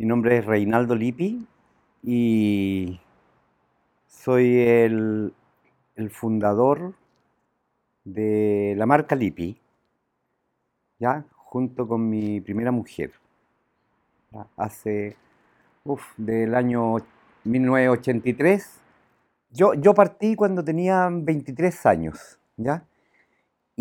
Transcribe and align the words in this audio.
Mi 0.00 0.06
nombre 0.06 0.38
es 0.38 0.46
Reinaldo 0.46 0.94
Lippi 0.94 1.46
y 2.02 2.98
soy 4.06 4.60
el, 4.60 5.34
fundador 6.10 6.94
de 8.04 8.72
la 8.78 8.86
marca 8.86 9.14
Lippi, 9.14 9.60
¿ya? 10.98 11.26
junto 11.34 11.86
con 11.86 12.08
mi 12.08 12.40
primera 12.40 12.70
mujer. 12.70 13.12
Hace, 14.56 15.18
uf, 15.84 16.00
del 16.16 16.54
año 16.54 16.96
1983. 17.44 18.80
Yo, 19.50 19.74
yo 19.74 19.92
partí 19.92 20.34
cuando 20.34 20.64
tenía 20.64 21.10
23 21.12 21.84
años, 21.84 22.38
¿ya? 22.56 22.86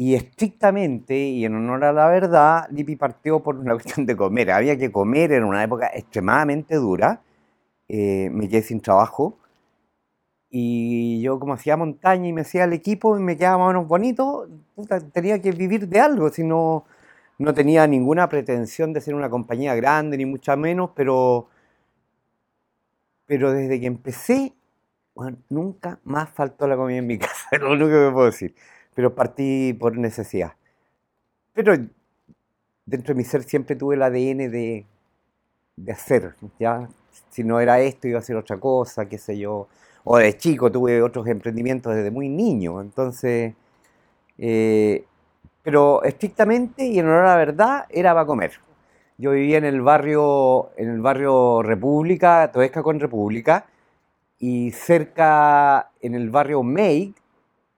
Y 0.02 0.16
estrictamente, 0.16 1.14
y 1.14 1.44
en 1.44 1.56
honor 1.56 1.84
a 1.84 1.92
la 1.92 2.08
verdad, 2.08 2.70
Lippi 2.72 2.96
partió 2.96 3.42
por 3.42 3.58
una 3.58 3.74
cuestión 3.78 4.06
de 4.06 4.16
comer. 4.16 4.50
Había 4.50 4.78
que 4.78 4.94
comer 4.94 5.34
en 5.34 5.44
una 5.44 5.62
época 5.62 5.92
extremadamente 5.94 6.76
dura. 6.76 7.22
Eh, 7.90 8.30
me 8.32 8.48
quedé 8.48 8.62
sin 8.62 8.80
trabajo. 8.80 9.38
Y 10.50 11.22
yo 11.22 11.38
como 11.38 11.54
hacía 11.54 11.76
montaña 11.76 12.30
y 12.30 12.34
me 12.34 12.42
hacía 12.42 12.64
el 12.64 12.72
equipo 12.72 13.18
y 13.18 13.22
me 13.22 13.36
quedaba 13.36 13.58
más 13.58 13.66
o 13.66 13.68
menos 13.74 13.88
bonito, 13.90 14.48
tenía 15.12 15.42
que 15.42 15.52
vivir 15.52 15.90
de 15.90 16.00
algo, 16.00 16.30
si 16.30 16.44
no, 16.44 16.86
no 17.38 17.54
tenía 17.54 17.86
ninguna 17.86 18.30
pretensión 18.30 18.94
de 18.94 19.02
ser 19.02 19.16
una 19.16 19.30
compañía 19.30 19.76
grande, 19.76 20.18
ni 20.18 20.26
mucho 20.26 20.56
menos, 20.58 20.92
pero, 20.96 21.50
pero 23.26 23.52
desde 23.52 23.80
que 23.80 23.86
empecé, 23.88 24.54
nunca 25.50 26.00
más 26.06 26.30
faltó 26.30 26.68
la 26.68 26.78
comida 26.78 26.98
en 27.00 27.08
mi 27.08 27.18
casa, 27.20 27.50
es 27.52 27.60
lo 27.60 27.72
único 27.72 27.90
que 27.90 28.12
puedo 28.12 28.26
decir 28.28 28.56
pero 28.96 29.16
partí 29.16 29.74
por 29.74 29.98
necesidad. 29.98 30.54
Pero 31.54 31.76
dentro 32.86 33.14
de 33.14 33.18
mi 33.18 33.24
ser 33.24 33.44
siempre 33.44 33.76
tuve 33.76 33.96
el 33.96 34.04
ADN 34.04 34.52
de, 34.52 34.86
de 35.76 35.92
hacer, 35.92 36.36
¿ya? 36.60 36.90
Si 37.30 37.44
no 37.44 37.60
era 37.60 37.80
esto, 37.80 38.08
iba 38.08 38.18
a 38.18 38.22
hacer 38.22 38.36
otra 38.36 38.58
cosa, 38.58 39.08
qué 39.08 39.18
sé 39.18 39.38
yo. 39.38 39.68
O 40.04 40.18
de 40.18 40.38
chico 40.38 40.72
tuve 40.72 41.02
otros 41.02 41.28
emprendimientos 41.28 41.96
desde 41.96 42.12
muy 42.12 42.30
niño, 42.30 42.82
entonces... 42.82 43.54
Eh, 44.38 45.04
pero 45.62 46.02
estrictamente 46.04 46.86
y 46.86 47.00
en 47.00 47.06
honor 47.06 47.26
a 47.26 47.28
la 47.32 47.36
verdad 47.36 47.86
era 47.90 48.14
para 48.14 48.26
comer. 48.26 48.54
Yo 49.18 49.32
vivía 49.32 49.58
en 49.58 49.66
el 49.66 49.82
barrio, 49.82 50.72
en 50.78 50.90
el 50.90 51.02
barrio 51.02 51.62
República, 51.62 52.50
Toesca 52.52 52.82
con 52.82 53.00
República, 53.00 53.66
y 54.40 54.72
cerca 54.72 55.92
en 56.02 56.16
el 56.16 56.30
barrio 56.30 56.64
May 56.64 57.14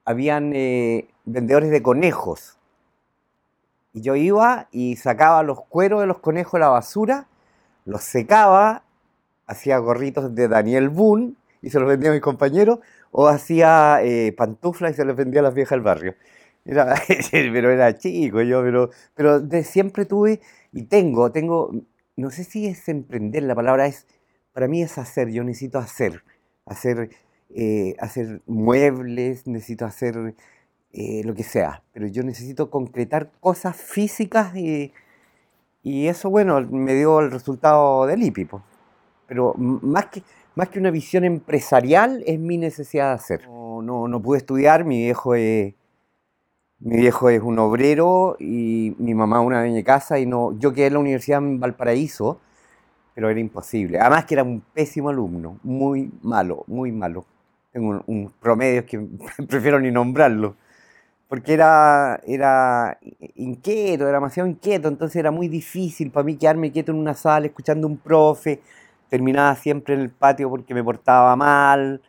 habían 0.05 0.53
eh, 0.55 1.07
vendedores 1.25 1.69
de 1.71 1.81
conejos. 1.81 2.57
Y 3.94 4.02
yo 4.02 4.16
iba 4.16 4.67
y 4.71 4.95
sacaba 4.95 5.44
los 5.44 5.61
cueros 5.66 6.02
de 6.02 6.07
los 6.07 6.19
conejos 6.19 6.53
de 6.53 6.59
la 6.59 6.69
basura, 6.69 7.27
los 7.85 8.03
secaba, 8.03 8.83
hacía 9.47 9.77
gorritos 9.79 10.33
de 10.33 10.47
Daniel 10.47 10.89
Boone 10.89 11.33
y 11.61 11.69
se 11.69 11.79
los 11.79 11.88
vendía 11.88 12.09
a 12.09 12.13
mis 12.13 12.22
compañeros, 12.22 12.79
o 13.11 13.27
hacía 13.27 13.99
eh, 14.02 14.33
pantuflas 14.35 14.91
y 14.91 14.95
se 14.95 15.05
los 15.05 15.16
vendía 15.16 15.41
a 15.41 15.44
las 15.44 15.53
viejas 15.53 15.75
del 15.75 15.81
barrio. 15.81 16.16
Era, 16.66 16.95
pero 17.31 17.72
era 17.72 17.97
chico 17.97 18.41
yo, 18.41 18.61
pero, 18.63 18.89
pero 19.16 19.39
de 19.39 19.63
siempre 19.63 20.05
tuve 20.05 20.41
y 20.72 20.83
tengo, 20.83 21.31
tengo, 21.31 21.72
no 22.16 22.29
sé 22.29 22.44
si 22.44 22.67
es 22.67 22.88
emprender, 22.88 23.44
la 23.44 23.55
palabra 23.55 23.88
es, 23.88 24.07
para 24.53 24.67
mí 24.67 24.81
es 24.81 24.97
hacer, 24.97 25.29
yo 25.29 25.44
necesito 25.44 25.79
hacer, 25.79 26.23
hacer, 26.66 27.09
eh, 27.55 27.95
hacer 27.99 28.41
muebles, 28.45 29.47
necesito 29.47 29.85
hacer 29.85 30.35
eh, 30.94 31.21
lo 31.23 31.33
que 31.33 31.44
sea, 31.44 31.83
pero 31.94 32.07
yo 32.07 32.23
necesito 32.23 32.69
concretar 32.69 33.31
cosas 33.39 33.75
físicas 33.75 34.55
y, 34.55 34.94
y 35.83 36.07
eso, 36.07 36.29
bueno, 36.29 36.61
me 36.61 36.94
dio 36.94 37.19
el 37.19 37.31
resultado 37.31 38.05
del 38.05 38.23
IPI. 38.23 38.47
Pero 39.27 39.53
más 39.55 40.07
que, 40.07 40.23
más 40.55 40.69
que 40.69 40.79
una 40.79 40.91
visión 40.91 41.23
empresarial 41.23 42.23
es 42.25 42.39
mi 42.39 42.57
necesidad 42.57 43.09
de 43.09 43.13
hacer. 43.13 43.47
No, 43.47 43.81
no, 43.81 44.07
no 44.07 44.22
pude 44.22 44.39
estudiar, 44.39 44.83
mi 44.83 44.97
viejo 44.97 45.35
es, 45.35 45.73
mi 46.79 46.97
viejo 46.97 47.29
es 47.29 47.41
un 47.41 47.59
obrero 47.59 48.35
y 48.40 48.95
mi 48.97 49.13
mamá 49.13 49.40
una 49.40 49.59
dueña 49.59 49.75
de 49.75 49.84
casa 49.84 50.19
y 50.19 50.25
no, 50.25 50.57
yo 50.59 50.73
quedé 50.73 50.88
en 50.88 50.94
la 50.94 51.00
universidad 51.00 51.40
en 51.40 51.59
Valparaíso, 51.59 52.40
pero 53.13 53.29
era 53.29 53.40
imposible. 53.40 54.00
Además 54.00 54.25
que 54.25 54.34
era 54.34 54.44
un 54.44 54.61
pésimo 54.73 55.09
alumno, 55.09 55.59
muy 55.63 56.11
malo, 56.22 56.63
muy 56.67 56.91
malo. 56.91 57.25
Tengo 57.72 58.04
un, 58.06 58.34
promedio 58.40 58.86
que 58.86 59.00
prefiero 59.48 59.80
ni 59.80 59.92
nombrarlo 59.92 60.56
porque 61.32 61.54
era, 61.54 62.20
era 62.28 63.00
inquieto, 63.36 64.04
era 64.04 64.18
demasiado 64.18 64.50
inquieto, 64.50 64.90
entonces 64.90 65.16
era 65.16 65.32
muy 65.32 65.48
difícil 65.48 66.12
para 66.12 66.26
mí 66.26 66.36
quedarme 66.36 66.74
quieto 66.74 66.92
en 66.92 66.98
una 66.98 67.14
sala 67.14 67.46
escuchando 67.46 67.88
a 67.88 67.90
un 67.90 67.96
profe, 67.96 68.59
terminaba 69.08 69.56
siempre 69.56 69.94
en 69.94 70.02
el 70.02 70.09
patio 70.09 70.50
porque 70.50 70.74
me 70.74 70.84
portaba 70.84 71.34
mal 71.38 72.02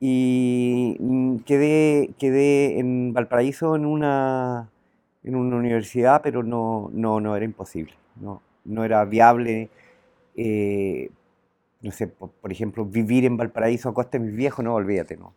y 0.00 0.96
mm, 0.98 1.40
quedé, 1.40 2.14
quedé 2.18 2.78
en 2.78 3.12
Valparaíso 3.12 3.76
en 3.76 3.84
una, 3.84 4.70
en 5.22 5.36
una 5.36 5.56
universidad, 5.56 6.22
pero 6.22 6.42
no, 6.42 6.90
no, 6.94 7.20
no 7.20 7.36
era 7.36 7.44
imposible, 7.44 7.92
no, 8.18 8.40
no 8.64 8.84
era 8.84 9.04
viable. 9.04 9.68
Eh, 10.34 11.10
no 11.86 11.92
sé, 11.92 12.08
por, 12.08 12.50
ejemplo, 12.50 12.84
vivir 12.84 13.24
en 13.24 13.36
Valparaíso 13.36 13.88
a 13.88 13.94
costa 13.94 14.18
de 14.18 14.24
mis 14.24 14.34
viejos, 14.34 14.64
no, 14.64 14.74
olvídate, 14.74 15.16
no. 15.16 15.34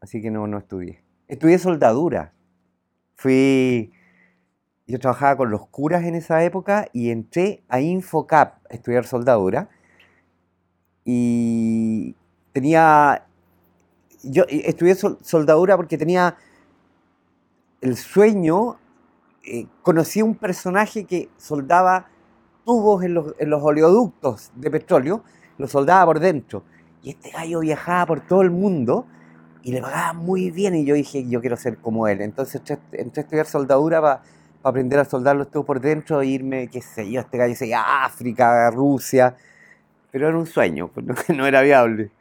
Así 0.00 0.20
que 0.20 0.28
no, 0.28 0.48
no 0.48 0.58
estudié. 0.58 1.04
Estudié 1.28 1.58
soldadura. 1.58 2.32
Fui. 3.14 3.92
Yo 4.88 4.98
trabajaba 4.98 5.36
con 5.36 5.50
los 5.52 5.68
curas 5.68 6.02
en 6.02 6.16
esa 6.16 6.42
época 6.42 6.88
y 6.92 7.10
entré 7.10 7.62
a 7.68 7.80
Infocap 7.80 8.56
a 8.68 8.74
estudiar 8.74 9.06
soldadura. 9.06 9.68
Y 11.04 12.16
tenía. 12.52 13.24
Yo 14.24 14.44
estudié 14.48 14.96
soldadura 14.96 15.76
porque 15.76 15.96
tenía 15.96 16.36
el 17.80 17.96
sueño. 17.96 18.80
Eh, 19.44 19.68
conocí 19.82 20.22
un 20.22 20.34
personaje 20.34 21.04
que 21.04 21.30
soldaba 21.36 22.08
tubos 22.70 23.02
en 23.02 23.14
los, 23.14 23.34
en 23.40 23.50
los 23.50 23.60
oleoductos 23.64 24.52
de 24.54 24.70
petróleo, 24.70 25.24
los 25.58 25.72
soldaba 25.72 26.06
por 26.06 26.20
dentro. 26.20 26.62
Y 27.02 27.10
este 27.10 27.30
gallo 27.30 27.58
viajaba 27.58 28.06
por 28.06 28.20
todo 28.20 28.42
el 28.42 28.52
mundo 28.52 29.06
y 29.64 29.72
le 29.72 29.82
pagaba 29.82 30.12
muy 30.12 30.52
bien 30.52 30.76
y 30.76 30.84
yo 30.84 30.94
dije, 30.94 31.28
yo 31.28 31.40
quiero 31.40 31.56
ser 31.56 31.78
como 31.78 32.06
él. 32.06 32.20
Entonces 32.20 32.62
entré, 32.92 33.22
a 33.22 33.24
estudiar 33.24 33.46
soldadura 33.46 34.00
para 34.00 34.22
aprender 34.62 35.00
a 35.00 35.04
soldar 35.04 35.34
los 35.34 35.50
tubos 35.50 35.66
por 35.66 35.80
dentro 35.80 36.20
e 36.20 36.26
irme, 36.26 36.68
qué 36.68 36.80
sé 36.80 37.10
yo, 37.10 37.20
este 37.20 37.38
gallo 37.38 37.56
se 37.56 37.74
a 37.74 38.04
África, 38.04 38.70
Rusia, 38.70 39.34
pero 40.12 40.28
era 40.28 40.38
un 40.38 40.46
sueño, 40.46 40.86
pues, 40.86 41.04
no, 41.36 41.44
era 41.44 41.62
viable. 41.62 42.12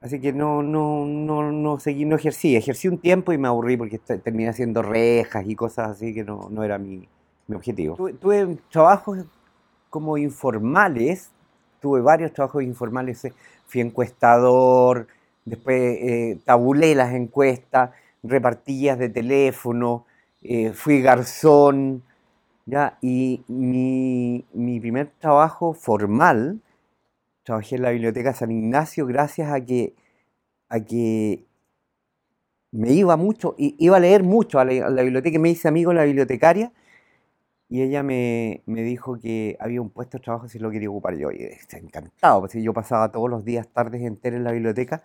Así 0.00 0.20
que 0.20 0.32
no, 0.32 0.64
no, 0.64 1.06
no, 1.06 1.52
no 1.52 1.78
seguí, 1.78 2.06
no 2.06 2.16
ejercí. 2.16 2.56
Ejercí 2.56 2.88
un 2.88 2.98
tiempo 2.98 3.32
y 3.32 3.38
me 3.38 3.46
aburrí 3.46 3.76
porque 3.76 3.98
terminé 3.98 4.48
haciendo 4.48 4.82
rejas 4.82 5.44
y 5.46 5.54
cosas 5.54 5.90
así 5.90 6.12
que 6.12 6.24
no, 6.24 6.48
no 6.50 6.64
era 6.64 6.76
mi, 6.78 7.06
mi 7.46 7.56
objetivo. 7.56 7.96
Tuve, 7.96 8.14
tuve, 8.14 8.58
trabajos 8.70 9.26
como 9.90 10.16
informales, 10.16 11.30
tuve 11.80 12.00
varios 12.00 12.32
trabajos 12.32 12.62
informales, 12.62 13.24
eh, 13.24 13.34
fui 13.66 13.80
encuestador, 13.80 15.08
después 15.44 15.98
eh, 16.00 16.38
tabulé 16.44 16.94
las 16.94 17.12
encuestas, 17.12 17.90
repartías 18.22 18.98
de 18.98 19.08
teléfono, 19.08 20.06
eh, 20.42 20.72
fui 20.72 21.02
garzón, 21.02 22.02
¿ya? 22.66 22.98
y 23.02 23.42
mi, 23.48 24.44
primer 24.80 25.10
trabajo 25.18 25.74
formal, 25.74 26.60
trabajé 27.42 27.76
en 27.76 27.82
la 27.82 27.90
Biblioteca 27.90 28.32
San 28.32 28.50
Ignacio 28.50 29.06
gracias 29.06 29.52
a 29.52 29.60
que, 29.64 29.94
a 30.68 30.80
que 30.80 31.44
me 32.70 32.92
iba 32.92 33.16
mucho, 33.16 33.54
iba 33.58 33.96
a 33.96 34.00
leer 34.00 34.22
mucho 34.22 34.60
a 34.60 34.64
la, 34.64 35.02
biblioteca, 35.02 35.38
me 35.38 35.50
hice 35.50 35.66
amigo 35.66 35.90
de 35.90 35.96
la 35.96 36.04
bibliotecaria, 36.04 36.72
y 37.70 37.82
ella 37.82 38.02
me, 38.02 38.62
dijo 38.66 39.18
que 39.18 39.56
había 39.60 39.80
un 39.80 39.90
puesto 39.90 40.18
de 40.18 40.24
trabajo 40.24 40.48
si 40.48 40.58
lo 40.58 40.70
quería 40.70 40.90
ocupar 40.90 41.16
yo. 41.16 41.30
Y 41.30 41.48
encantado, 41.72 42.40
porque 42.40 42.62
yo 42.62 42.74
pasaba 42.74 43.10
todos 43.10 43.30
los 43.30 43.44
días, 43.44 43.68
tardes 43.68 44.02
enteras 44.02 44.38
en 44.38 44.44
la 44.44 44.52
biblioteca 44.52 45.02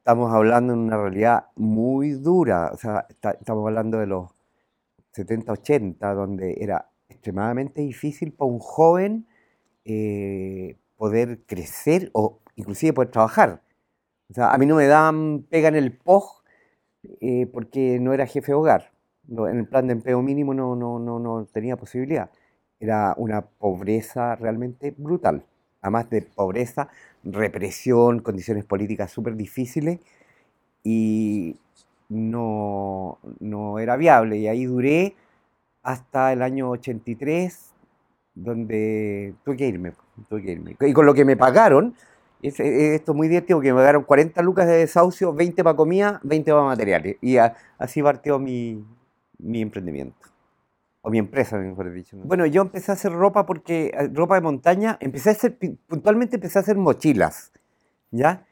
estamos 0.00 0.32
hablando 0.32 0.72
en 0.72 0.78
una 0.80 0.96
realidad 0.96 1.46
muy 1.56 2.12
dura, 2.12 2.70
o 2.72 2.76
sea, 2.76 3.06
estamos 3.10 3.66
hablando 3.66 3.98
de 3.98 4.06
los 4.06 4.30
70, 5.12 5.52
80, 5.52 6.14
donde 6.14 6.56
era 6.58 6.90
extremadamente 7.08 7.82
difícil 7.82 8.32
para 8.32 8.50
un 8.50 8.60
joven 8.60 9.26
eh, 9.84 10.78
poder 10.96 11.42
crecer 11.46 12.10
o 12.14 12.40
inclusive 12.56 12.94
poder 12.94 13.10
trabajar. 13.10 13.62
O 14.30 14.34
sea, 14.34 14.52
a 14.52 14.58
mí 14.58 14.66
no 14.66 14.76
me 14.76 14.86
daban 14.86 15.46
pega 15.50 15.68
en 15.68 15.76
el 15.76 15.96
POG 15.96 16.42
eh, 17.20 17.46
porque 17.52 17.98
no 18.00 18.12
era 18.12 18.26
jefe 18.26 18.52
de 18.52 18.56
hogar. 18.56 18.92
En 19.30 19.58
el 19.58 19.66
plan 19.66 19.86
de 19.86 19.94
empleo 19.94 20.22
mínimo 20.22 20.54
no, 20.54 20.76
no, 20.76 20.98
no, 20.98 21.18
no 21.18 21.46
tenía 21.52 21.76
posibilidad. 21.76 22.30
Era 22.78 23.14
una 23.16 23.42
pobreza 23.42 24.36
realmente 24.36 24.94
brutal 24.96 25.44
además 25.82 26.10
de 26.10 26.22
pobreza, 26.22 26.88
represión, 27.24 28.20
condiciones 28.20 28.64
políticas 28.64 29.10
súper 29.10 29.36
difíciles 29.36 30.00
y 30.82 31.56
no, 32.08 33.18
no, 33.40 33.78
era 33.78 33.96
viable. 33.96 34.38
Y 34.38 34.48
ahí 34.48 34.64
duré 34.66 35.14
hasta 35.82 36.32
el 36.32 36.42
año 36.42 36.70
83, 36.70 37.72
donde 38.34 39.34
tuve 39.44 39.56
que 39.56 39.68
irme, 39.68 39.92
tuve 40.28 40.42
que 40.42 40.52
irme. 40.52 40.76
Y 40.80 40.92
con 40.92 41.06
lo 41.06 41.14
que 41.14 41.24
me 41.24 41.36
pagaron, 41.36 41.94
es, 42.42 42.58
esto 42.60 43.12
es 43.12 43.16
muy 43.16 43.28
divertido, 43.28 43.60
que 43.60 43.72
me 43.72 43.78
pagaron 43.78 44.04
40 44.04 44.42
lucas 44.42 44.66
de 44.66 44.78
desahucio, 44.78 45.32
20 45.34 45.62
para 45.64 45.76
comida, 45.76 46.20
20 46.24 46.50
para 46.50 46.64
materiales. 46.64 47.16
Y 47.20 47.36
así 47.78 48.02
partió 48.02 48.38
mi, 48.38 48.84
mi 49.42 49.60
emprendimiento. 49.60 50.16
O 51.02 51.10
mi 51.10 51.18
empresa, 51.18 51.56
mejor 51.56 51.92
dicho. 51.92 52.16
Bueno, 52.24 52.44
yo 52.46 52.62
empecé 52.62 52.92
a 52.92 52.94
hacer 52.94 53.12
ropa 53.12 53.46
porque, 53.46 53.90
eh, 53.94 54.08
ropa 54.12 54.34
de 54.34 54.42
montaña, 54.42 54.98
empecé 55.00 55.30
a 55.30 55.32
hacer, 55.32 55.56
puntualmente 55.86 56.36
empecé 56.36 56.58
a 56.58 56.62
hacer 56.62 56.76
mochilas, 56.76 57.52
¿ya? 58.10 58.46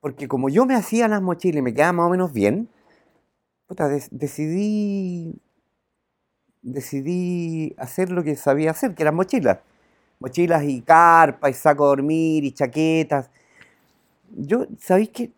Porque 0.00 0.26
como 0.26 0.48
yo 0.48 0.64
me 0.64 0.74
hacía 0.74 1.08
las 1.08 1.20
mochilas 1.20 1.58
y 1.58 1.62
me 1.62 1.74
quedaba 1.74 1.92
más 1.92 2.06
o 2.06 2.10
menos 2.10 2.32
bien, 2.32 2.68
decidí, 4.10 5.40
decidí 6.62 7.74
hacer 7.76 8.10
lo 8.10 8.22
que 8.22 8.36
sabía 8.36 8.70
hacer, 8.70 8.94
que 8.94 9.02
eran 9.02 9.14
mochilas. 9.14 9.58
Mochilas 10.20 10.64
y 10.64 10.80
carpa 10.80 11.50
y 11.50 11.54
saco 11.54 11.84
de 11.84 11.88
dormir 11.88 12.44
y 12.44 12.52
chaquetas. 12.52 13.30
Yo, 14.30 14.66
¿sabéis 14.78 15.10
qué? 15.10 15.32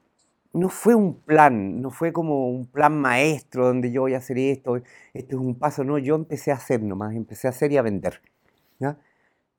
No 0.56 0.70
fue 0.70 0.94
un 0.94 1.14
plan, 1.20 1.82
no 1.82 1.90
fue 1.90 2.12
como 2.12 2.48
un 2.48 2.66
plan 2.66 2.98
maestro 2.98 3.66
donde 3.66 3.92
yo 3.92 4.02
voy 4.02 4.14
a 4.14 4.18
hacer 4.18 4.38
esto, 4.38 4.76
esto 4.76 5.36
es 5.36 5.40
un 5.40 5.54
paso, 5.54 5.84
no, 5.84 5.98
yo 5.98 6.14
empecé 6.14 6.50
a 6.50 6.54
hacer 6.54 6.82
nomás, 6.82 7.14
empecé 7.14 7.46
a 7.46 7.50
hacer 7.50 7.72
y 7.72 7.76
a 7.76 7.82
vender. 7.82 8.22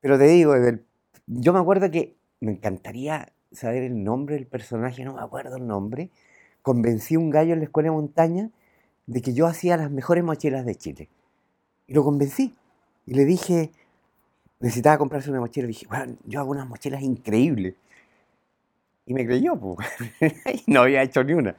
Pero 0.01 0.17
te 0.17 0.25
digo, 0.25 0.55
yo 1.27 1.53
me 1.53 1.59
acuerdo 1.59 1.91
que 1.91 2.15
me 2.39 2.51
encantaría 2.53 3.31
saber 3.51 3.83
el 3.83 4.03
nombre 4.03 4.35
del 4.35 4.47
personaje, 4.47 5.05
no 5.05 5.13
me 5.13 5.21
acuerdo 5.21 5.57
el 5.57 5.67
nombre, 5.67 6.09
convencí 6.63 7.15
a 7.15 7.19
un 7.19 7.29
gallo 7.29 7.53
en 7.53 7.59
la 7.59 7.65
escuela 7.65 7.89
de 7.89 7.95
montaña 7.95 8.49
de 9.05 9.21
que 9.21 9.33
yo 9.33 9.45
hacía 9.45 9.77
las 9.77 9.91
mejores 9.91 10.23
mochilas 10.23 10.65
de 10.65 10.75
Chile. 10.75 11.09
Y 11.87 11.93
lo 11.93 12.03
convencí. 12.03 12.55
Y 13.05 13.13
le 13.13 13.23
dije, 13.23 13.71
necesitaba 14.59 14.97
comprarse 14.97 15.29
una 15.29 15.39
mochila. 15.39 15.63
Le 15.63 15.69
dije, 15.69 15.87
bueno, 15.87 16.17
yo 16.25 16.39
hago 16.39 16.51
unas 16.51 16.67
mochilas 16.67 17.01
increíbles. 17.01 17.75
Y 19.07 19.13
me 19.13 19.25
creyó, 19.25 19.55
pues. 19.55 19.87
no 20.67 20.81
había 20.81 21.01
hecho 21.01 21.23
ni 21.23 21.33
una. 21.33 21.55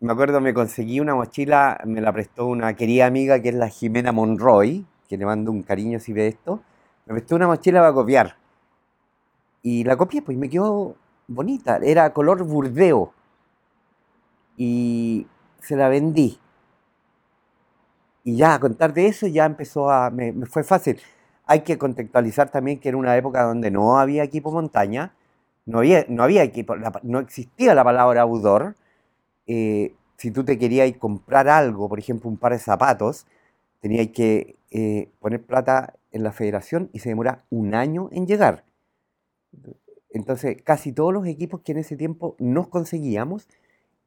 Me 0.00 0.12
acuerdo, 0.12 0.40
me 0.40 0.54
conseguí 0.54 1.00
una 1.00 1.14
mochila, 1.14 1.80
me 1.84 2.00
la 2.00 2.12
prestó 2.12 2.46
una 2.46 2.74
querida 2.74 3.06
amiga 3.06 3.42
que 3.42 3.50
es 3.50 3.54
la 3.54 3.68
Jimena 3.68 4.10
Monroy, 4.10 4.86
que 5.06 5.18
le 5.18 5.26
mando 5.26 5.52
un 5.52 5.62
cariño 5.62 6.00
si 6.00 6.14
ve 6.14 6.28
esto. 6.28 6.62
Me 7.04 7.14
prestó 7.14 7.36
una 7.36 7.46
mochila 7.46 7.80
para 7.80 7.92
copiar. 7.92 8.36
Y 9.62 9.84
la 9.84 9.96
copié, 9.98 10.22
pues, 10.22 10.34
y 10.36 10.40
me 10.40 10.48
quedó 10.48 10.96
bonita. 11.26 11.78
Era 11.82 12.10
color 12.14 12.42
burdeo. 12.42 13.12
Y 14.56 15.26
se 15.60 15.76
la 15.76 15.90
vendí. 15.90 16.38
Y 18.24 18.36
ya, 18.36 18.54
a 18.54 18.60
contar 18.60 18.94
de 18.94 19.08
eso, 19.08 19.26
ya 19.26 19.44
empezó 19.44 19.90
a. 19.90 20.08
Me, 20.10 20.32
me 20.32 20.46
fue 20.46 20.64
fácil. 20.64 21.00
Hay 21.44 21.60
que 21.60 21.76
contextualizar 21.76 22.50
también 22.50 22.80
que 22.80 22.88
era 22.88 22.96
una 22.96 23.14
época 23.16 23.42
donde 23.42 23.70
no 23.70 23.98
había 23.98 24.22
equipo 24.22 24.50
montaña 24.50 25.12
no 25.68 25.80
había, 25.80 26.06
no 26.08 26.22
había 26.22 26.50
no 27.02 27.18
existía 27.18 27.74
la 27.74 27.84
palabra 27.84 28.22
outdoor. 28.22 28.74
Eh, 29.46 29.94
si 30.16 30.30
tú 30.30 30.42
te 30.42 30.58
querías 30.58 30.90
comprar 30.96 31.46
algo, 31.46 31.90
por 31.90 31.98
ejemplo, 31.98 32.30
un 32.30 32.38
par 32.38 32.52
de 32.52 32.58
zapatos, 32.58 33.26
tenías 33.80 34.08
que 34.08 34.56
eh, 34.70 35.10
poner 35.20 35.44
plata 35.44 35.94
en 36.10 36.22
la 36.22 36.32
federación 36.32 36.88
y 36.94 37.00
se 37.00 37.10
demora 37.10 37.44
un 37.50 37.74
año 37.74 38.08
en 38.12 38.26
llegar. 38.26 38.64
Entonces, 40.08 40.56
casi 40.62 40.92
todos 40.92 41.12
los 41.12 41.26
equipos 41.26 41.60
que 41.60 41.72
en 41.72 41.78
ese 41.78 41.96
tiempo 41.96 42.34
nos 42.38 42.68
conseguíamos 42.68 43.46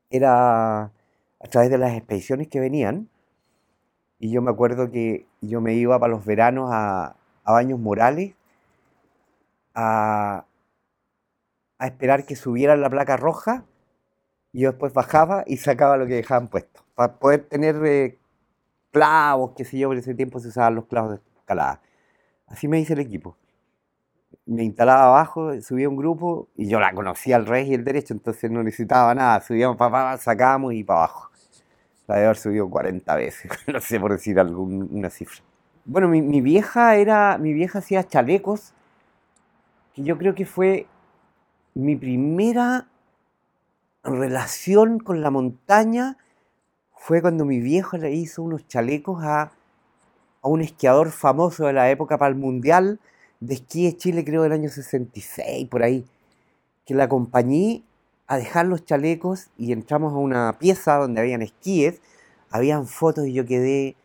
era 0.09 0.85
a 0.85 1.47
través 1.51 1.69
de 1.69 1.77
las 1.77 1.93
expediciones 1.95 2.47
que 2.47 2.59
venían. 2.59 3.07
Y 4.17 4.31
yo 4.31 4.41
me 4.41 4.49
acuerdo 4.49 4.89
que 4.89 5.27
yo 5.41 5.61
me 5.61 5.75
iba 5.75 5.99
para 5.99 6.11
los 6.11 6.25
veranos 6.25 6.71
a, 6.73 7.15
a 7.43 7.51
Baños 7.51 7.79
Morales 7.79 8.33
a, 9.75 10.45
a 11.81 11.87
esperar 11.87 12.27
que 12.27 12.35
subieran 12.35 12.79
la 12.79 12.91
placa 12.91 13.17
roja 13.17 13.65
y 14.53 14.61
yo 14.61 14.69
después 14.69 14.93
bajaba 14.93 15.43
y 15.47 15.57
sacaba 15.57 15.97
lo 15.97 16.05
que 16.05 16.13
dejaban 16.13 16.47
puesto. 16.47 16.85
Para 16.93 17.17
poder 17.17 17.45
tener 17.45 17.83
eh, 17.83 18.19
clavos, 18.91 19.53
qué 19.57 19.65
sé 19.65 19.79
yo, 19.79 19.91
en 19.91 19.97
ese 19.97 20.13
tiempo 20.13 20.39
se 20.39 20.49
usaban 20.49 20.75
los 20.75 20.85
clavos 20.85 21.13
de 21.13 21.19
escalada. 21.39 21.81
Así 22.45 22.67
me 22.67 22.79
hice 22.79 22.93
el 22.93 22.99
equipo. 22.99 23.35
Me 24.45 24.63
instalaba 24.63 25.05
abajo, 25.05 25.59
subía 25.61 25.89
un 25.89 25.97
grupo 25.97 26.49
y 26.55 26.69
yo 26.69 26.79
la 26.79 26.93
conocía 26.93 27.35
al 27.35 27.47
rey 27.47 27.71
y 27.71 27.73
el 27.73 27.83
derecho, 27.83 28.13
entonces 28.13 28.51
no 28.51 28.61
necesitaba 28.61 29.15
nada. 29.15 29.41
Subíamos 29.41 29.75
para 29.75 30.15
sacábamos 30.19 30.73
y 30.73 30.83
para 30.83 30.99
abajo. 30.99 31.31
La 32.05 32.17
de 32.17 32.25
haber 32.25 32.37
subido 32.37 32.69
40 32.69 33.15
veces, 33.15 33.51
no 33.73 33.79
sé 33.79 33.99
por 33.99 34.11
decir 34.11 34.39
alguna 34.39 35.09
cifra. 35.09 35.41
Bueno, 35.85 36.07
mi, 36.07 36.21
mi, 36.21 36.41
vieja 36.41 36.95
era, 36.95 37.39
mi 37.39 37.53
vieja 37.53 37.79
hacía 37.79 38.03
chalecos, 38.03 38.75
que 39.95 40.03
yo 40.03 40.19
creo 40.19 40.35
que 40.35 40.45
fue 40.45 40.85
mi 41.73 41.95
primera 41.95 42.87
relación 44.03 44.99
con 44.99 45.21
la 45.21 45.31
montaña 45.31 46.17
fue 46.95 47.21
cuando 47.21 47.45
mi 47.45 47.59
viejo 47.59 47.97
le 47.97 48.11
hizo 48.11 48.43
unos 48.43 48.67
chalecos 48.67 49.23
a, 49.23 49.51
un 50.43 50.61
esquiador 50.61 51.11
famoso 51.11 51.67
de 51.67 51.73
la 51.73 51.89
época 51.91 52.17
para 52.17 52.29
el 52.29 52.35
Mundial 52.35 52.99
de 53.39 53.53
Esquí 53.55 53.85
de 53.85 53.95
Chile, 53.95 54.25
creo 54.25 54.41
del 54.43 54.51
año 54.51 54.69
66, 54.69 55.67
por 55.67 55.83
ahí, 55.83 56.05
que 56.85 56.95
la 56.95 57.03
acompañé 57.05 57.83
a 58.27 58.37
dejar 58.37 58.65
los 58.65 58.83
chalecos 58.83 59.49
y 59.57 59.71
entramos 59.71 60.13
a 60.13 60.17
una 60.17 60.57
pieza 60.57 60.95
donde 60.95 61.21
habían 61.21 61.41
esquíes, 61.41 62.01
habían 62.49 62.87
fotos 62.87 63.27
y 63.27 63.33
yo 63.33 63.45
quedé, 63.45 63.95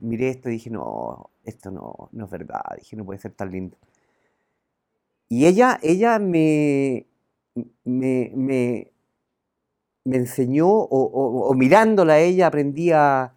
miré 0.00 0.30
esto 0.30 0.48
y 0.48 0.52
dije, 0.52 0.70
no, 0.70 1.30
esto 1.44 1.70
no, 1.70 2.08
no 2.12 2.24
es 2.24 2.30
verdad, 2.30 2.62
dije, 2.78 2.96
no 2.96 3.04
puede 3.04 3.20
ser 3.20 3.32
tan 3.32 3.50
lindo. 3.50 3.76
Y 5.28 5.46
ella, 5.46 5.78
ella 5.82 6.18
me, 6.18 7.06
me, 7.84 8.30
me, 8.34 10.16
enseñó, 10.16 10.68
o, 10.68 11.52
mirándola 11.54 12.14
a 12.14 12.18
ella 12.20 12.46
aprendí 12.48 12.92
a, 12.92 13.32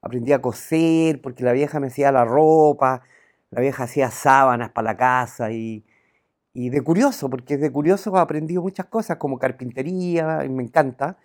a 0.00 0.38
coser, 0.40 1.20
porque 1.20 1.44
la 1.44 1.52
vieja 1.52 1.80
me 1.80 1.88
hacía 1.88 2.12
la 2.12 2.24
ropa, 2.24 3.02
la 3.50 3.60
vieja 3.60 3.84
hacía 3.84 4.10
sábanas 4.10 4.70
para 4.70 4.92
la 4.92 4.96
casa 4.96 5.52
y, 5.52 5.84
y 6.54 6.70
de 6.70 6.82
curioso, 6.82 7.30
porque 7.30 7.56
de 7.58 7.70
curioso 7.72 8.16
he 8.16 8.20
aprendido 8.20 8.62
muchas 8.62 8.86
cosas 8.86 9.18
como 9.18 9.38
carpintería, 9.38 10.44
y 10.44 10.48
me 10.50 10.62
encanta, 10.64 11.18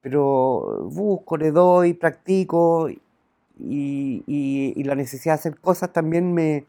pero 0.00 0.88
busco, 0.90 1.36
le 1.36 1.50
doy, 1.52 1.94
practico 1.94 2.88
y, 2.90 3.00
y, 3.58 4.84
la 4.84 4.94
necesidad 4.94 5.34
de 5.34 5.40
hacer 5.40 5.60
cosas 5.60 5.92
también 5.92 6.32
me, 6.32 6.66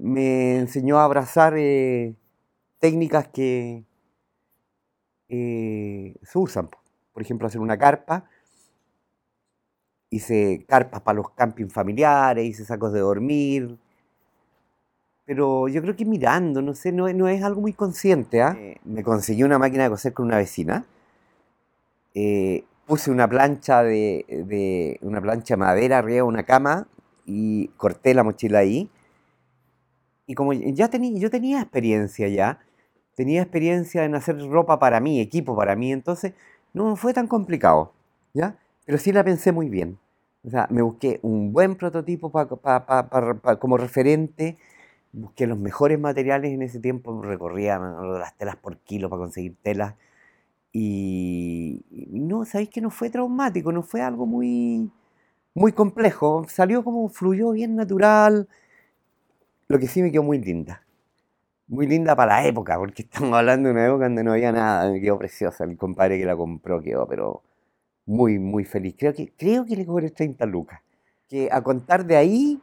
me 0.00 0.56
enseñó 0.58 0.98
a 0.98 1.04
abrazar 1.04 1.54
eh, 1.56 2.14
técnicas 2.78 3.28
que 3.28 3.84
eh, 5.28 6.14
se 6.22 6.38
usan. 6.38 6.70
Por 7.12 7.22
ejemplo, 7.22 7.46
hacer 7.46 7.60
una 7.60 7.78
carpa. 7.78 8.24
Hice 10.08 10.64
carpas 10.66 11.02
para 11.02 11.16
los 11.16 11.30
campings 11.30 11.72
familiares, 11.72 12.44
hice 12.44 12.64
sacos 12.64 12.92
de 12.92 13.00
dormir. 13.00 13.78
Pero 15.26 15.68
yo 15.68 15.80
creo 15.82 15.94
que 15.94 16.04
mirando, 16.04 16.62
no 16.62 16.74
sé, 16.74 16.90
no, 16.90 17.06
es 17.06 17.44
algo 17.44 17.60
muy 17.60 17.74
consciente. 17.74 18.42
¿ah? 18.42 18.56
Eh, 18.58 18.78
me 18.84 19.04
conseguí 19.04 19.44
una 19.44 19.58
máquina 19.58 19.84
de 19.84 19.90
coser 19.90 20.14
con 20.14 20.26
una 20.26 20.38
vecina. 20.38 20.86
puse 22.86 23.10
una 23.10 23.28
plancha 23.28 23.82
de, 23.84 24.24
de, 24.48 24.98
una 25.02 25.20
plancha 25.20 25.54
de 25.54 25.58
madera 25.58 25.98
arriba 25.98 26.16
de 26.16 26.22
una 26.22 26.42
cama 26.44 26.88
y 27.24 27.68
corté 27.76 28.14
la 28.14 28.24
mochila 28.24 28.60
ahí 28.60 28.90
y 30.30 30.34
como 30.36 30.52
ya 30.52 30.88
tenía, 30.88 31.18
yo 31.18 31.28
tenía 31.28 31.60
experiencia 31.60 32.28
ya, 32.28 32.60
tenía 33.16 33.42
experiencia 33.42 34.04
en 34.04 34.14
hacer 34.14 34.38
ropa 34.48 34.78
para 34.78 35.00
mí, 35.00 35.20
equipo 35.20 35.56
para 35.56 35.74
mí, 35.74 35.90
entonces 35.90 36.34
no 36.72 36.94
fue 36.94 37.12
tan 37.12 37.26
complicado, 37.26 37.92
¿ya? 38.32 38.56
Pero 38.86 38.96
sí 38.98 39.12
la 39.12 39.24
pensé 39.24 39.50
muy 39.50 39.68
bien. 39.68 39.98
O 40.44 40.50
sea, 40.50 40.68
me 40.70 40.82
busqué 40.82 41.18
un 41.22 41.52
buen 41.52 41.74
prototipo 41.74 42.30
como 43.58 43.76
referente, 43.76 44.56
busqué 45.12 45.48
los 45.48 45.58
mejores 45.58 45.98
materiales 45.98 46.52
en 46.52 46.62
ese 46.62 46.78
tiempo, 46.78 47.20
recorría 47.22 47.80
las 47.80 48.36
telas 48.38 48.54
por 48.54 48.76
kilo 48.78 49.10
para 49.10 49.22
conseguir 49.22 49.56
telas. 49.64 49.96
Y 50.72 51.84
no, 52.12 52.44
sabéis 52.44 52.70
que 52.70 52.80
no 52.80 52.90
fue 52.90 53.10
traumático, 53.10 53.72
no 53.72 53.82
fue 53.82 54.00
algo 54.00 54.26
muy, 54.26 54.92
muy 55.54 55.72
complejo, 55.72 56.46
salió 56.48 56.84
como 56.84 57.08
fluyó 57.08 57.50
bien 57.50 57.74
natural, 57.74 58.48
lo 59.70 59.78
que 59.78 59.86
sí 59.86 60.02
me 60.02 60.10
quedó 60.10 60.24
muy 60.24 60.40
linda. 60.40 60.82
Muy 61.68 61.86
linda 61.86 62.16
para 62.16 62.40
la 62.40 62.44
época, 62.44 62.76
porque 62.76 63.02
estamos 63.02 63.32
hablando 63.38 63.68
de 63.68 63.74
una 63.74 63.86
época 63.86 64.06
donde 64.06 64.24
no 64.24 64.32
había 64.32 64.50
nada. 64.50 64.90
Me 64.90 65.00
quedó 65.00 65.16
preciosa. 65.16 65.62
El 65.62 65.76
compadre 65.76 66.18
que 66.18 66.24
la 66.24 66.36
compró 66.36 66.82
quedó, 66.82 67.06
pero 67.06 67.44
muy, 68.04 68.40
muy 68.40 68.64
feliz. 68.64 68.96
Creo 68.98 69.14
que, 69.14 69.32
creo 69.38 69.64
que 69.64 69.76
le 69.76 69.86
cobré 69.86 70.10
30 70.10 70.44
lucas. 70.46 70.80
Que 71.28 71.48
a 71.52 71.62
contar 71.62 72.04
de 72.04 72.16
ahí 72.16 72.60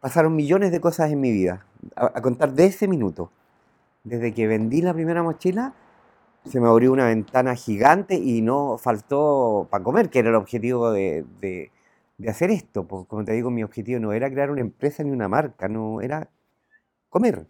pasaron 0.00 0.34
millones 0.34 0.72
de 0.72 0.80
cosas 0.80 1.12
en 1.12 1.20
mi 1.20 1.30
vida. 1.30 1.64
A, 1.94 2.20
contar 2.20 2.52
de 2.52 2.66
ese 2.66 2.88
minuto. 2.88 3.30
Desde 4.02 4.34
que 4.34 4.48
vendí 4.48 4.82
la 4.82 4.92
primera 4.92 5.22
mochila, 5.22 5.74
se 6.44 6.58
me 6.60 6.66
abrió 6.66 6.90
una 6.90 7.06
ventana 7.06 7.54
gigante 7.54 8.16
y 8.16 8.42
no 8.42 8.78
faltó 8.78 9.68
para 9.70 9.84
comer, 9.84 10.10
que 10.10 10.18
era 10.18 10.30
el 10.30 10.34
objetivo 10.34 10.90
de, 10.90 11.24
de 11.40 12.28
hacer 12.28 12.50
esto. 12.50 12.82
Pues, 12.88 13.06
como 13.06 13.24
te 13.24 13.30
digo, 13.32 13.48
mi 13.48 13.62
objetivo 13.62 14.00
no 14.00 14.12
era 14.12 14.28
crear 14.28 14.50
una 14.50 14.60
empresa 14.60 15.04
ni 15.04 15.12
una 15.12 15.28
marca, 15.28 15.68
no 15.68 16.00
era 16.00 16.28
comer. 17.08 17.46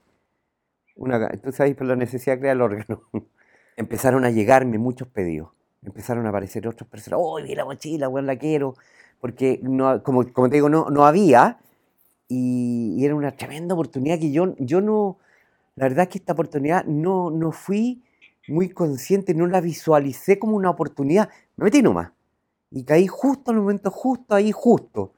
Una, 0.97 1.29
tú 1.31 1.53
sabes, 1.53 1.77
por 1.77 1.87
la 1.87 1.97
necesidad 1.97 2.37
de 2.37 2.41
crear 2.41 2.57
el 2.57 2.62
órgano. 2.62 3.03
Empezaron 3.77 4.25
a 4.25 4.31
llegarme 4.31 4.79
muchos 4.79 5.09
pedidos. 5.09 5.50
Empezaron 5.83 6.27
a 6.27 6.31
aparecer 6.31 6.67
otras 6.67 6.88
personas. 6.88 7.21
¡Oh, 7.23 7.37
vi 7.37 7.55
la 7.55 7.65
mochila, 7.65 8.09
bueno, 8.09 8.27
la 8.27 8.37
quiero! 8.37 8.75
Porque, 9.21 9.61
no, 9.62 10.03
como, 10.03 10.33
como 10.33 10.49
te 10.49 10.57
digo, 10.57 10.69
no, 10.69 10.91
no 10.91 11.07
había. 11.07 11.59
Y, 12.27 13.05
era 13.05 13.15
una 13.15 13.33
tremenda 13.33 13.75
oportunidad 13.75 14.19
que 14.19 14.33
yo, 14.33 14.57
yo 14.59 14.81
no. 14.81 15.19
La 15.77 15.85
verdad 15.85 16.05
es 16.05 16.09
que 16.09 16.19
esta 16.19 16.33
oportunidad 16.33 16.85
no, 16.85 17.31
no 17.31 17.53
fui 17.53 18.03
muy 18.49 18.71
consciente, 18.71 19.35
no 19.35 19.47
la 19.47 19.61
visualicé 19.61 20.38
como 20.38 20.57
una 20.57 20.71
oportunidad. 20.71 21.31
Me 21.57 21.65
metí 21.65 21.83
nomás. 21.83 22.11
Y 22.71 22.85
caí 22.85 23.07
justo 23.07 23.53
en 23.53 23.59
el 23.59 23.62
momento 23.62 23.91
justo, 23.91 24.35
ahí 24.35 24.50
justo. 24.53 25.12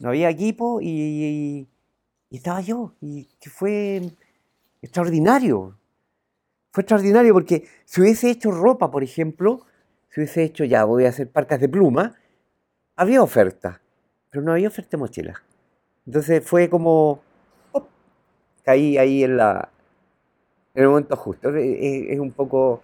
No 0.00 0.10
había 0.10 0.28
equipo 0.28 0.80
y 0.82 1.66
estaba 2.36 2.60
yo. 2.60 2.94
Y 3.00 3.28
fue 3.50 4.02
extraordinario. 4.82 5.76
Fue 6.72 6.82
extraordinario 6.82 7.32
porque 7.32 7.66
si 7.84 8.00
hubiese 8.00 8.30
hecho 8.30 8.50
ropa, 8.50 8.90
por 8.90 9.02
ejemplo, 9.02 9.64
si 10.10 10.20
hubiese 10.20 10.42
hecho 10.42 10.64
ya, 10.64 10.84
voy 10.84 11.04
a 11.04 11.10
hacer 11.10 11.30
parcas 11.30 11.60
de 11.60 11.68
pluma, 11.68 12.16
había 12.96 13.22
oferta, 13.22 13.80
pero 14.30 14.42
no 14.42 14.52
había 14.52 14.68
oferta 14.68 14.90
de 14.92 14.98
mochila. 14.98 15.42
Entonces 16.06 16.44
fue 16.44 16.68
como, 16.68 17.20
caí 18.64 18.98
ahí 18.98 19.24
en, 19.24 19.36
la, 19.36 19.68
en 20.74 20.82
el 20.82 20.88
momento 20.88 21.16
justo. 21.16 21.54
Es, 21.54 22.18
un 22.18 22.32
poco 22.32 22.82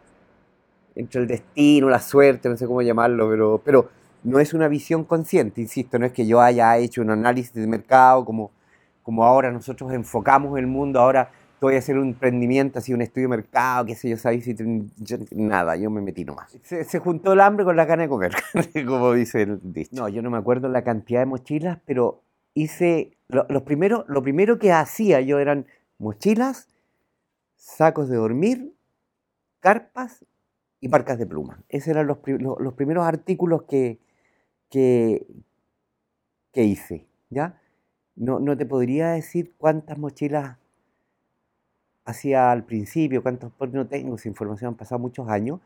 entre 0.95 1.23
el 1.23 1.26
destino, 1.26 1.88
la 1.88 2.00
suerte, 2.00 2.49
no 2.49 2.57
sé 2.57 2.66
cómo 2.66 2.83
llamarlo, 2.83 3.28
pero, 3.28 3.61
pero 3.64 3.90
no 4.23 4.38
es 4.38 4.54
una 4.54 4.69
visión 4.69 5.04
consciente, 5.04 5.61
insisto, 5.61 5.99
no 5.99 6.07
es 6.07 6.12
que 6.12 6.26
yo 6.26 6.40
haya 6.40 6.76
hecho 6.76 7.00
un 7.00 7.11
análisis 7.11 7.54
de 7.54 7.66
mercado 7.66 8.25
como, 8.25 8.50
como 9.02 9.25
ahora 9.25 9.50
nosotros 9.50 9.92
enfocamos 9.92 10.59
el 10.59 10.66
mundo, 10.66 11.00
ahora 11.00 11.30
voy 11.61 11.75
a 11.75 11.78
hacer 11.78 11.99
un 11.99 12.09
emprendimiento, 12.09 12.78
así 12.78 12.95
un 12.95 13.02
estudio 13.02 13.28
de 13.28 13.37
mercado, 13.37 13.85
qué 13.87 13.95
sé 13.95 14.09
yo, 14.09 14.16
¿sabes? 14.16 14.47
nada, 15.33 15.76
yo 15.76 15.90
me 15.90 16.00
metí 16.00 16.25
nomás. 16.25 16.59
Se, 16.62 16.99
juntó 16.99 17.35
el 17.35 17.40
hambre 17.40 17.64
con 17.64 17.76
la 17.76 17.85
gana 17.85 18.04
de 18.04 18.09
comer, 18.09 18.33
como 18.87 19.12
dice 19.12 19.42
el 19.42 19.61
dicho. 19.62 19.90
No, 19.92 20.09
yo 20.09 20.23
no 20.23 20.30
me 20.30 20.38
acuerdo 20.38 20.69
la 20.69 20.83
cantidad 20.83 21.21
de 21.21 21.26
mochilas, 21.26 21.78
pero 21.85 22.23
hice, 22.54 23.16
lo, 23.28 23.47
los 23.49 23.62
primeros, 23.62 24.04
lo 24.09 24.23
primero 24.23 24.59
que 24.59 24.73
hacía 24.73 25.21
yo 25.21 25.38
eran 25.38 25.66
mochilas, 25.99 26.69
sacos 27.57 28.09
de 28.09 28.16
dormir, 28.16 28.75
carpas 29.61 30.25
y 30.80 30.88
parcas 30.88 31.19
de 31.19 31.26
pluma. 31.26 31.62
Esos 31.69 31.88
eran 31.88 32.07
los, 32.07 32.19
los, 32.26 32.73
primeros 32.73 33.04
artículos 33.07 33.64
que, 33.64 33.99
que 34.71 35.26
hice, 36.54 37.07
¿ya? 37.28 37.60
No, 38.21 38.39
no 38.39 38.55
te 38.55 38.67
podría 38.67 39.12
decir 39.12 39.55
cuántas 39.57 39.97
mochilas 39.97 40.59
hacía 42.05 42.53
al 42.53 42.65
principio, 42.65 43.23
cuántos, 43.23 43.50
porque 43.57 43.79
no 43.79 43.87
tengo 43.87 44.17
esa 44.17 44.29
información, 44.29 44.69
han 44.69 44.75
pasado 44.77 44.99
muchos 44.99 45.27
años, 45.29 45.61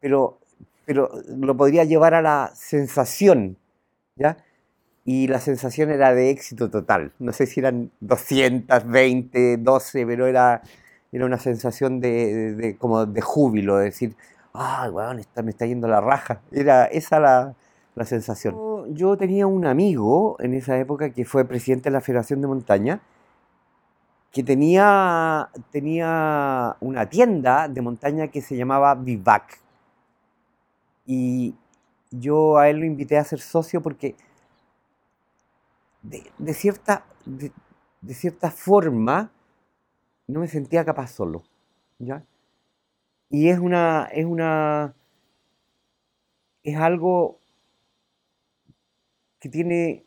pero, 0.00 0.40
pero 0.84 1.10
lo 1.28 1.56
podría 1.56 1.84
llevar 1.84 2.14
a 2.14 2.22
la 2.22 2.50
sensación, 2.56 3.56
¿ya? 4.16 4.36
Y 5.04 5.28
la 5.28 5.38
sensación 5.38 5.90
era 5.90 6.12
de 6.12 6.30
éxito 6.30 6.70
total. 6.70 7.12
No 7.20 7.32
sé 7.32 7.46
si 7.46 7.60
eran 7.60 7.92
220, 8.00 9.58
12, 9.58 10.06
pero 10.06 10.26
era, 10.26 10.62
era 11.12 11.24
una 11.24 11.38
sensación 11.38 12.00
de, 12.00 12.76
como 12.80 13.06
de 13.06 13.20
júbilo, 13.20 13.76
de 13.76 13.84
decir, 13.86 14.16
ay, 14.52 14.90
weón, 14.90 15.20
me 15.44 15.50
está 15.50 15.66
yendo 15.66 15.86
la 15.86 16.00
raja. 16.00 16.40
Era 16.50 16.86
esa 16.86 17.20
la, 17.20 17.54
la 17.96 18.04
sensación. 18.04 18.94
yo 18.94 19.16
tenía 19.16 19.46
un 19.46 19.66
amigo 19.66 20.36
en 20.38 20.52
esa 20.54 20.78
época 20.78 21.10
que 21.10 21.24
fue 21.24 21.46
presidente 21.46 21.88
de 21.88 21.94
la 21.94 22.02
Federación 22.02 22.42
de 22.42 22.46
Montaña, 22.46 23.00
que 24.30 24.42
tenía, 24.42 25.48
tenía 25.70 26.76
una 26.80 27.08
tienda 27.08 27.68
de 27.68 27.80
montaña 27.80 28.28
que 28.28 28.42
se 28.42 28.54
llamaba 28.54 28.94
Vivac. 28.94 29.58
Y 31.06 31.54
yo 32.10 32.58
a 32.58 32.68
él 32.68 32.80
lo 32.80 32.84
invité 32.84 33.16
a 33.16 33.24
ser 33.24 33.40
socio 33.40 33.80
porque 33.80 34.14
de, 36.02 36.54
cierta, 36.54 37.06
de, 37.24 37.50
cierta 38.14 38.50
forma 38.50 39.30
no 40.26 40.40
me 40.40 40.48
sentía 40.48 40.84
capaz 40.84 41.12
solo. 41.12 41.44
¿ya? 41.98 42.22
Y 43.30 43.48
es 43.48 43.58
una, 43.58 44.06
es 44.12 44.26
una, 44.26 44.94
es 46.62 46.76
algo 46.76 47.40
que 49.46 49.50
tiene 49.50 50.04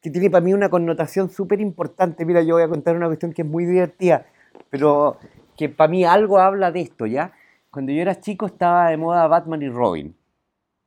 que 0.00 0.10
tiene 0.10 0.30
para 0.30 0.44
mí 0.44 0.54
una 0.54 0.70
connotación 0.70 1.28
súper 1.30 1.60
importante. 1.60 2.24
Mira, 2.24 2.42
yo 2.42 2.54
voy 2.54 2.62
a 2.62 2.68
contar 2.68 2.96
una 2.96 3.06
cuestión 3.06 3.32
que 3.32 3.42
es 3.42 3.48
muy 3.48 3.64
divertida, 3.64 4.26
pero 4.70 5.18
que 5.56 5.68
para 5.68 5.90
mí 5.90 6.04
algo 6.04 6.38
habla 6.38 6.70
de 6.70 6.80
esto, 6.80 7.06
¿ya? 7.06 7.32
Cuando 7.70 7.92
yo 7.92 8.00
era 8.00 8.20
chico 8.20 8.46
estaba 8.46 8.88
de 8.90 8.96
moda 8.96 9.26
Batman 9.26 9.62
y 9.62 9.68
Robin, 9.68 10.16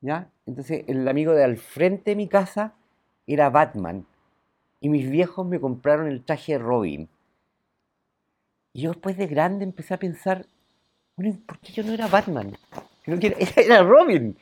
¿ya? 0.01 0.29
Entonces 0.45 0.86
el 0.88 1.07
amigo 1.07 1.33
de 1.33 1.43
al 1.43 1.57
frente 1.57 2.12
de 2.12 2.15
mi 2.15 2.27
casa 2.27 2.74
era 3.27 3.50
Batman 3.50 4.05
y 4.79 4.89
mis 4.89 5.09
viejos 5.09 5.45
me 5.45 5.59
compraron 5.59 6.07
el 6.07 6.24
traje 6.24 6.53
de 6.53 6.59
Robin. 6.59 7.09
Y 8.74 8.81
yo 8.83 8.91
después 8.91 9.17
de 9.17 9.27
grande 9.27 9.65
empecé 9.65 9.93
a 9.93 10.00
pensar, 10.00 10.45
bueno, 11.15 11.38
¿por 11.45 11.59
qué 11.59 11.74
yo 11.74 11.83
no 11.83 11.93
era 11.93 12.07
Batman? 12.07 12.57
Era 13.55 13.81
Robin. 13.81 14.38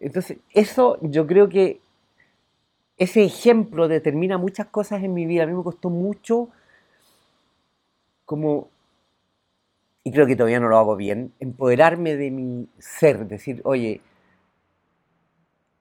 Entonces, 0.00 0.38
eso 0.54 0.98
yo 1.02 1.26
creo 1.26 1.48
que 1.48 1.80
ese 3.00 3.24
ejemplo 3.24 3.88
determina 3.88 4.36
muchas 4.36 4.66
cosas 4.66 5.02
en 5.02 5.14
mi 5.14 5.24
vida. 5.24 5.44
A 5.44 5.46
mí 5.46 5.54
me 5.54 5.64
costó 5.64 5.88
mucho 5.88 6.50
como, 8.24 8.70
y 10.04 10.12
creo 10.12 10.26
que 10.26 10.36
todavía 10.36 10.60
no 10.60 10.68
lo 10.68 10.78
hago 10.78 10.96
bien, 10.96 11.32
empoderarme 11.40 12.16
de 12.16 12.30
mi 12.30 12.68
ser, 12.78 13.26
decir, 13.26 13.60
oye, 13.64 14.02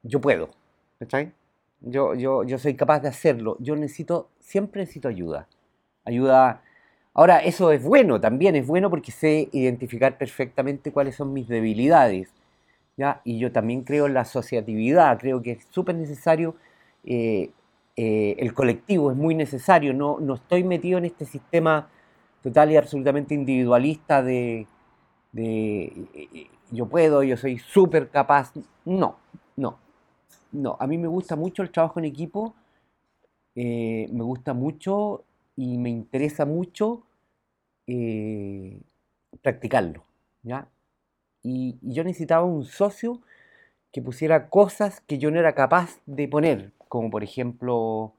yo 0.04 0.20
puedo, 0.22 0.50
Yo, 1.82 2.14
yo, 2.16 2.44
yo 2.44 2.58
soy 2.60 2.76
capaz 2.76 3.00
de 3.02 3.08
hacerlo. 3.10 3.56
Yo 3.60 3.76
necesito, 3.76 4.30
siempre 4.40 4.82
necesito 4.82 5.08
ayuda. 5.08 5.48
Ayuda. 6.06 6.62
Ahora, 7.14 7.40
eso 7.40 7.72
es 7.72 7.84
bueno, 7.84 8.20
también 8.20 8.56
es 8.56 8.68
bueno 8.68 8.90
porque 8.90 9.12
sé 9.12 9.50
identificar 9.54 10.18
perfectamente 10.18 10.92
cuáles 10.92 11.16
son 11.16 11.34
mis 11.34 11.48
debilidades. 11.48 12.30
¿ya? 12.98 13.22
Y 13.24 13.40
yo 13.40 13.52
también 13.52 13.84
creo 13.84 14.08
en 14.08 14.14
la 14.16 14.22
asociatividad, 14.22 15.20
creo 15.20 15.42
que 15.42 15.54
es 15.54 15.68
súper 15.72 15.96
necesario 15.96 16.56
eh, 17.04 17.52
eh, 17.96 18.36
el 18.40 18.54
colectivo 18.54 19.12
es 19.12 19.18
muy 19.18 19.36
necesario, 19.36 19.94
no, 19.94 20.20
no 20.20 20.36
estoy 20.36 20.64
metido 20.64 20.98
en 20.98 21.06
este 21.06 21.26
sistema 21.26 21.90
total 22.42 22.72
y 22.72 22.78
absolutamente 22.78 23.34
individualista 23.34 24.24
de, 24.24 24.68
eh, 25.36 26.48
yo 26.72 26.86
puedo, 26.88 27.24
yo 27.24 27.36
soy 27.38 27.58
súper 27.60 28.10
capaz. 28.10 28.54
No, 28.86 29.18
no, 29.58 29.80
no. 30.52 30.78
A 30.80 30.88
mí 30.88 30.98
me 30.98 31.08
gusta 31.08 31.36
mucho 31.36 31.64
el 31.64 31.72
trabajo 31.72 32.00
en 32.00 32.06
equipo, 32.06 32.54
me 33.56 34.24
gusta 34.24 34.54
mucho 34.54 35.24
y 35.58 35.78
me 35.78 35.90
interesa 35.90 36.46
mucho 36.46 37.04
practicarlo. 39.42 40.06
¿ya? 40.44 40.70
y, 41.44 41.78
yo 41.82 42.04
necesitaba 42.04 42.44
un 42.44 42.66
socio 42.66 43.22
que 43.92 44.02
pusiera 44.02 44.50
cosas 44.50 45.02
que 45.02 45.18
yo 45.18 45.32
no 45.32 45.40
era 45.40 45.54
capaz 45.56 46.00
de 46.06 46.28
poner, 46.28 46.72
como 46.90 47.10
por 47.10 47.24
ejemplo, 47.24 48.14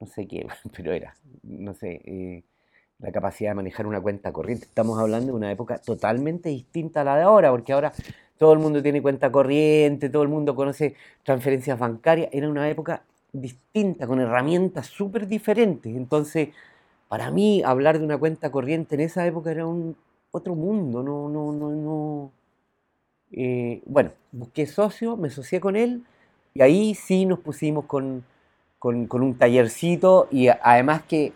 no 0.00 0.06
sé 0.06 0.26
qué, 0.26 0.46
pero 0.76 0.92
era, 0.92 1.14
no 1.44 1.72
sé, 1.72 2.02
eh, 2.04 2.42
la 2.98 3.12
capacidad 3.12 3.52
de 3.52 3.54
manejar 3.54 3.86
una 3.86 4.00
cuenta 4.00 4.32
corriente. 4.32 4.66
Estamos 4.66 4.98
hablando 4.98 5.28
de 5.28 5.32
una 5.38 5.50
época 5.50 5.78
totalmente 5.78 6.50
distinta 6.50 7.00
a 7.00 7.04
la 7.04 7.16
de 7.16 7.22
ahora, 7.22 7.50
porque 7.50 7.72
ahora 7.72 7.92
todo 8.36 8.52
el 8.52 8.58
mundo 8.58 8.82
tiene 8.82 9.00
cuenta 9.00 9.30
corriente, 9.30 10.10
todo 10.10 10.24
el 10.24 10.28
mundo 10.28 10.54
conoce 10.56 10.96
transferencias 11.22 11.78
bancarias. 11.78 12.28
Era 12.32 12.48
una 12.48 12.68
época 12.68 13.04
distinta, 13.32 14.06
con 14.06 14.20
herramientas 14.20 14.86
súper 14.86 15.28
diferentes. 15.28 15.94
Entonces, 15.94 16.48
para 17.08 17.30
mí, 17.30 17.62
hablar 17.64 18.00
de 18.00 18.04
una 18.04 18.18
cuenta 18.18 18.50
corriente 18.50 18.96
en 18.96 19.02
esa 19.02 19.24
época 19.26 19.52
era 19.52 19.64
un 19.64 19.96
otro 20.32 20.56
mundo, 20.56 21.02
no, 21.02 21.28
no, 21.28 21.52
no, 21.52 21.70
no. 21.70 22.32
Eh, 23.30 23.80
bueno, 23.86 24.10
busqué 24.32 24.66
socio, 24.66 25.16
me 25.16 25.28
asocié 25.28 25.60
con 25.60 25.76
él 25.76 26.02
y 26.54 26.62
ahí 26.62 26.94
sí 26.94 27.26
nos 27.26 27.38
pusimos 27.40 27.84
con, 27.84 28.24
un 28.82 29.38
tallercito 29.38 30.28
y 30.30 30.48
además 30.48 31.02
que 31.02 31.32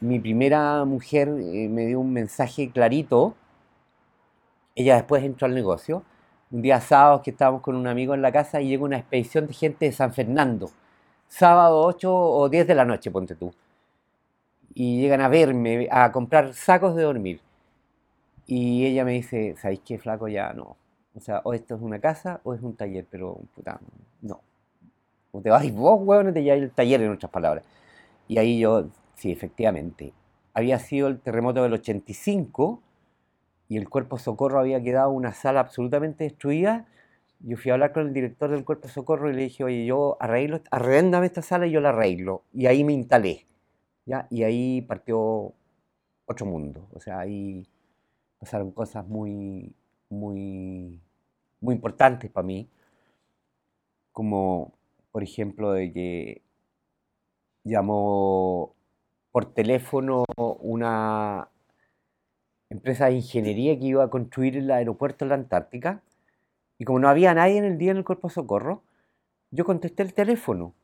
mi 0.00 0.18
primera 0.18 0.84
mujer 0.84 1.28
eh, 1.28 1.68
me 1.68 1.86
dio 1.86 2.00
un 2.00 2.12
mensaje 2.12 2.70
clarito. 2.70 3.34
Ella 4.74 4.96
después 4.96 5.22
entró 5.22 5.46
al 5.46 5.54
negocio. 5.54 6.02
Un 6.50 6.62
día 6.62 6.80
sábado 6.80 7.22
que 7.22 7.30
estábamos 7.30 7.62
con 7.62 7.76
un 7.76 7.86
amigo 7.86 8.14
en 8.14 8.22
la 8.22 8.32
casa 8.32 8.60
y 8.60 8.68
llegó 8.68 8.84
una 8.84 8.98
expedición 8.98 9.46
de 9.46 9.52
gente 9.54 9.86
de 9.86 9.92
San 9.92 10.12
Fernando. 10.12 10.70
Sábado 11.28 11.80
8 11.82 12.12
o 12.12 12.48
10 12.48 12.66
de 12.66 12.74
la 12.74 12.84
noche, 12.84 13.10
ponte 13.10 13.34
tú. 13.34 13.54
Y 14.74 15.00
llegan 15.00 15.20
a 15.20 15.28
verme, 15.28 15.88
a 15.90 16.10
comprar 16.12 16.54
sacos 16.54 16.96
de 16.96 17.02
dormir. 17.02 17.40
Y 18.46 18.86
ella 18.86 19.04
me 19.04 19.12
dice, 19.12 19.54
¿sabéis 19.60 19.80
qué, 19.84 19.98
flaco? 19.98 20.26
Ya 20.28 20.52
no. 20.52 20.76
O 21.14 21.20
sea, 21.20 21.40
o 21.44 21.54
esto 21.54 21.74
es 21.74 21.80
una 21.82 21.98
casa 21.98 22.40
o 22.44 22.54
es 22.54 22.62
un 22.62 22.76
taller, 22.76 23.06
pero 23.10 23.40
puta, 23.54 23.80
no. 24.22 24.40
O 25.32 25.40
te 25.40 25.50
vas 25.50 25.70
vos, 25.72 26.00
weón, 26.02 26.32
te 26.32 26.42
lleváis 26.42 26.62
el 26.64 26.70
taller, 26.70 27.02
en 27.02 27.12
otras 27.12 27.30
palabras. 27.30 27.64
Y 28.28 28.38
ahí 28.38 28.60
yo, 28.60 28.86
sí, 29.14 29.32
efectivamente, 29.32 30.12
había 30.54 30.78
sido 30.78 31.08
el 31.08 31.20
terremoto 31.20 31.62
del 31.62 31.72
85 31.74 32.82
y 33.68 33.76
el 33.76 33.88
cuerpo 33.88 34.18
socorro 34.18 34.60
había 34.60 34.82
quedado 34.82 35.10
una 35.10 35.32
sala 35.32 35.60
absolutamente 35.60 36.24
destruida. 36.24 36.86
Yo 37.40 37.56
fui 37.56 37.70
a 37.70 37.74
hablar 37.74 37.92
con 37.92 38.08
el 38.08 38.14
director 38.14 38.50
del 38.50 38.64
cuerpo 38.64 38.88
socorro 38.88 39.30
y 39.30 39.34
le 39.34 39.42
dije, 39.42 39.64
oye, 39.64 39.86
yo 39.86 40.16
arreglo, 40.20 40.60
arrendame 40.70 41.26
esta 41.26 41.42
sala 41.42 41.66
y 41.66 41.72
yo 41.72 41.80
la 41.80 41.90
arreglo. 41.90 42.42
Y 42.52 42.66
ahí 42.66 42.84
me 42.84 42.92
instalé. 42.92 43.46
¿ya? 44.06 44.26
Y 44.30 44.42
ahí 44.42 44.82
partió 44.82 45.54
otro 46.26 46.46
mundo. 46.46 46.88
O 46.92 47.00
sea, 47.00 47.20
ahí 47.20 47.66
pasaron 48.38 48.72
cosas 48.72 49.06
muy, 49.06 49.74
muy, 50.10 51.00
muy 51.60 51.74
importantes 51.74 52.30
para 52.30 52.46
mí. 52.46 52.68
Como, 54.12 54.74
por 55.12 55.22
ejemplo, 55.22 55.72
de 55.72 55.92
que 55.92 56.42
llamó 57.64 58.74
por 59.32 59.54
teléfono 59.54 60.24
una 60.36 61.48
empresa 62.68 63.06
de 63.06 63.14
ingeniería 63.14 63.78
que 63.78 63.86
iba 63.86 64.04
a 64.04 64.10
construir 64.10 64.56
el 64.56 64.70
aeropuerto 64.70 65.24
en 65.24 65.30
la 65.30 65.34
Antártica. 65.36 66.02
Y 66.78 66.84
como 66.84 66.98
no 66.98 67.08
había 67.08 67.34
nadie 67.34 67.58
en 67.58 67.64
el 67.64 67.78
día 67.78 67.90
en 67.92 67.98
el 67.98 68.04
cuerpo 68.04 68.28
de 68.28 68.34
socorro, 68.34 68.82
yo 69.50 69.64
contesté 69.64 70.02
el 70.02 70.14
teléfono. 70.14 70.74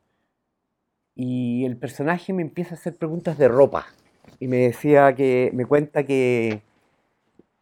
Y 1.15 1.65
el 1.65 1.77
personaje 1.77 2.33
me 2.33 2.43
empieza 2.43 2.75
a 2.75 2.77
hacer 2.77 2.95
preguntas 2.95 3.37
de 3.37 3.47
ropa. 3.47 3.87
Y 4.39 4.47
me 4.47 4.57
decía 4.57 5.15
que, 5.15 5.49
me 5.53 5.65
cuenta 5.65 6.03
que, 6.03 6.61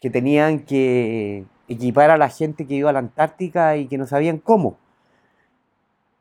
que 0.01 0.09
tenían 0.09 0.65
que 0.65 1.45
equipar 1.67 2.11
a 2.11 2.17
la 2.17 2.29
gente 2.29 2.65
que 2.67 2.75
iba 2.75 2.89
a 2.89 2.93
la 2.93 2.99
Antártica 2.99 3.77
y 3.77 3.87
que 3.87 3.97
no 3.97 4.05
sabían 4.05 4.37
cómo. 4.39 4.77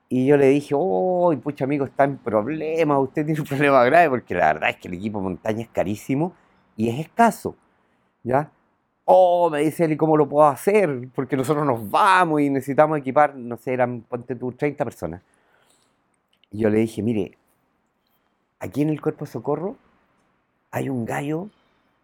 Y 0.09 0.27
yo 0.27 0.37
le 0.37 0.47
dije, 0.49 0.75
oh, 0.77 1.35
pucha 1.43 1.65
amigo, 1.65 1.85
está 1.85 2.05
en 2.05 2.19
problema, 2.19 2.99
usted 2.99 3.25
tiene 3.25 3.41
un 3.41 3.47
problema 3.49 3.85
grave, 3.85 4.11
porque 4.11 4.35
la 4.35 4.53
verdad 4.53 4.71
es 4.71 4.77
que 4.77 4.89
el 4.89 4.95
equipo 4.95 5.21
montaña 5.21 5.63
es 5.63 5.69
carísimo 5.69 6.35
y 6.77 6.89
es 6.89 7.01
escaso. 7.01 7.57
¿Ya? 8.23 8.51
Oh, 9.07 9.51
me 9.51 9.61
dice 9.61 9.85
él, 9.85 9.93
¿y 9.93 9.97
cómo 9.97 10.17
lo 10.17 10.29
puedo 10.29 10.47
hacer? 10.49 11.09
Porque 11.15 11.37
nosotros 11.37 11.67
nos 11.67 11.91
vamos 11.91 12.41
y 12.41 12.49
necesitamos 12.49 12.99
equipar, 12.99 13.35
no 13.35 13.57
sé, 13.57 13.75
eran, 13.75 14.03
ponte 14.03 14.35
tú, 14.37 14.53
30 14.53 14.85
personas. 14.85 15.23
Y 16.51 16.59
yo 16.61 16.71
le 16.71 16.79
dije, 16.79 17.03
mire, 17.03 17.37
aquí 18.61 18.83
en 18.83 18.91
el 18.91 19.01
Cuerpo 19.01 19.25
de 19.25 19.33
Socorro 19.33 19.77
hay 20.71 20.89
un 20.89 21.05
gallo 21.05 21.49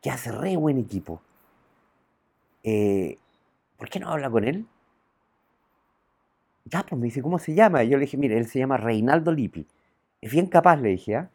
que 0.02 0.10
hace 0.10 0.32
re 0.32 0.56
buen 0.56 0.78
equipo. 0.78 1.22
Eh, 2.64 3.16
¿Por 3.80 3.88
qué 3.88 3.98
no 3.98 4.10
habla 4.10 4.28
con 4.28 4.44
él? 4.44 4.66
Ya, 6.66 6.84
pues 6.86 7.00
me 7.00 7.06
dice, 7.06 7.22
¿cómo 7.22 7.38
se 7.38 7.54
llama? 7.54 7.82
Y 7.82 7.88
yo 7.88 7.96
le 7.96 8.02
dije, 8.02 8.18
mire, 8.18 8.36
él 8.36 8.46
se 8.46 8.58
llama 8.58 8.76
Reinaldo 8.76 9.32
Lippi. 9.32 9.66
Es 10.20 10.30
bien 10.30 10.46
capaz, 10.48 10.76
le 10.76 10.90
dije, 10.90 11.16
¿ah? 11.16 11.30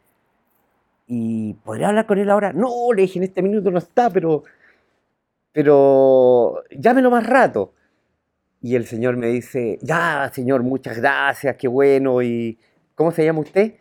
¿Y 1.08 1.54
podría 1.64 1.88
hablar 1.88 2.06
con 2.06 2.18
él 2.18 2.30
ahora? 2.30 2.52
No, 2.52 2.92
le 2.94 3.02
dije, 3.02 3.18
en 3.18 3.24
este 3.24 3.42
minuto 3.42 3.72
no 3.72 3.78
está, 3.78 4.10
pero. 4.10 4.44
Pero. 5.50 6.62
Llámelo 6.70 7.10
más 7.10 7.26
rato. 7.26 7.74
Y 8.62 8.76
el 8.76 8.86
señor 8.86 9.16
me 9.16 9.26
dice, 9.26 9.78
ya, 9.82 10.30
señor, 10.32 10.62
muchas 10.62 10.98
gracias, 10.98 11.56
qué 11.56 11.66
bueno. 11.66 12.22
¿Y 12.22 12.58
cómo 12.94 13.10
se 13.10 13.24
llama 13.24 13.40
usted? 13.40 13.74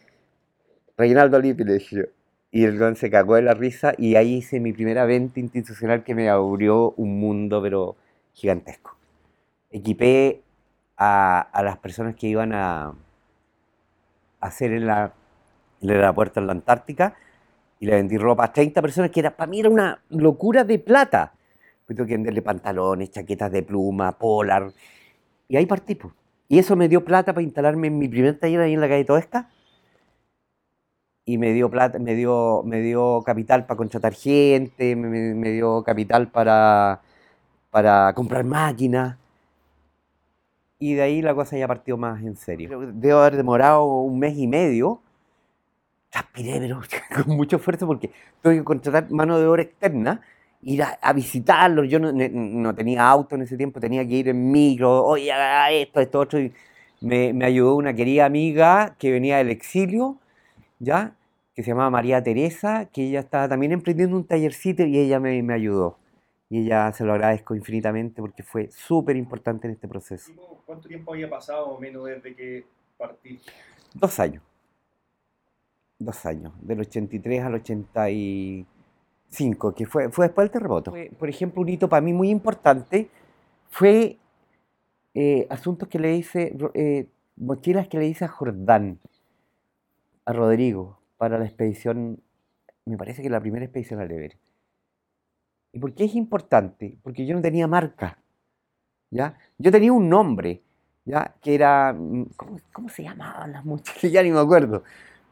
Reinaldo 0.98 1.40
Lippi, 1.40 1.64
le 1.64 1.74
dije. 1.74 2.10
Y 2.50 2.64
el 2.64 2.80
don 2.80 2.96
se 2.96 3.12
cagó 3.12 3.36
de 3.36 3.44
la 3.44 3.54
risa 3.54 3.94
y 3.96 4.16
ahí 4.16 4.38
hice 4.38 4.60
mi 4.60 4.74
primera 4.74 5.06
venta 5.06 5.40
institucional 5.40 6.04
que 6.04 6.16
me 6.16 6.30
abrió 6.30 6.92
un 6.98 7.20
mundo, 7.20 7.62
pero 7.62 7.96
gigantesco. 8.36 8.96
Equipé 9.72 10.44
a, 10.98 11.62
las 11.64 11.78
personas 11.78 12.16
que 12.16 12.28
iban 12.28 12.54
a, 12.54 12.94
hacer 14.42 14.74
en, 14.74 14.86
la, 14.86 15.14
en 15.82 15.90
el 15.90 15.96
aeropuerto 15.96 16.40
en 16.40 16.48
la 16.48 16.54
Antártica 16.54 17.16
y 17.80 17.88
le 17.88 17.96
vendí 17.96 18.18
ropa 18.18 18.46
a 18.46 18.54
30 18.54 18.82
personas 18.82 19.10
que 19.10 19.22
era, 19.22 19.36
para 19.36 19.50
mí 19.50 19.60
era 19.60 19.70
una 19.70 20.02
locura 20.10 20.64
de 20.64 20.78
plata. 20.78 21.34
Tuve 21.88 22.06
que 22.06 22.14
venderle 22.14 22.42
pantalones, 22.42 23.12
chaquetas 23.12 23.52
de 23.52 23.64
pluma, 23.64 24.18
polar. 24.18 24.72
Y 25.48 25.58
ahí 25.58 25.66
partí. 25.66 25.98
Y 26.48 26.60
eso 26.60 26.76
me 26.76 26.88
dio 26.88 27.04
plata 27.04 27.34
para 27.34 27.44
instalarme 27.44 27.88
en 27.88 27.98
mi 27.98 28.08
primer 28.08 28.38
taller 28.40 28.62
ahí 28.62 28.74
en 28.74 28.82
la 28.82 28.88
calle 28.88 29.06
Toesca. 29.06 29.50
Y 31.26 31.38
me 31.38 31.54
dio 31.54 31.70
plata, 31.72 31.98
me 32.00 32.14
dio, 32.16 32.62
me 32.64 32.82
dio 32.82 33.24
capital 33.24 33.66
para 33.66 33.78
contratar 33.78 34.14
gente, 34.14 34.96
me, 34.96 35.34
me 35.34 35.52
dio 35.52 35.84
capital 35.84 36.30
para, 36.30 37.02
para 37.76 38.14
comprar 38.14 38.46
máquinas 38.46 39.18
y 40.80 40.94
de 40.94 41.02
ahí 41.02 41.22
la 41.22 41.36
cosa 41.36 41.58
ya 41.58 41.68
partió 41.68 41.98
más 41.98 42.24
en 42.24 42.38
serio. 42.38 42.80
Debo 42.94 43.20
haber 43.20 43.36
demorado 43.36 43.84
un 43.84 44.18
mes 44.18 44.38
y 44.38 44.48
medio. 44.48 45.02
Transpiré, 46.10 46.62
pero 46.62 46.80
con 47.26 47.36
mucho 47.36 47.58
esfuerzo 47.58 47.86
porque 47.86 48.12
tuve 48.42 48.56
que 48.56 48.64
contratar 48.64 49.12
mano 49.12 49.38
de 49.38 49.46
obra 49.46 49.64
externa, 49.64 50.22
ir 50.62 50.84
a, 50.84 51.12
visitarlos. 51.12 51.90
Yo 51.90 52.00
no, 52.00 52.74
tenía 52.76 53.10
auto 53.10 53.36
en 53.36 53.42
ese 53.42 53.58
tiempo, 53.58 53.82
tenía 53.82 54.08
que 54.08 54.14
ir 54.14 54.30
en 54.30 54.52
micro, 54.52 55.04
oye, 55.04 55.34
esto, 55.82 56.00
esto, 56.00 56.20
otro. 56.22 56.40
Y 56.40 56.54
me, 57.02 57.34
me, 57.34 57.44
ayudó 57.44 57.76
una 57.76 57.94
querida 57.94 58.24
amiga 58.26 58.96
que 58.98 59.12
venía 59.12 59.36
del 59.40 59.50
exilio, 59.50 60.18
¿ya? 60.80 61.14
Que 61.54 61.62
se 61.62 61.72
llamaba 61.72 61.90
María 61.90 62.24
Teresa, 62.24 62.86
que 62.86 63.04
ella 63.08 63.20
estaba 63.20 63.50
también 63.50 63.74
emprendiendo 63.74 64.16
un 64.16 64.24
tallercito 64.26 64.84
y 64.86 64.98
ella 64.98 65.20
me, 65.20 65.44
me 65.44 65.54
ayudó 65.54 65.98
y 66.50 66.62
ella 66.62 66.92
se 66.94 67.04
lo 67.04 67.14
agradezco 67.14 67.56
infinitamente 67.56 68.22
porque 68.22 68.44
fue 68.44 68.70
súper 68.72 69.16
importante 69.16 69.68
en 69.68 69.74
este 69.74 69.88
proceso. 69.88 70.32
¿Cuánto 70.66 70.88
tiempo 70.88 71.14
había 71.14 71.30
pasado 71.30 71.68
o 71.68 71.80
menos 71.80 72.06
desde 72.06 72.36
que 72.36 72.66
partiste? 72.98 73.52
Dos 73.94 74.20
años. 74.20 74.44
Dos 75.98 76.26
años, 76.26 76.52
del 76.62 76.82
83 76.82 77.44
al 77.44 77.54
85, 77.56 79.74
que 79.74 79.86
fue, 79.86 80.10
fue 80.10 80.26
después 80.26 80.46
del 80.46 80.52
terremoto. 80.52 80.94
por 81.18 81.30
ejemplo, 81.30 81.62
un 81.62 81.70
hito 81.70 81.88
para 81.88 82.02
mí 82.02 82.12
muy 82.12 82.30
importante 82.30 83.10
fue 83.70 84.18
eh, 85.14 85.48
asuntos 85.50 85.88
que 85.88 85.98
le 85.98 86.18
hice, 86.18 86.54
eh, 86.74 87.08
mochilas 87.38 87.88
que 87.88 87.98
le 87.98 88.08
hice 88.08 88.26
a 88.26 88.28
Jordán, 88.28 89.00
a 90.26 90.34
Rodrigo, 90.34 91.00
para 91.18 91.40
la 91.40 91.46
expedición, 91.46 92.20
me 92.86 92.98
parece 92.98 93.22
que 93.22 93.30
la 93.30 93.40
primera 93.40 93.64
expedición 93.64 94.02
al 94.02 94.12
Everest. 94.12 94.38
¿Y 95.76 95.80
por 95.80 95.94
qué 95.94 96.06
es 96.06 96.16
importante? 96.16 96.98
Porque 97.04 97.26
yo 97.26 97.36
no 97.36 97.42
tenía 97.42 97.68
marca. 97.68 98.18
¿ya? 99.12 99.38
Yo 99.58 99.72
tenía 99.72 99.92
un 99.92 100.08
nombre, 100.08 100.62
¿ya? 101.04 101.36
que 101.42 101.54
era. 101.54 101.92
Mm, 101.94 102.28
¿Cómo, 102.72 102.88
se 102.88 103.04
llamaban 103.04 103.52
las 103.52 103.66
mochilas? 103.66 104.02
Ya 104.14 104.24
ni 104.24 104.32
me 104.32 104.40
acuerdo. 104.40 104.84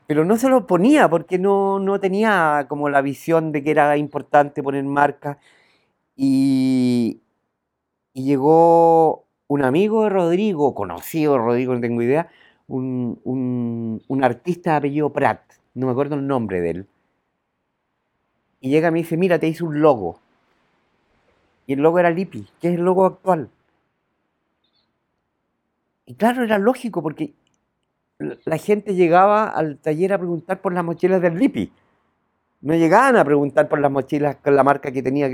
Pero 0.05 0.25
no 0.25 0.37
se 0.37 0.49
lo 0.49 0.67
ponía 0.67 1.09
porque 1.09 1.39
no, 1.39 1.79
no 1.79 1.97
tenía 2.01 2.65
como 2.67 2.89
la 2.89 3.01
visión 3.01 3.53
de 3.53 3.63
que 3.63 3.71
era 3.71 3.95
importante 3.95 4.61
poner 4.61 4.83
marca. 4.83 5.39
Y, 6.17 7.21
llegó 8.13 9.25
un 9.47 9.63
amigo 9.63 10.03
de 10.03 10.09
Rodrigo, 10.09 10.75
conocido 10.75 11.37
Rodrigo, 11.37 11.73
no 11.73 11.81
tengo 11.81 12.01
idea, 12.01 12.29
un, 12.67 13.19
un, 13.23 14.03
un 14.07 14.23
artista 14.23 14.71
de 14.71 14.77
apellido 14.77 15.13
Pratt, 15.13 15.41
no 15.73 15.87
me 15.87 15.93
acuerdo 15.93 16.15
el 16.15 16.27
nombre 16.27 16.61
de 16.61 16.69
él. 16.71 16.87
Y 18.61 18.69
llega 18.71 18.89
y 18.91 18.93
dice, 18.93 19.17
mira, 19.17 19.39
te 19.39 19.47
hice 19.47 19.63
un 19.63 19.81
logo. 19.81 20.22
Y 21.65 21.73
el 21.73 21.79
logo 21.79 21.99
era 21.99 22.09
Lipi, 22.09 22.47
que 22.59 22.69
es 22.69 22.75
el 22.75 22.81
logo 22.81 23.05
actual. 23.05 23.49
Y 26.05 26.15
claro, 26.15 26.43
era 26.43 26.57
lógico 26.57 27.01
porque 27.01 27.33
la 28.17 28.57
gente 28.57 28.95
llegaba 28.95 29.47
al 29.47 29.77
taller 29.77 30.13
a 30.13 30.17
preguntar 30.17 30.61
por 30.61 30.73
las 30.73 30.83
mochilas 30.83 31.21
del 31.21 31.37
Lipi. 31.37 31.71
No 32.61 32.75
llegaban 32.75 33.15
a 33.15 33.25
preguntar 33.25 33.67
por 33.67 33.79
las 33.79 33.91
mochilas 33.91 34.37
con 34.37 34.55
la 34.55 34.63
marca 34.63 34.91
que 34.91 35.01
tenía, 35.01 35.29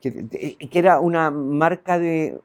que, 0.00 0.24
era 0.72 1.00
una 1.00 1.30
marca 1.30 1.98
de... 1.98 2.40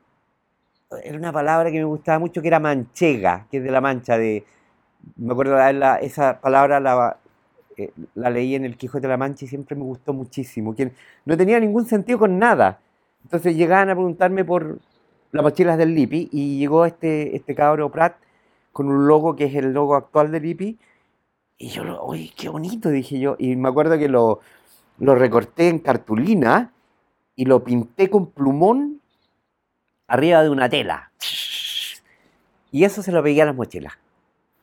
Era 1.03 1.17
una 1.17 1.31
palabra 1.31 1.69
que 1.71 1.77
me 1.77 1.83
gustaba 1.83 2.17
mucho, 2.17 2.41
que 2.41 2.47
era 2.47 2.59
manchega, 2.59 3.47
que 3.51 3.57
es 3.57 3.63
de 3.63 3.71
la 3.71 3.81
mancha 3.81 4.17
de... 4.17 4.45
Me 5.17 5.33
acuerdo 5.33 5.55
de 5.55 5.99
esa 6.01 6.41
palabra 6.41 6.79
la, 6.79 7.17
eh, 7.77 7.91
la 8.15 8.29
leí 8.29 8.55
en 8.55 8.65
el 8.65 8.75
Quijote 8.75 9.03
de 9.03 9.07
la 9.07 9.17
Mancha 9.17 9.45
y 9.45 9.47
siempre 9.47 9.75
me 9.75 9.83
gustó 9.83 10.13
muchísimo. 10.13 10.75
Que 10.75 10.91
no 11.25 11.37
tenía 11.37 11.59
ningún 11.59 11.85
sentido 11.85 12.19
con 12.19 12.37
nada 12.37 12.79
entonces 13.23 13.55
llegaban 13.55 13.89
a 13.89 13.95
preguntarme 13.95 14.45
por 14.45 14.79
las 15.31 15.43
mochilas 15.43 15.77
del 15.77 15.93
Lipi 15.93 16.29
y 16.31 16.59
llegó 16.59 16.85
este, 16.85 17.35
este 17.35 17.55
cabro 17.55 17.91
Pratt 17.91 18.17
con 18.71 18.87
un 18.87 19.07
logo 19.07 19.35
que 19.35 19.45
es 19.45 19.55
el 19.55 19.73
logo 19.73 19.95
actual 19.95 20.31
del 20.31 20.43
Lipi. 20.43 20.77
Y 21.57 21.69
yo, 21.69 21.83
lo, 21.83 22.05
uy, 22.05 22.31
qué 22.35 22.49
bonito, 22.49 22.89
dije 22.89 23.19
yo. 23.19 23.35
Y 23.37 23.55
me 23.55 23.69
acuerdo 23.69 23.97
que 23.97 24.07
lo, 24.07 24.39
lo 24.97 25.15
recorté 25.15 25.67
en 25.67 25.79
cartulina 25.79 26.73
y 27.35 27.45
lo 27.45 27.63
pinté 27.63 28.09
con 28.09 28.31
plumón 28.31 29.01
arriba 30.07 30.41
de 30.41 30.49
una 30.49 30.69
tela. 30.69 31.11
Y 32.71 32.83
eso 32.83 33.01
se 33.01 33.11
lo 33.11 33.21
pegué 33.21 33.41
a 33.41 33.45
las 33.45 33.55
mochilas. 33.55 33.93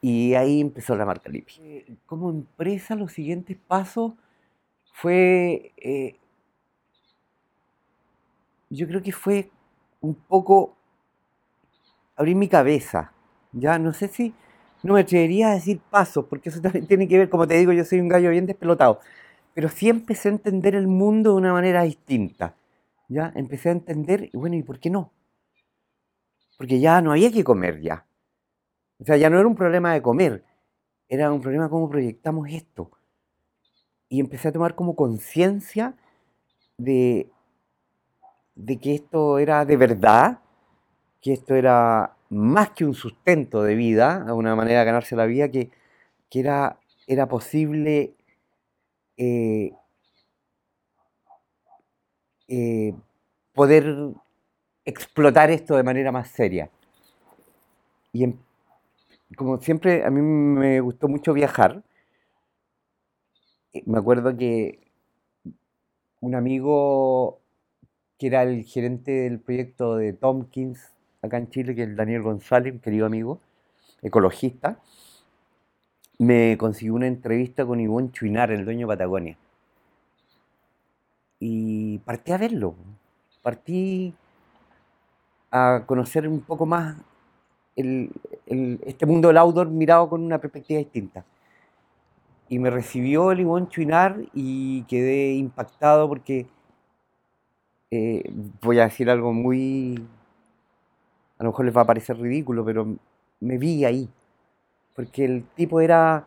Y 0.01 0.35
ahí 0.35 0.61
empezó 0.61 0.95
la 0.97 1.05
marca 1.05 1.31
Lipi. 1.31 1.85
Como 2.07 2.31
empresa, 2.31 2.95
los 2.95 3.13
siguientes 3.13 3.57
pasos 3.57 4.13
fue 4.93 5.73
eh, 5.77 6.17
yo 8.71 8.87
creo 8.87 9.03
que 9.03 9.13
fue 9.13 9.51
un 10.01 10.15
poco 10.15 10.77
abrir 12.17 12.37
mi 12.37 12.49
cabeza. 12.49 13.13
Ya 13.53 13.79
no 13.79 13.93
sé 13.93 14.09
si 14.09 14.35
no 14.83 14.95
me 14.95 15.01
atrevería 15.01 15.49
a 15.49 15.55
decir 15.55 15.81
pasos, 15.91 16.27
porque 16.29 16.49
eso 16.49 16.61
también 16.61 16.87
tiene 16.89 17.09
que 17.09 17.19
ver, 17.19 17.31
como 17.31 17.47
te 17.47 17.55
digo, 17.55 17.73
yo 17.73 17.85
soy 17.85 18.01
un 18.01 18.09
gallo 18.09 18.31
bien 18.31 18.47
despelotado, 18.47 19.01
pero 19.55 19.69
sí 19.69 19.89
empecé 19.89 20.29
a 20.29 20.33
entender 20.33 20.75
el 20.75 20.87
mundo 20.87 21.31
de 21.33 21.37
una 21.37 21.53
manera 21.53 21.83
distinta. 21.83 22.55
¿ya? 23.09 23.33
Empecé 23.35 23.69
a 23.69 23.73
entender, 23.73 24.31
y 24.33 24.37
bueno, 24.37 24.57
¿y 24.57 24.63
por 24.63 24.79
qué 24.79 24.91
no? 24.91 25.13
Porque 26.59 26.81
ya 26.81 27.01
no 27.01 27.13
había 27.13 27.31
que 27.31 27.45
comer 27.45 27.81
ya. 27.81 28.07
O 28.99 29.05
sea, 29.05 29.17
ya 29.17 29.29
no 29.29 29.39
era 29.39 29.47
un 29.47 29.55
problema 29.55 29.93
de 29.93 30.03
comer, 30.03 30.45
era 31.09 31.31
un 31.33 31.41
problema 31.41 31.65
de 31.65 31.71
cómo 31.71 31.89
proyectamos 31.89 32.49
esto. 32.51 32.91
Y 34.09 34.21
empecé 34.21 34.49
a 34.49 34.53
tomar 34.53 34.75
como 34.75 34.97
conciencia 34.97 35.95
de, 36.79 37.31
de 38.57 38.79
que 38.79 38.95
esto 38.95 39.39
era 39.39 39.65
de 39.65 39.77
verdad, 39.77 40.41
que 41.21 41.35
esto 41.35 41.55
era 41.55 42.17
más 42.31 42.71
que 42.71 42.85
un 42.85 42.95
sustento 42.95 43.63
de 43.63 43.75
vida, 43.77 44.27
una 44.35 44.57
manera 44.57 44.81
de 44.81 44.87
ganarse 44.87 45.15
la 45.15 45.27
vida, 45.27 45.51
que, 45.51 45.71
era, 46.33 46.79
era 47.07 47.29
posible 47.29 48.15
eh, 49.17 49.73
eh, 52.49 52.95
poder 53.55 54.13
explotar 54.85 55.51
esto 55.51 55.77
de 55.77 55.83
manera 55.83 56.13
más 56.13 56.29
seria. 56.29 56.71
Y 58.13 58.35
como 59.37 59.61
siempre, 59.61 60.05
a 60.05 60.11
mí 60.11 60.21
me 60.21 60.81
gustó 60.81 61.09
mucho 61.09 61.33
viajar. 61.33 61.83
Eh, 63.73 63.83
me 63.87 63.99
acuerdo 63.99 64.37
que 64.37 64.81
un 66.21 66.35
amigo 66.35 67.41
que 68.19 68.29
era 68.29 68.43
el 68.43 68.65
gerente 68.65 69.11
del 69.11 69.39
proyecto 69.41 69.97
de 69.97 70.13
Tompkins 70.13 70.93
acá 71.23 71.39
en 71.39 71.51
Chile, 71.51 71.75
que 71.75 71.83
es 71.83 71.89
el 71.89 71.97
Daniel 71.97 72.23
González, 72.23 72.81
querido 72.81 73.07
amigo, 73.07 73.41
ecologista, 74.03 74.81
me 76.19 76.57
consiguió 76.59 76.95
una 76.95 77.07
entrevista 77.07 77.67
con 77.67 77.81
Ivonne 77.81 78.11
Chuinar, 78.13 78.51
el 78.51 78.65
dueño 78.65 78.87
de 78.87 78.93
Patagonia. 78.95 79.37
Y 81.39 81.99
partí 81.99 82.33
a 82.33 82.39
verlo. 82.39 82.75
Partí 83.43 84.15
a 85.51 85.85
conocer 85.87 86.27
un 86.27 86.41
poco 86.41 86.65
más 86.65 86.97
este 87.77 89.05
mundo 89.05 89.29
del 89.29 89.37
outdoor 89.37 89.69
mirado 89.69 90.09
con 90.09 90.23
una 90.23 90.39
perspectiva 90.39 90.79
distinta. 90.79 91.25
Y 92.49 92.59
me 92.59 92.71
recibió 92.71 93.33
el 93.33 93.41
Ivonne 93.41 93.69
Chuinar 93.69 94.19
y 94.33 94.85
quedé 94.85 95.35
impactado 95.35 96.09
porque 96.09 96.47
eh, 97.91 98.23
voy 98.63 98.79
a 98.81 98.85
decir 98.85 99.11
algo 99.11 99.33
muy 99.33 100.07
a 101.39 101.45
lo 101.45 101.51
mejor 101.51 101.67
les 101.67 101.77
va 101.77 101.83
a 101.83 101.87
parecer 101.87 102.19
ridículo, 102.19 102.65
pero 102.65 102.97
me 103.41 103.59
vi 103.59 103.85
ahí. 103.85 104.09
Porque 104.95 105.25
el 105.25 105.45
tipo 105.55 105.81
era 105.81 106.27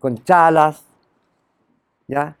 con 0.00 0.18
chalas, 0.24 0.84
¿ya? 2.08 2.36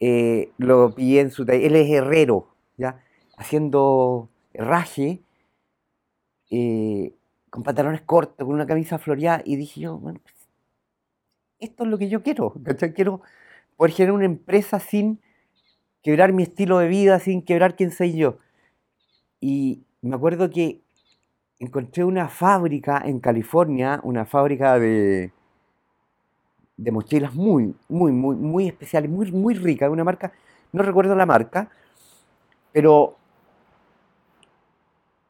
Eh, 0.00 0.50
lo 0.58 0.94
pillé 0.94 1.20
en 1.20 1.30
su... 1.30 1.44
Él 1.44 1.76
es 1.76 1.90
herrero, 1.90 2.48
¿ya? 2.76 3.00
Haciendo 3.36 4.28
herraje, 4.52 5.20
eh, 6.50 7.14
con 7.50 7.62
pantalones 7.62 8.02
cortos, 8.02 8.44
con 8.44 8.54
una 8.54 8.66
camisa 8.66 8.98
floreada, 8.98 9.42
y 9.44 9.54
dije 9.54 9.80
yo, 9.82 9.98
bueno, 9.98 10.20
esto 11.60 11.84
es 11.84 11.90
lo 11.90 11.98
que 11.98 12.08
yo 12.08 12.22
quiero, 12.22 12.54
Quiero 12.94 13.20
poder 13.76 13.92
generar 13.92 14.14
una 14.14 14.24
empresa 14.24 14.80
sin 14.80 15.20
quebrar 16.02 16.32
mi 16.32 16.44
estilo 16.44 16.78
de 16.78 16.88
vida, 16.88 17.18
sin 17.18 17.42
quebrar 17.42 17.76
quién 17.76 17.90
soy 17.90 18.16
yo. 18.16 18.38
Y 19.40 19.82
me 20.02 20.16
acuerdo 20.16 20.50
que 20.50 20.80
encontré 21.58 22.04
una 22.04 22.28
fábrica 22.28 23.02
en 23.04 23.20
California, 23.20 24.00
una 24.04 24.24
fábrica 24.24 24.78
de, 24.78 25.32
de 26.76 26.92
mochilas 26.92 27.34
muy, 27.34 27.74
muy, 27.88 28.12
muy, 28.12 28.36
muy 28.36 28.68
especial, 28.68 29.08
muy, 29.08 29.30
muy 29.32 29.54
rica, 29.54 29.90
una 29.90 30.04
marca, 30.04 30.32
no 30.72 30.82
recuerdo 30.82 31.14
la 31.14 31.26
marca, 31.26 31.70
pero 32.72 33.16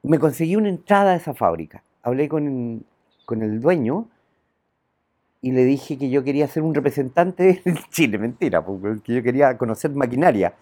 me 0.02 0.18
conseguí 0.18 0.56
una 0.56 0.68
entrada 0.68 1.12
a 1.12 1.16
esa 1.16 1.34
fábrica. 1.34 1.82
Hablé 2.02 2.28
con, 2.28 2.84
con 3.24 3.42
el 3.42 3.60
dueño 3.60 4.08
y 5.40 5.52
le 5.52 5.64
dije 5.64 5.96
que 5.96 6.10
yo 6.10 6.24
quería 6.24 6.48
ser 6.48 6.62
un 6.62 6.74
representante 6.74 7.62
de 7.64 7.78
Chile, 7.90 8.18
mentira, 8.18 8.64
porque 8.64 9.14
yo 9.14 9.22
quería 9.22 9.56
conocer 9.56 9.90
maquinaria. 9.92 10.54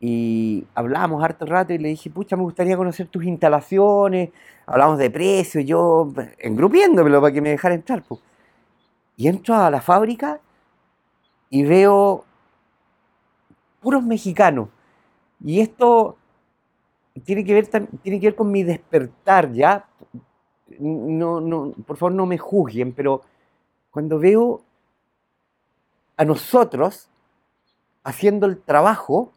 Y 0.00 0.64
hablábamos 0.74 1.24
harto 1.24 1.44
rato 1.44 1.72
y 1.72 1.78
le 1.78 1.88
dije, 1.88 2.10
pucha, 2.10 2.36
me 2.36 2.42
gustaría 2.42 2.76
conocer 2.76 3.08
tus 3.08 3.24
instalaciones, 3.24 4.30
hablamos 4.66 4.98
de 4.98 5.10
precio, 5.10 5.60
yo 5.60 6.12
engrupiéndomelo 6.38 7.20
para 7.20 7.32
que 7.32 7.40
me 7.40 7.50
dejara 7.50 7.74
entrar. 7.74 8.02
Pues. 8.02 8.20
Y 9.16 9.26
entro 9.26 9.56
a 9.56 9.70
la 9.70 9.80
fábrica 9.80 10.40
y 11.50 11.64
veo 11.64 12.24
puros 13.80 14.04
mexicanos. 14.04 14.68
Y 15.44 15.60
esto 15.60 16.16
tiene 17.24 17.44
que 17.44 17.54
ver, 17.54 17.66
tiene 18.02 18.20
que 18.20 18.26
ver 18.28 18.36
con 18.36 18.50
mi 18.50 18.62
despertar, 18.62 19.52
¿ya? 19.52 19.88
No, 20.78 21.40
no, 21.40 21.72
por 21.86 21.96
favor 21.96 22.12
no 22.12 22.26
me 22.26 22.38
juzguen, 22.38 22.92
pero 22.92 23.22
cuando 23.98 24.20
veo 24.20 24.62
a 26.16 26.24
nosotros 26.24 27.08
haciendo 28.04 28.46
el 28.46 28.62
trabajo, 28.62 29.32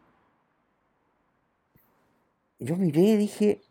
yo 2.59 2.75
miré 2.75 3.01
y 3.01 3.17
dije, 3.17 3.63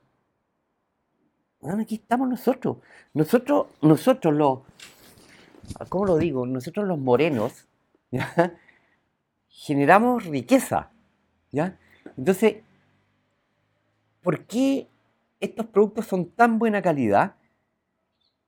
bueno, 1.60 1.82
aquí 1.82 1.94
estamos 1.94 2.28
nosotros. 2.28 2.78
Nosotros, 3.14 3.68
nosotros 3.82 4.34
los, 4.34 4.62
¿cómo 5.88 6.06
lo 6.06 6.16
digo? 6.16 6.44
Nosotros 6.44 6.88
los 6.88 6.98
morenos, 6.98 7.68
generamos 9.48 10.24
riqueza, 10.24 10.90
¿ya? 11.52 11.78
Entonces, 12.16 12.64
¿por 14.22 14.44
qué 14.44 14.88
estos 15.38 15.66
productos 15.66 16.06
son 16.08 16.30
tan 16.30 16.58
buena 16.58 16.82
calidad? 16.82 17.36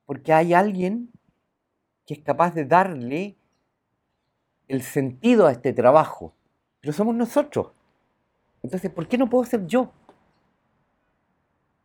Porque 0.07 0.33
hay 0.33 0.55
alguien 0.55 1.09
es 2.13 2.21
capaz 2.21 2.55
de 2.55 2.65
darle 2.65 3.37
el 4.69 4.83
sentido 4.83 5.47
a 5.47 5.53
este 5.53 5.73
trabajo, 5.73 6.35
pero 6.81 6.93
somos 6.93 7.15
nosotros. 7.15 7.73
Entonces, 8.63 8.91
¿por 8.91 9.09
qué 9.09 9.19
no 9.19 9.29
puedo 9.29 9.45
ser 9.45 9.67
yo? 9.67 9.93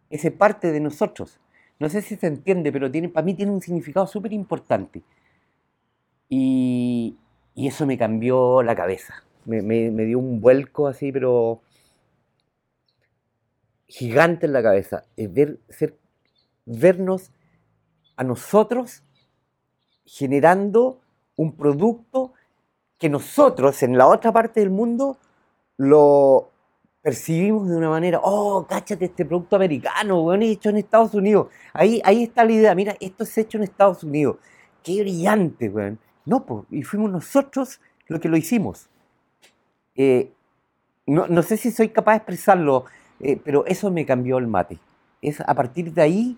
ese 0.10 0.32
parte 0.32 0.72
de 0.72 0.80
nosotros. 0.80 1.40
No 1.80 1.90
sé 1.90 2.02
si 2.02 2.16
se 2.16 2.28
entiende, 2.28 2.72
pero 2.72 2.90
tiene, 2.90 3.10
para 3.10 3.26
mí 3.26 3.34
tiene 3.34 3.52
un 3.52 3.62
significado 3.62 4.08
súper 4.08 4.34
importante. 4.34 5.04
Y, 6.30 7.18
eso 7.56 7.86
me 7.86 7.98
cambió 7.98 8.62
la 8.62 8.76
cabeza. 8.76 9.24
Me, 9.46 9.90
dio 9.90 10.20
un 10.20 10.42
vuelco 10.42 10.88
así, 10.88 11.12
pero 11.12 11.62
gigante 13.88 14.46
en 14.46 14.54
la 14.54 14.62
cabeza. 14.62 15.06
Es 15.16 15.34
ver, 15.34 15.60
ser, 15.70 15.98
vernos 16.66 17.32
a 18.16 18.24
nosotros 18.24 19.04
generando 20.08 21.00
un 21.36 21.52
producto 21.52 22.34
que 22.98 23.10
nosotros 23.10 23.84
en 23.84 23.98
la 23.98 24.08
otra 24.08 24.32
parte 24.32 24.60
del 24.62 24.72
mundo 24.72 25.18
lo, 25.78 26.50
percibimos 27.08 27.70
de 27.70 27.78
una 27.78 27.90
manera, 27.90 28.20
oh, 28.22 28.68
cáchate 28.68 29.06
este 29.06 29.24
producto 29.24 29.56
americano, 29.56 30.24
bueno, 30.24 30.44
hecho 30.44 30.68
en 30.68 30.76
Estados 30.76 31.14
Unidos. 31.14 31.48
Ahí, 31.72 32.02
ahí 32.04 32.24
está 32.24 32.44
la 32.44 32.52
idea, 32.52 32.76
mira, 32.76 32.98
esto 33.00 33.24
es 33.24 33.38
hecho 33.38 33.58
en 33.58 33.64
Estados 33.64 34.04
Unidos. 34.04 34.36
Qué 34.84 35.00
brillante, 35.00 35.70
weón. 35.70 36.00
No, 36.26 36.46
pues, 36.46 36.66
y 36.70 36.84
fuimos 36.84 37.10
nosotros 37.10 37.80
los 38.08 38.20
que 38.20 38.28
lo 38.28 38.36
hicimos. 38.36 38.90
Eh, 39.96 40.34
no, 41.06 41.42
sé 41.44 41.56
si 41.56 41.72
soy 41.72 41.88
capaz 41.88 42.12
de 42.12 42.18
expresarlo, 42.18 42.84
eh, 43.22 43.40
pero 43.42 43.66
eso 43.68 43.90
me 43.90 44.06
cambió 44.06 44.38
el 44.38 44.48
mate. 44.48 44.78
Es, 45.22 45.40
a 45.40 45.56
partir 45.56 45.94
de 45.94 46.02
ahí 46.02 46.38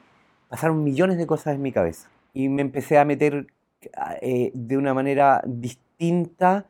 pasaron 0.49 0.83
millones 0.83 1.17
de 1.17 1.25
cosas 1.25 1.55
en 1.55 1.63
mi 1.63 1.71
cabeza. 1.71 2.11
Y 2.31 2.47
me 2.47 2.61
empecé 2.61 2.99
a 2.99 3.05
meter 3.05 3.47
eh, 4.21 4.51
de 4.53 4.77
una 4.77 4.93
manera 4.93 5.41
distinta 5.45 6.65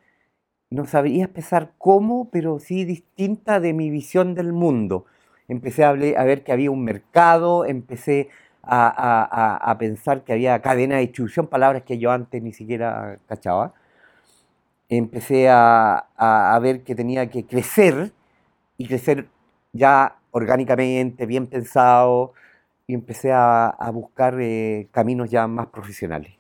no 0.70 0.86
sabría 0.86 1.26
expresar 1.26 1.72
cómo, 1.78 2.30
pero 2.32 2.60
sí 2.60 2.86
distinta 2.86 3.60
de 3.60 3.74
mi 3.74 3.90
visión 3.90 4.36
del 4.36 4.54
mundo. 4.54 5.06
Empecé 5.48 5.84
a, 5.84 5.94
ver 5.94 6.44
que 6.44 6.52
había 6.52 6.70
un 6.70 6.84
mercado, 6.84 7.66
empecé 7.66 8.30
a, 8.62 9.76
pensar 9.80 10.24
que 10.24 10.34
había 10.34 10.62
cadena 10.62 10.96
de 10.96 11.02
distribución, 11.02 11.48
palabras 11.48 11.84
que 11.84 11.98
yo 11.98 12.12
antes 12.12 12.42
ni 12.44 12.54
siquiera 12.54 13.18
cachaba. 13.28 13.74
Empecé 14.90 15.48
a, 15.50 16.60
ver 16.62 16.84
que 16.84 16.94
tenía 16.96 17.30
que 17.30 17.46
crecer 17.46 18.12
y 18.78 18.88
crecer 18.88 19.28
ya 19.74 20.18
orgánicamente, 20.32 21.26
bien 21.26 21.48
pensado, 21.48 22.34
y 22.86 22.94
empecé 22.94 23.32
a, 23.34 23.76
buscar 23.92 24.40
eh, 24.40 24.88
caminos 24.92 25.32
ya 25.32 25.48
más 25.48 25.68
profesionales. 25.68 26.39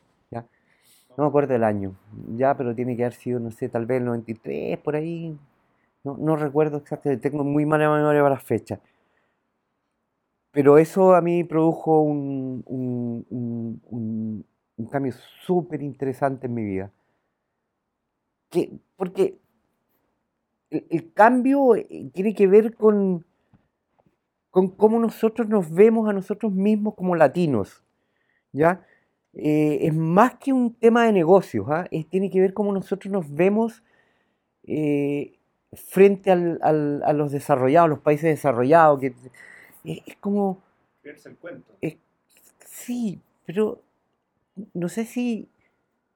No 1.17 1.23
me 1.23 1.27
acuerdo 1.27 1.53
del 1.53 1.63
año, 1.63 1.95
ya, 2.37 2.55
pero 2.55 2.73
tiene 2.75 2.95
que 2.95 3.03
haber 3.03 3.13
sido, 3.13 3.39
no 3.39 3.51
sé, 3.51 3.67
tal 3.69 3.85
vez 3.85 3.99
el 3.99 4.05
93, 4.05 4.77
por 4.79 4.95
ahí. 4.95 5.37
No, 6.03 6.15
no 6.17 6.35
recuerdo 6.37 6.77
exactamente, 6.77 7.29
tengo 7.29 7.43
muy 7.43 7.65
mala 7.65 7.89
memoria 7.89 8.21
para 8.21 8.35
las 8.35 8.43
fechas. 8.43 8.79
Pero 10.51 10.77
eso 10.77 11.13
a 11.13 11.21
mí 11.21 11.43
produjo 11.43 12.01
un, 12.01 12.63
cambio 14.91 15.13
súper 15.45 15.81
interesante 15.83 16.47
en 16.47 16.53
mi 16.53 16.63
vida. 16.63 16.91
Que, 18.49 18.79
porque 18.95 19.37
el, 20.69 20.85
el 20.89 21.13
cambio 21.13 21.75
eh, 21.75 22.09
tiene 22.13 22.33
que 22.33 22.47
ver 22.47 22.75
con, 22.75 23.25
con 24.49 24.69
cómo 24.69 24.99
nosotros 24.99 25.47
nos 25.49 25.71
vemos 25.71 26.09
a 26.09 26.13
nosotros 26.13 26.51
mismos 26.51 26.95
como 26.95 27.15
latinos. 27.15 27.83
¿ya? 28.51 28.85
Eh, 29.33 29.79
es 29.87 29.93
más 29.95 30.35
que 30.35 30.51
un 30.53 30.73
tema 30.73 31.05
de 31.05 31.11
negocios, 31.13 31.65
¿ah? 31.69 31.87
Tiene 32.09 32.29
que 32.29 32.41
ver 32.41 32.53
cómo 32.53 32.73
nosotros 32.73 33.11
nos 33.11 33.33
vemos 33.33 33.83
eh, 34.65 35.33
frente 35.73 36.31
al- 36.31 36.59
al- 36.61 37.03
a 37.03 37.13
los 37.13 37.31
desarrollados, 37.31 37.89
los 37.89 37.99
países 37.99 38.25
desarrollados. 38.29 38.99
Que, 38.99 39.07
es, 39.83 40.01
es 40.05 40.15
como, 40.17 40.61
el 41.03 41.37
cuento. 41.37 41.73
es- 41.81 41.97
sí, 42.65 43.21
pero 43.45 43.81
no 44.73 44.89
sé 44.89 45.05
si, 45.05 45.49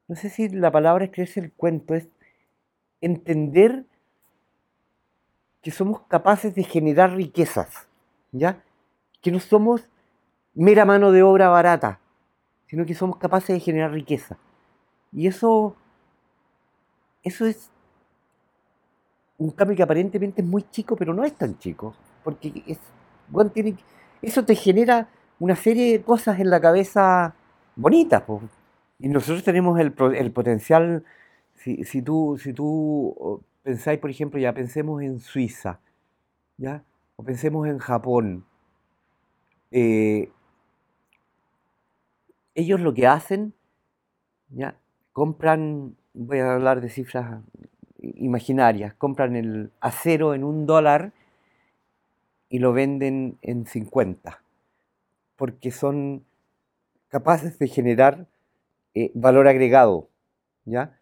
no 0.07 0.15
sé 0.15 0.29
si 0.29 0.49
la 0.49 0.71
palabra 0.71 1.05
es 1.05 1.11
creerse 1.11 1.39
el 1.39 1.51
cuento, 1.53 1.95
es 1.95 2.07
entender 3.01 3.85
que 5.61 5.71
somos 5.71 6.01
capaces 6.07 6.53
de 6.55 6.63
generar 6.63 7.15
riquezas, 7.15 7.87
¿ya? 8.31 8.61
Que 9.21 9.31
no 9.31 9.39
somos 9.39 9.87
mera 10.53 10.85
mano 10.85 11.11
de 11.11 11.23
obra 11.23 11.49
barata, 11.49 11.99
sino 12.67 12.85
que 12.85 12.95
somos 12.95 13.17
capaces 13.17 13.49
de 13.55 13.59
generar 13.59 13.91
riqueza. 13.91 14.37
Y 15.11 15.27
eso, 15.27 15.75
eso 17.23 17.45
es 17.45 17.69
un 19.37 19.51
cambio 19.51 19.75
que 19.75 19.83
aparentemente 19.83 20.41
es 20.41 20.47
muy 20.47 20.63
chico, 20.69 20.95
pero 20.95 21.13
no 21.13 21.23
es 21.23 21.33
tan 21.33 21.57
chico, 21.57 21.95
porque 22.23 22.63
es, 22.67 22.79
eso 24.21 24.45
te 24.45 24.55
genera 24.55 25.09
una 25.39 25.55
serie 25.55 25.91
de 25.91 26.03
cosas 26.03 26.39
en 26.39 26.49
la 26.49 26.61
cabeza 26.61 27.35
bonitas, 27.75 28.21
po. 28.23 28.41
Y 28.99 29.09
nosotros 29.09 29.43
tenemos 29.43 29.79
el, 29.79 29.93
el 30.15 30.31
potencial, 30.31 31.03
si, 31.55 31.83
si 31.83 32.01
tú, 32.01 32.37
si 32.41 32.53
tú 32.53 33.41
pensáis, 33.63 33.99
por 33.99 34.09
ejemplo, 34.09 34.39
ya 34.39 34.53
pensemos 34.53 35.01
en 35.01 35.19
Suiza, 35.19 35.79
¿ya? 36.57 36.83
O 37.15 37.23
pensemos 37.23 37.67
en 37.67 37.79
Japón. 37.79 38.45
eh, 39.71 40.29
ellos 42.55 42.79
lo 42.81 42.93
que 42.93 43.07
hacen, 43.07 43.53
¿ya? 44.49 44.77
Compran, 45.13 45.95
voy 46.13 46.39
a 46.39 46.53
hablar 46.55 46.81
de 46.81 46.89
cifras 46.89 47.41
imaginarias, 48.01 48.93
compran 48.95 49.35
el 49.35 49.71
acero 49.81 50.33
en 50.33 50.43
un 50.43 50.65
dólar 50.65 51.13
y 52.49 52.59
lo 52.59 52.73
venden 52.73 53.37
en 53.41 53.65
50, 53.65 54.43
porque 55.37 55.71
son 55.71 56.25
capaces 57.09 57.59
de 57.59 57.67
generar 57.67 58.27
eh, 58.95 59.11
valor 59.15 59.47
agregado, 59.47 60.09
¿ya? 60.65 60.99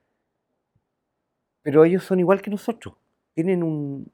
Pero 1.63 1.85
ellos 1.85 2.03
son 2.03 2.19
igual 2.19 2.41
que 2.41 2.49
nosotros, 2.49 2.95
tienen 3.33 3.63
un- 3.63 4.11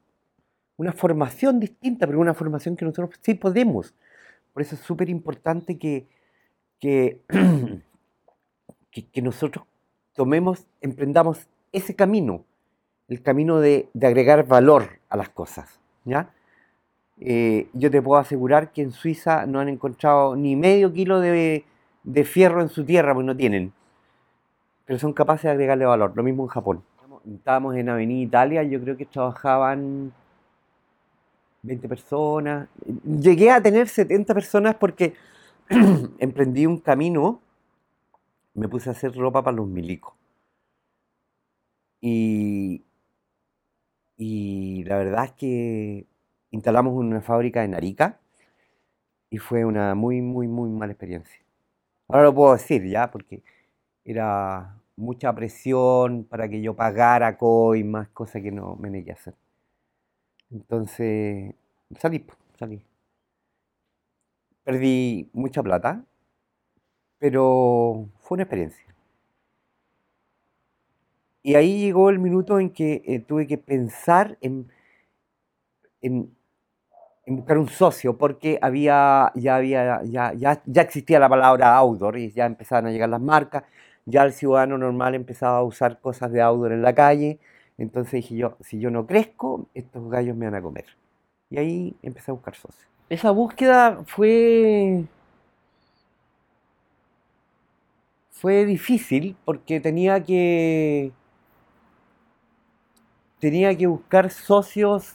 una 0.76 0.92
formación 0.92 1.60
distinta, 1.60 2.06
pero 2.06 2.20
una 2.20 2.34
formación 2.34 2.76
que 2.76 2.84
nosotros 2.86 3.16
sí 3.22 3.34
podemos. 3.34 3.94
Por 4.52 4.62
eso 4.62 4.74
es 4.76 4.82
súper 4.82 5.10
importante 5.10 5.78
que, 5.78 6.08
que, 6.80 7.20
que, 8.90 9.06
que 9.06 9.22
nosotros 9.22 9.64
tomemos, 10.14 10.66
emprendamos 10.80 11.46
ese 11.72 11.94
camino, 11.94 12.44
el 13.08 13.22
camino 13.22 13.60
de, 13.60 13.88
de 13.94 14.06
agregar 14.06 14.46
valor 14.46 15.00
a 15.08 15.16
las 15.16 15.28
cosas, 15.28 15.80
¿ya? 16.04 16.30
Eh, 17.20 17.68
yo 17.72 17.90
te 17.90 18.00
puedo 18.00 18.20
asegurar 18.20 18.72
que 18.72 18.82
en 18.82 18.92
Suiza 18.92 19.46
no 19.46 19.60
han 19.60 19.68
encontrado 19.68 20.36
ni 20.36 20.54
medio 20.54 20.92
kilo 20.92 21.20
de, 21.20 21.64
de 22.04 22.24
fierro 22.24 22.62
en 22.62 22.68
su 22.68 22.84
tierra, 22.84 23.12
porque 23.12 23.26
no 23.26 23.36
tienen. 23.36 23.72
Pero 24.84 24.98
son 24.98 25.12
capaces 25.12 25.44
de 25.44 25.50
agregarle 25.50 25.84
valor. 25.84 26.12
Lo 26.14 26.22
mismo 26.22 26.44
en 26.44 26.48
Japón. 26.48 26.82
Estábamos 27.26 27.76
en 27.76 27.88
Avenida 27.88 28.22
Italia, 28.22 28.62
yo 28.62 28.80
creo 28.80 28.96
que 28.96 29.04
trabajaban 29.04 30.12
20 31.62 31.88
personas. 31.88 32.68
Llegué 33.04 33.50
a 33.50 33.60
tener 33.60 33.88
70 33.88 34.32
personas 34.32 34.76
porque 34.76 35.14
emprendí 36.18 36.66
un 36.66 36.78
camino, 36.78 37.40
me 38.52 38.68
puse 38.68 38.90
a 38.90 38.92
hacer 38.92 39.14
ropa 39.16 39.42
para 39.42 39.56
los 39.56 39.66
milicos. 39.66 40.12
Y, 42.00 42.82
y 44.16 44.84
la 44.84 44.98
verdad 44.98 45.24
es 45.26 45.32
que 45.32 46.06
instalamos 46.50 46.92
una 46.94 47.20
fábrica 47.20 47.64
en 47.64 47.74
Arica 47.74 48.18
y 49.30 49.38
fue 49.38 49.64
una 49.64 49.94
muy, 49.94 50.20
muy, 50.22 50.48
muy 50.48 50.70
mala 50.70 50.92
experiencia. 50.92 51.38
Ahora 52.08 52.24
lo 52.24 52.34
puedo 52.34 52.54
decir 52.54 52.84
ya, 52.88 53.10
porque 53.10 53.42
era 54.04 54.76
mucha 54.96 55.34
presión 55.34 56.24
para 56.24 56.48
que 56.48 56.62
yo 56.62 56.74
pagara 56.76 57.38
coimas, 57.38 58.08
cosa 58.10 58.40
que 58.42 58.52
no 58.52 58.76
me 58.76 58.90
negué 58.90 59.12
a 59.12 59.14
hacer. 59.14 59.34
Entonces, 60.50 61.54
salí, 61.98 62.24
salí. 62.58 62.82
Perdí 64.68 65.28
mucha 65.32 65.64
plata, 65.64 66.04
pero 67.18 68.08
fue 68.20 68.36
una 68.36 68.42
experiencia. 68.44 68.84
Y 71.42 71.54
ahí 71.56 71.80
llegó 71.80 72.10
el 72.10 72.18
minuto 72.20 72.60
en 72.60 72.70
que 72.70 73.02
eh, 73.04 73.18
tuve 73.20 73.46
que 73.48 73.58
pensar 73.58 74.38
en, 74.40 74.68
en- 76.00 76.34
en 77.26 77.36
buscar 77.36 77.58
un 77.58 77.68
socio, 77.68 78.18
porque 78.18 78.58
había, 78.62 79.32
ya, 79.34 79.56
había, 79.56 80.02
ya, 80.04 80.32
ya, 80.34 80.62
ya 80.66 80.82
existía 80.82 81.18
la 81.20 81.28
palabra 81.28 81.76
outdoor 81.76 82.18
y 82.18 82.32
ya 82.32 82.46
empezaban 82.46 82.86
a 82.86 82.90
llegar 82.90 83.08
las 83.10 83.20
marcas, 83.20 83.64
ya 84.06 84.24
el 84.24 84.32
ciudadano 84.32 84.78
normal 84.78 85.14
empezaba 85.14 85.58
a 85.58 85.62
usar 85.64 86.00
cosas 86.00 86.32
de 86.32 86.40
outdoor 86.42 86.72
en 86.72 86.82
la 86.82 86.94
calle, 86.94 87.38
entonces 87.78 88.12
dije 88.14 88.36
yo, 88.36 88.56
si 88.60 88.80
yo 88.80 88.90
no 88.90 89.06
crezco, 89.06 89.68
estos 89.74 90.10
gallos 90.10 90.36
me 90.36 90.46
van 90.46 90.56
a 90.56 90.62
comer. 90.62 90.86
Y 91.50 91.58
ahí 91.58 91.96
empecé 92.02 92.30
a 92.32 92.34
buscar 92.34 92.54
socios. 92.56 92.88
Esa 93.08 93.30
búsqueda 93.30 94.02
fue, 94.06 95.04
fue 98.30 98.66
difícil 98.66 99.34
porque 99.46 99.80
tenía 99.80 100.22
que, 100.22 101.10
tenía 103.40 103.74
que 103.76 103.86
buscar 103.86 104.30
socios 104.30 105.14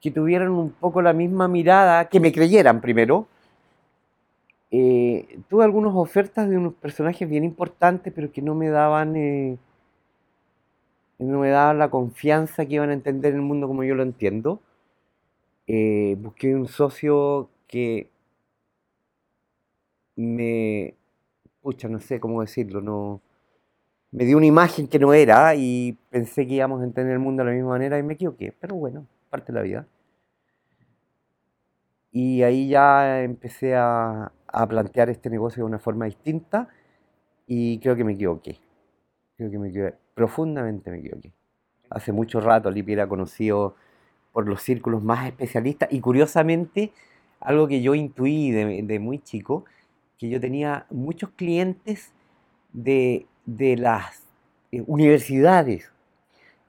que 0.00 0.10
tuvieran 0.10 0.50
un 0.50 0.70
poco 0.70 1.02
la 1.02 1.12
misma 1.12 1.46
mirada, 1.46 2.08
que 2.08 2.18
me 2.18 2.32
creyeran 2.32 2.80
primero. 2.80 3.28
Eh, 4.72 5.38
tuve 5.48 5.64
algunas 5.64 5.94
ofertas 5.94 6.48
de 6.48 6.56
unos 6.56 6.74
personajes 6.74 7.28
bien 7.28 7.44
importantes, 7.44 8.12
pero 8.12 8.32
que 8.32 8.42
no 8.42 8.56
me 8.56 8.68
daban, 8.68 9.14
eh, 9.14 9.56
no 11.20 11.38
me 11.38 11.50
daban 11.50 11.78
la 11.78 11.90
confianza 11.90 12.66
que 12.66 12.74
iban 12.74 12.90
a 12.90 12.94
entender 12.94 13.34
el 13.34 13.42
mundo 13.42 13.68
como 13.68 13.84
yo 13.84 13.94
lo 13.94 14.02
entiendo. 14.02 14.60
Eh, 15.66 16.16
busqué 16.18 16.54
un 16.54 16.68
socio 16.68 17.50
que 17.66 18.10
me, 20.16 20.94
pucha, 21.60 21.88
no 21.88 22.00
sé 22.00 22.20
cómo 22.20 22.40
decirlo, 22.40 22.80
no, 22.80 23.20
me 24.12 24.24
dio 24.24 24.36
una 24.36 24.46
imagen 24.46 24.88
que 24.88 24.98
no 24.98 25.12
era 25.14 25.54
y 25.56 25.98
pensé 26.10 26.46
que 26.46 26.54
íbamos 26.54 26.80
a 26.80 26.84
entender 26.84 27.14
el 27.14 27.18
mundo 27.20 27.42
de 27.44 27.50
la 27.50 27.56
misma 27.56 27.70
manera 27.70 27.98
y 27.98 28.02
me 28.02 28.14
equivoqué, 28.14 28.52
pero 28.60 28.76
bueno, 28.76 29.06
parte 29.30 29.52
de 29.52 29.58
la 29.58 29.62
vida. 29.62 29.86
Y 32.12 32.42
ahí 32.42 32.68
ya 32.68 33.22
empecé 33.22 33.74
a, 33.76 34.32
a 34.46 34.66
plantear 34.68 35.10
este 35.10 35.28
negocio 35.28 35.62
de 35.62 35.66
una 35.66 35.78
forma 35.78 36.06
distinta 36.06 36.68
y 37.46 37.78
creo 37.80 37.96
que 37.96 38.04
me 38.04 38.14
equivoqué. 38.14 38.58
Creo 39.36 39.50
que 39.50 39.58
me 39.58 39.68
equivoqué, 39.68 39.94
profundamente 40.14 40.90
me 40.90 40.98
equivoqué. 40.98 41.32
Hace 41.90 42.12
mucho 42.12 42.40
rato 42.40 42.70
Lipi 42.70 42.92
era 42.94 43.08
conocido 43.08 43.76
por 44.36 44.46
los 44.46 44.60
círculos 44.60 45.02
más 45.02 45.26
especialistas 45.26 45.88
y 45.90 45.98
curiosamente 45.98 46.92
algo 47.40 47.66
que 47.66 47.80
yo 47.80 47.94
intuí 47.94 48.50
de, 48.50 48.98
muy 48.98 49.18
chico, 49.18 49.64
que 50.18 50.28
yo 50.28 50.38
tenía 50.38 50.84
muchos 50.90 51.30
clientes 51.30 52.12
de, 52.74 53.24
de 53.46 53.78
las 53.78 54.24
eh, 54.72 54.82
universidades 54.86 55.90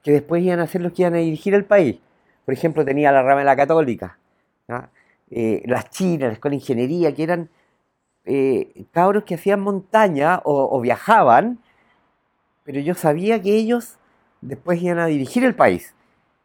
que 0.01 0.13
después 0.13 0.41
iban 0.45 0.61
a 0.61 0.67
ser 0.67 0.81
los 0.81 0.93
que 0.93 1.01
iban 1.01 1.15
a 1.15 1.17
dirigir 1.17 1.53
el 1.55 1.65
país. 1.65 1.99
Por 2.45 2.53
ejemplo, 2.53 2.85
tenía 2.85 3.11
la 3.11 3.21
rama 3.21 3.39
de 3.39 3.45
la 3.45 3.57
católica, 3.57 4.17
¿ya? 4.69 4.89
Eh, 5.29 5.61
las 5.65 5.89
chinas, 5.89 6.29
la 6.29 6.33
escuela 6.35 6.51
de 6.53 6.61
ingeniería, 6.61 7.13
que 7.13 7.23
eran 7.23 7.49
eh, 8.23 8.85
cabros 8.93 9.25
que 9.25 9.35
hacían 9.35 9.59
montaña 9.59 10.39
o 10.45 10.79
viajaban, 10.79 11.59
pero 12.63 12.79
yo 12.79 12.93
sabía 12.93 13.41
que 13.41 13.57
ellos 13.57 13.97
después 14.39 14.81
iban 14.81 14.99
a 14.99 15.07
dirigir 15.07 15.43
el 15.43 15.53
país. 15.53 15.96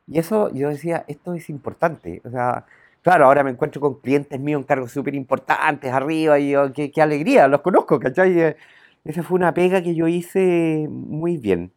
Y 0.06 0.18
eso 0.18 0.52
yo 0.52 0.68
decía, 0.68 1.04
esto 1.08 1.34
es 1.34 1.48
importante. 1.50 2.20
O 2.24 2.30
sea, 2.30 2.66
claro, 3.02 3.26
ahora 3.26 3.44
me 3.44 3.50
encuentro 3.50 3.80
con 3.80 4.00
clientes 4.00 4.38
míos 4.40 4.60
en 4.60 4.66
cargos 4.66 4.92
súper 4.92 5.14
importantes 5.14 5.92
arriba 5.92 6.38
y 6.38 6.50
yo, 6.50 6.72
qué, 6.72 6.90
qué 6.90 7.02
alegría, 7.02 7.48
los 7.48 7.60
conozco, 7.62 7.98
¿cachai? 8.00 8.38
Eh, 8.38 8.56
Esa 9.04 9.22
fue 9.22 9.36
una 9.36 9.54
pega 9.54 9.82
que 9.82 9.94
yo 9.94 10.08
hice 10.08 10.86
muy 10.90 11.36
bien, 11.36 11.72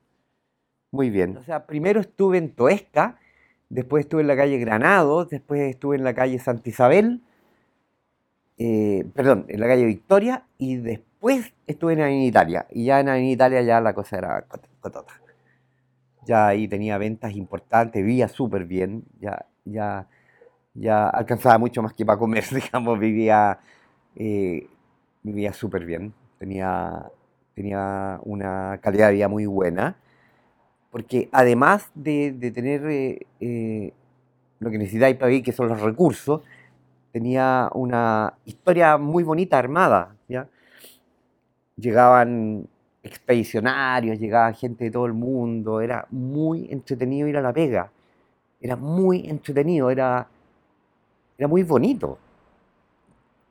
muy 0.91 1.09
bien. 1.09 1.38
O 1.38 1.43
sea, 1.43 1.65
primero 1.65 1.99
estuve 2.01 2.38
en 2.38 2.51
Toesca, 2.53 3.19
después 3.69 4.05
estuve 4.05 4.21
en 4.21 4.27
la 4.27 4.35
calle 4.38 4.57
Granados, 4.59 5.29
después 5.29 5.61
estuve 5.61 5.95
en 5.97 6.03
la 6.03 6.13
calle 6.13 6.39
Santa 6.39 6.69
Isabel, 6.69 7.21
eh, 8.57 9.05
perdón, 9.13 9.45
en 9.49 9.59
la 9.59 9.67
calle 9.67 9.85
Victoria, 9.85 10.45
y 10.57 10.77
después 10.77 11.53
estuve 11.67 11.93
en 11.93 12.21
Italia, 12.21 12.67
y 12.71 12.85
ya 12.85 12.99
en 12.99 13.25
Italia 13.25 13.61
ya 13.61 13.81
la 13.81 13.93
cosa 13.93 14.17
era 14.17 14.45
cotota. 14.79 15.13
Ya 16.25 16.47
ahí 16.47 16.67
tenía 16.67 16.97
ventas 16.97 17.35
importantes, 17.35 18.03
vivía 18.03 18.27
súper 18.27 18.65
bien, 18.65 19.03
ya, 19.19 19.45
ya, 19.65 20.07
ya 20.73 21.07
alcanzaba 21.09 21.57
mucho 21.57 21.81
más 21.81 21.93
que 21.93 22.05
para 22.05 22.19
comer, 22.19 22.43
digamos, 22.51 22.99
vivía, 22.99 23.59
eh, 24.15 24.67
vivía 25.23 25.53
súper 25.53 25.85
bien, 25.85 26.13
tenía, 26.39 27.05
tenía 27.53 28.19
una 28.23 28.79
calidad 28.81 29.07
de 29.07 29.13
vida 29.13 29.27
muy 29.27 29.45
buena, 29.45 29.95
porque 30.91 31.29
además 31.31 31.91
de, 31.93 32.31
tener 32.53 32.85
eh, 32.88 33.27
eh, 33.41 33.93
lo 34.59 34.71
que 34.71 34.77
necesitáis 34.77 35.17
para 35.17 35.27
vivir, 35.27 35.43
que 35.43 35.51
son 35.51 35.67
los 35.67 35.81
recursos, 35.81 36.41
tenía 37.11 37.69
una 37.73 38.33
historia 38.45 38.97
muy 38.97 39.23
bonita 39.23 39.57
armada, 39.57 40.15
¿ya? 40.27 40.47
Llegaban 41.77 42.67
expedicionarios, 43.06 44.20
llegaba 44.20 44.52
gente 44.54 44.86
de 44.86 44.91
todo 44.91 45.06
el 45.06 45.13
mundo, 45.13 45.80
era 45.80 46.08
muy 46.10 46.68
entretenido 46.72 47.28
ir 47.28 47.38
a 47.38 47.41
La 47.41 47.52
Vega, 47.52 47.91
era 48.60 48.76
muy 48.76 49.30
entretenido, 49.30 49.89
era, 49.91 50.28
era 51.38 51.48
muy 51.48 51.63
bonito. 51.63 52.18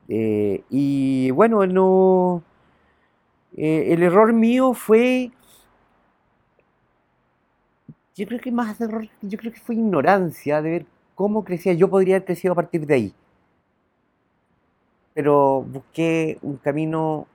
Eh, 0.07 0.63
y 0.69 1.31
bueno, 1.31 1.65
no, 1.65 2.43
eh, 3.55 3.93
el 3.93 4.03
error 4.03 4.33
mío 4.33 4.73
fue, 4.73 5.31
yo 8.15 8.27
creo 8.27 8.39
que 8.39 8.51
más 8.51 8.79
error, 8.81 9.07
yo 9.21 9.37
creo 9.37 9.53
que 9.53 9.59
fue 9.59 9.75
ignorancia 9.75 10.61
de 10.61 10.69
ver 10.71 10.85
cómo 11.15 11.43
crecía, 11.45 11.73
yo 11.73 11.89
podría 11.89 12.17
haber 12.17 12.25
crecido 12.25 12.51
a 12.53 12.55
partir 12.55 12.85
de 12.85 12.93
ahí. 12.93 13.13
Pero 15.13 15.61
busqué 15.63 16.37
un 16.41 16.57
camino 16.57 17.25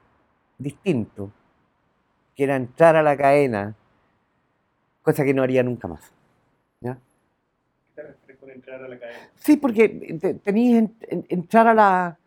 distinto, 0.59 1.31
que 2.41 2.45
era 2.45 2.57
entrar 2.57 2.97
a 2.97 3.03
la 3.03 3.19
cadena, 3.19 3.77
cosa 5.03 5.27
que 5.27 5.35
no 5.35 5.43
haría 5.43 5.63
nunca 5.63 5.89
más. 5.89 6.11
¿ya? 6.81 6.95
¿Qué 6.95 7.97
te 7.97 8.03
refieres 8.03 8.41
con 8.41 8.51
entrar 8.51 8.83
a 8.83 8.89
la 8.89 8.99
cadena? 8.99 9.29
Sí, 9.35 9.59
porque 9.59 9.91
tenéis 10.43 10.89
entrar 11.29 11.67
a 11.67 11.75
la 11.75 12.19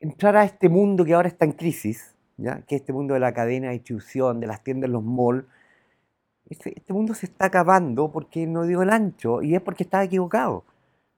entrar 0.00 0.36
a 0.36 0.42
este 0.42 0.68
mundo 0.68 1.04
que 1.04 1.14
ahora 1.14 1.28
está 1.28 1.44
en 1.44 1.52
crisis, 1.52 2.16
¿ya? 2.38 2.62
que 2.62 2.74
es 2.74 2.80
este 2.80 2.92
mundo 2.92 3.14
de 3.14 3.20
la 3.20 3.32
cadena 3.32 3.68
de 3.68 3.74
distribución, 3.74 4.40
de 4.40 4.48
las 4.48 4.64
tiendas, 4.64 4.90
los 4.90 5.04
malls. 5.04 5.44
Este, 6.50 6.76
este, 6.76 6.92
mundo 6.92 7.14
se 7.14 7.26
está 7.26 7.46
acabando 7.46 8.10
porque 8.10 8.48
no 8.48 8.64
dio 8.64 8.82
el 8.82 8.90
ancho 8.90 9.42
y 9.42 9.54
es 9.54 9.60
porque 9.60 9.84
estaba 9.84 10.02
equivocado. 10.02 10.64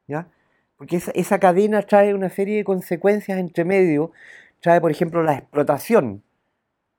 ¿ya? 0.07 0.29
Porque 0.77 1.01
esa, 1.15 1.39
cadena 1.39 1.81
trae 1.81 2.13
una 2.13 2.29
serie 2.29 2.59
de 2.59 2.65
consecuencias 2.65 3.39
entre 3.39 3.65
medio. 3.65 4.13
Trae, 4.61 4.83
por 4.83 4.91
ejemplo, 4.91 5.23
la 5.23 5.39
explotación. 5.39 6.23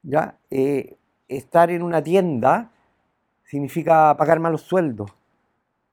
¿Ya? 0.07 0.37
Eh, 0.49 0.95
estar 1.27 1.69
en 1.69 1.83
una 1.83 2.01
tienda 2.01 2.71
significa 3.43 4.15
pagar 4.17 4.39
malos 4.39 4.61
sueldos. 4.61 5.11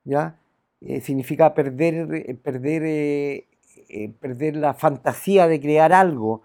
¿ya? 0.04 0.38
Eh, 0.80 1.00
significa 1.00 1.54
perder, 1.54 2.14
eh, 2.14 2.34
perder, 2.34 3.44
perder 4.20 4.56
la 4.56 4.74
fantasía 4.74 5.46
de 5.48 5.60
crear 5.60 5.92
algo. 5.92 6.42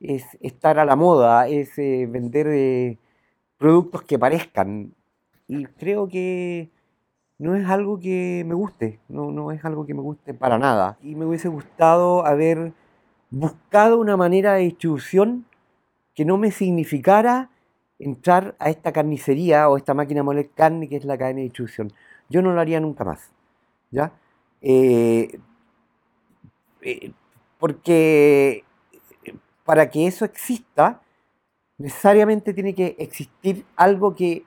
Es 0.00 0.24
estar 0.40 0.78
a 0.78 0.84
la 0.84 0.96
moda, 0.96 1.46
es 1.46 1.76
vender 1.76 2.98
productos 3.56 4.02
que 4.02 4.18
parezcan. 4.18 4.92
Y 5.46 5.64
creo 5.66 6.08
que 6.08 6.70
no 7.38 7.54
es 7.54 7.68
algo 7.68 8.00
que 8.00 8.42
me 8.44 8.54
guste, 8.54 8.98
no, 9.08 9.30
no 9.30 9.52
es 9.52 9.64
algo 9.64 9.86
que 9.86 9.94
me 9.94 10.00
guste 10.00 10.34
para 10.34 10.58
nada. 10.58 10.98
Y 11.02 11.14
me 11.14 11.24
hubiese 11.24 11.48
gustado 11.48 12.26
haber 12.26 12.72
buscado 13.30 14.00
una 14.00 14.16
manera 14.16 14.54
de 14.54 14.62
distribución 14.62 15.46
que 16.14 16.24
no 16.24 16.38
me 16.38 16.50
significara 16.50 17.50
entrar 17.98 18.56
a 18.58 18.70
esta 18.70 18.92
carnicería 18.92 19.68
o 19.68 19.76
esta 19.76 19.94
máquina 19.94 20.22
moler 20.22 20.50
carne 20.50 20.88
que 20.88 20.96
es 20.96 21.04
la 21.04 21.16
cadena 21.16 21.38
de 21.38 21.44
distribución. 21.44 21.92
Yo 22.28 22.42
no 22.42 22.52
lo 22.52 22.60
haría 22.60 22.80
nunca 22.80 23.04
más. 23.04 23.30
¿Ya? 23.90 24.12
Eh, 24.60 25.38
eh, 26.82 27.12
porque 27.58 28.64
para 29.64 29.90
que 29.90 30.06
eso 30.06 30.24
exista, 30.24 31.00
necesariamente 31.78 32.54
tiene 32.54 32.74
que 32.74 32.96
existir 32.98 33.64
algo 33.76 34.14
que 34.14 34.44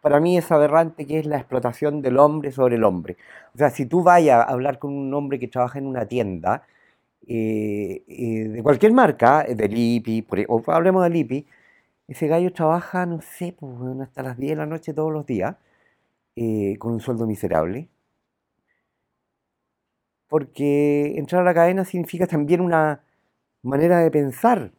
para 0.00 0.20
mí 0.20 0.38
es 0.38 0.52
aberrante 0.52 1.06
que 1.06 1.18
es 1.18 1.26
la 1.26 1.38
explotación 1.38 2.02
del 2.02 2.18
hombre 2.18 2.52
sobre 2.52 2.76
el 2.76 2.84
hombre. 2.84 3.16
O 3.54 3.58
sea, 3.58 3.70
si 3.70 3.86
tú 3.86 4.02
vayas 4.04 4.46
a 4.46 4.52
hablar 4.52 4.78
con 4.78 4.92
un 4.92 5.12
hombre 5.14 5.38
que 5.40 5.48
trabaja 5.48 5.80
en 5.80 5.86
una 5.86 6.06
tienda, 6.06 6.62
eh, 7.26 8.04
eh, 8.08 8.48
de 8.48 8.62
cualquier 8.62 8.92
marca, 8.92 9.44
eh, 9.46 9.54
de 9.54 9.68
Lipi, 9.68 10.26
o 10.48 10.62
hablemos 10.68 11.02
de 11.04 11.10
Lipi, 11.10 11.46
ese 12.08 12.28
gallo 12.28 12.52
trabaja, 12.52 13.06
no 13.06 13.20
sé, 13.20 13.54
pues, 13.58 13.72
hasta 14.00 14.22
las 14.22 14.38
10 14.38 14.52
de 14.52 14.56
la 14.56 14.66
noche 14.66 14.94
todos 14.94 15.12
los 15.12 15.26
días, 15.26 15.56
con 16.78 16.92
un 16.92 17.00
sueldo 17.00 17.26
miserable. 17.26 17.88
Porque 20.28 21.14
entrar 21.16 21.42
a 21.42 21.44
la 21.44 21.54
cadena 21.54 21.84
significa 21.84 22.26
también 22.26 22.60
una 22.60 23.00
manera 23.62 23.98
de 24.00 24.10
pensar. 24.10 24.72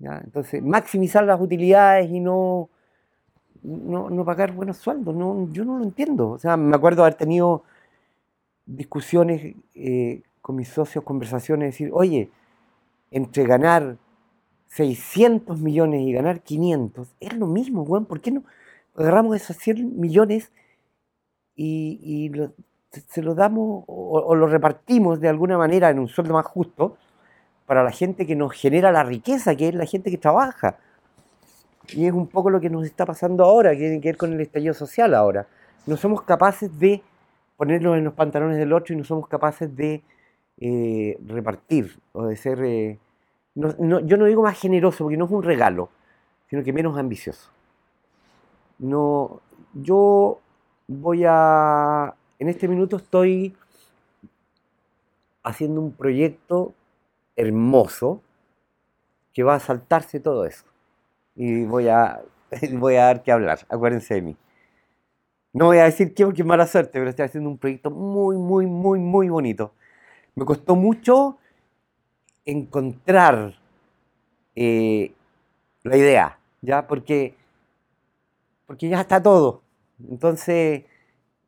Entonces, 0.00 0.62
maximizar 0.62 1.24
las 1.24 1.40
utilidades 1.40 2.10
y 2.10 2.20
no 2.20 2.70
no, 3.62 4.10
no 4.10 4.24
pagar 4.24 4.52
buenos 4.52 4.78
sueldos. 4.78 5.14
No, 5.14 5.48
yo 5.52 5.64
no 5.64 5.78
lo 5.78 5.84
entiendo. 5.84 6.30
O 6.30 6.38
sea, 6.38 6.56
me 6.56 6.76
acuerdo 6.76 7.02
haber 7.02 7.14
tenido 7.14 7.64
discusiones 8.66 9.54
con 10.42 10.56
mis 10.56 10.68
socios, 10.68 11.04
conversaciones, 11.04 11.72
decir, 11.72 11.90
oye, 11.92 12.30
entre 13.10 13.44
ganar 13.44 13.96
600 14.66 15.60
millones 15.60 16.02
y 16.02 16.12
ganar 16.12 16.42
500, 16.42 17.14
es 17.20 17.34
lo 17.34 17.46
mismo, 17.46 17.82
weón, 17.82 18.06
¿por 18.06 18.20
qué 18.20 18.32
no 18.32 18.42
agarramos 18.94 19.36
esos 19.36 19.56
100 19.56 19.98
millones 19.98 20.52
y, 21.54 22.30
se 23.08 23.22
los 23.22 23.36
damos 23.36 23.84
o, 23.86 24.20
o 24.20 24.34
lo 24.34 24.46
repartimos 24.46 25.18
de 25.20 25.28
alguna 25.28 25.56
manera 25.56 25.88
en 25.88 25.98
un 25.98 26.08
sueldo 26.08 26.34
más 26.34 26.44
justo 26.44 26.98
para 27.64 27.82
la 27.82 27.90
gente 27.90 28.26
que 28.26 28.36
nos 28.36 28.52
genera 28.52 28.92
la 28.92 29.02
riqueza, 29.02 29.54
que 29.56 29.68
es 29.68 29.74
la 29.74 29.86
gente 29.86 30.10
que 30.10 30.18
trabaja? 30.18 30.76
Y 31.88 32.06
es 32.06 32.12
un 32.12 32.26
poco 32.26 32.50
lo 32.50 32.60
que 32.60 32.70
nos 32.70 32.84
está 32.84 33.06
pasando 33.06 33.44
ahora, 33.44 33.72
que 33.72 33.78
tiene 33.78 34.00
que 34.00 34.08
ver 34.08 34.16
con 34.16 34.32
el 34.32 34.40
estallido 34.40 34.74
social 34.74 35.14
ahora. 35.14 35.46
No 35.86 35.96
somos 35.96 36.22
capaces 36.22 36.78
de 36.78 37.02
ponernos 37.56 37.96
en 37.96 38.04
los 38.04 38.14
pantalones 38.14 38.58
del 38.58 38.72
otro 38.72 38.94
y 38.94 38.98
no 38.98 39.04
somos 39.04 39.28
capaces 39.28 39.74
de 39.74 40.02
eh, 40.58 41.18
repartir 41.26 41.98
o 42.12 42.26
de 42.26 42.36
ser... 42.36 42.62
Eh, 42.64 42.98
yo 43.54 44.16
no 44.16 44.24
digo 44.24 44.42
más 44.42 44.58
generoso 44.58 45.04
porque 45.04 45.16
no 45.16 45.26
es 45.26 45.30
un 45.30 45.42
regalo, 45.42 45.90
sino 46.48 46.62
que 46.62 46.72
menos 46.72 46.96
ambicioso. 46.96 47.50
No, 48.78 49.40
yo 49.74 50.40
voy 50.88 51.24
a... 51.26 52.14
En 52.38 52.48
este 52.48 52.66
minuto 52.66 52.96
estoy 52.96 53.54
haciendo 55.42 55.80
un 55.80 55.92
proyecto 55.92 56.72
hermoso 57.36 58.22
que 59.32 59.42
va 59.42 59.54
a 59.54 59.60
saltarse 59.60 60.20
todo 60.20 60.44
eso 60.44 60.64
y 61.34 61.64
voy 61.64 61.88
a, 61.88 62.22
voy 62.72 62.96
a 62.96 63.04
dar 63.04 63.22
que 63.22 63.32
hablar, 63.32 63.60
acuérdense 63.68 64.14
de 64.14 64.22
mí. 64.22 64.36
No 65.52 65.66
voy 65.66 65.78
a 65.78 65.84
decir 65.84 66.14
qué 66.14 66.24
porque 66.24 66.42
es 66.42 66.46
mala 66.46 66.66
suerte, 66.66 66.92
pero 66.94 67.10
estoy 67.10 67.26
haciendo 67.26 67.50
un 67.50 67.58
proyecto 67.58 67.90
muy, 67.90 68.36
muy, 68.36 68.66
muy, 68.66 68.98
muy 68.98 69.28
bonito. 69.28 69.74
Me 70.34 70.44
costó 70.44 70.76
mucho 70.76 71.38
encontrar 72.44 73.54
eh, 74.56 75.12
la 75.82 75.96
idea, 75.96 76.38
¿ya? 76.62 76.86
Porque, 76.86 77.34
porque 78.66 78.88
ya 78.88 79.00
está 79.00 79.22
todo. 79.22 79.62
Entonces, 80.08 80.84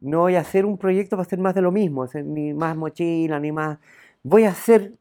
no 0.00 0.20
voy 0.20 0.36
a 0.36 0.40
hacer 0.40 0.66
un 0.66 0.78
proyecto 0.78 1.16
para 1.16 1.22
hacer 1.22 1.38
más 1.38 1.54
de 1.54 1.62
lo 1.62 1.72
mismo, 1.72 2.06
ni 2.24 2.52
más 2.54 2.76
mochila, 2.76 3.40
ni 3.40 3.52
más... 3.52 3.78
Voy 4.22 4.44
a 4.44 4.50
hacer 4.50 4.92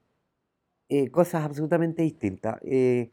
eh, 0.89 1.09
cosas 1.11 1.45
absolutamente 1.45 2.03
distintas. 2.03 2.59
Eh, 2.63 3.11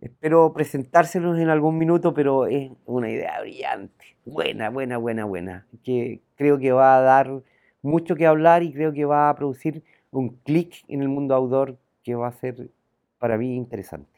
Espero 0.00 0.52
presentárselos 0.52 1.38
en 1.38 1.48
algún 1.48 1.78
minuto, 1.78 2.12
pero 2.12 2.46
es 2.46 2.70
una 2.84 3.10
idea 3.10 3.40
brillante, 3.40 4.04
buena, 4.26 4.68
buena, 4.68 4.98
buena, 4.98 5.24
buena, 5.24 5.66
que 5.82 6.20
creo 6.36 6.58
que 6.58 6.72
va 6.72 6.98
a 6.98 7.00
dar 7.00 7.42
mucho 7.80 8.14
que 8.14 8.26
hablar 8.26 8.62
y 8.62 8.74
creo 8.74 8.92
que 8.92 9.06
va 9.06 9.30
a 9.30 9.34
producir 9.34 9.82
un 10.18 10.36
clic 10.44 10.84
en 10.88 11.02
el 11.02 11.08
mundo 11.08 11.34
outdoor 11.34 11.78
que 12.02 12.14
va 12.14 12.28
a 12.28 12.32
ser 12.32 12.70
para 13.18 13.38
mí 13.38 13.56
interesante. 13.56 14.10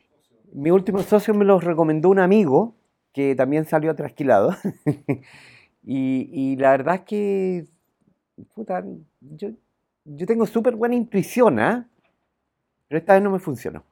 Mi 0.52 0.70
último 0.70 1.02
socio 1.02 1.34
me 1.34 1.44
lo 1.44 1.60
recomendó 1.60 2.08
un 2.08 2.18
amigo 2.18 2.74
que 3.12 3.34
también 3.34 3.64
salió 3.64 3.94
trasquilado. 3.94 4.54
y, 5.82 6.28
y, 6.32 6.56
la 6.56 6.70
verdad 6.70 6.96
es 6.96 7.00
que, 7.02 7.66
puta, 8.54 8.84
yo, 9.20 9.50
yo 10.04 10.26
tengo 10.26 10.46
súper 10.46 10.76
buena 10.76 10.94
intuición, 10.94 11.58
¿ah? 11.58 11.88
Pero 12.88 12.98
esta 12.98 13.14
vez 13.14 13.22
no 13.22 13.30
me 13.30 13.38
funcionó 13.38 13.84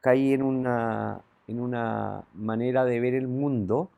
caí 0.00 0.32
en 0.32 0.42
una, 0.42 1.22
en 1.46 1.60
una 1.60 2.24
manera 2.34 2.84
de 2.84 3.00
ver 3.00 3.14
el 3.14 3.28
mundo 3.28 3.90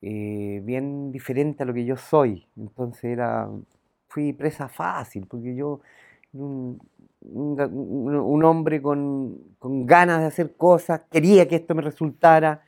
eh, 0.00 0.60
bien 0.64 1.12
diferente 1.12 1.62
a 1.62 1.66
lo 1.66 1.74
que 1.74 1.84
yo 1.84 1.96
soy. 1.96 2.46
Entonces 2.56 3.04
era, 3.04 3.48
fui 4.12 4.34
presa 4.34 4.68
fácil, 4.68 5.26
porque 5.26 5.54
yo 5.54 5.80
un, 6.34 6.78
un 7.22 8.44
hombre 8.44 8.82
con, 8.82 9.38
con 9.58 9.86
ganas 9.86 10.20
de 10.20 10.26
hacer 10.26 10.54
cosas, 10.54 11.02
quería 11.10 11.48
que 11.48 11.56
esto 11.56 11.74
me 11.74 11.82
resultara. 11.82 12.62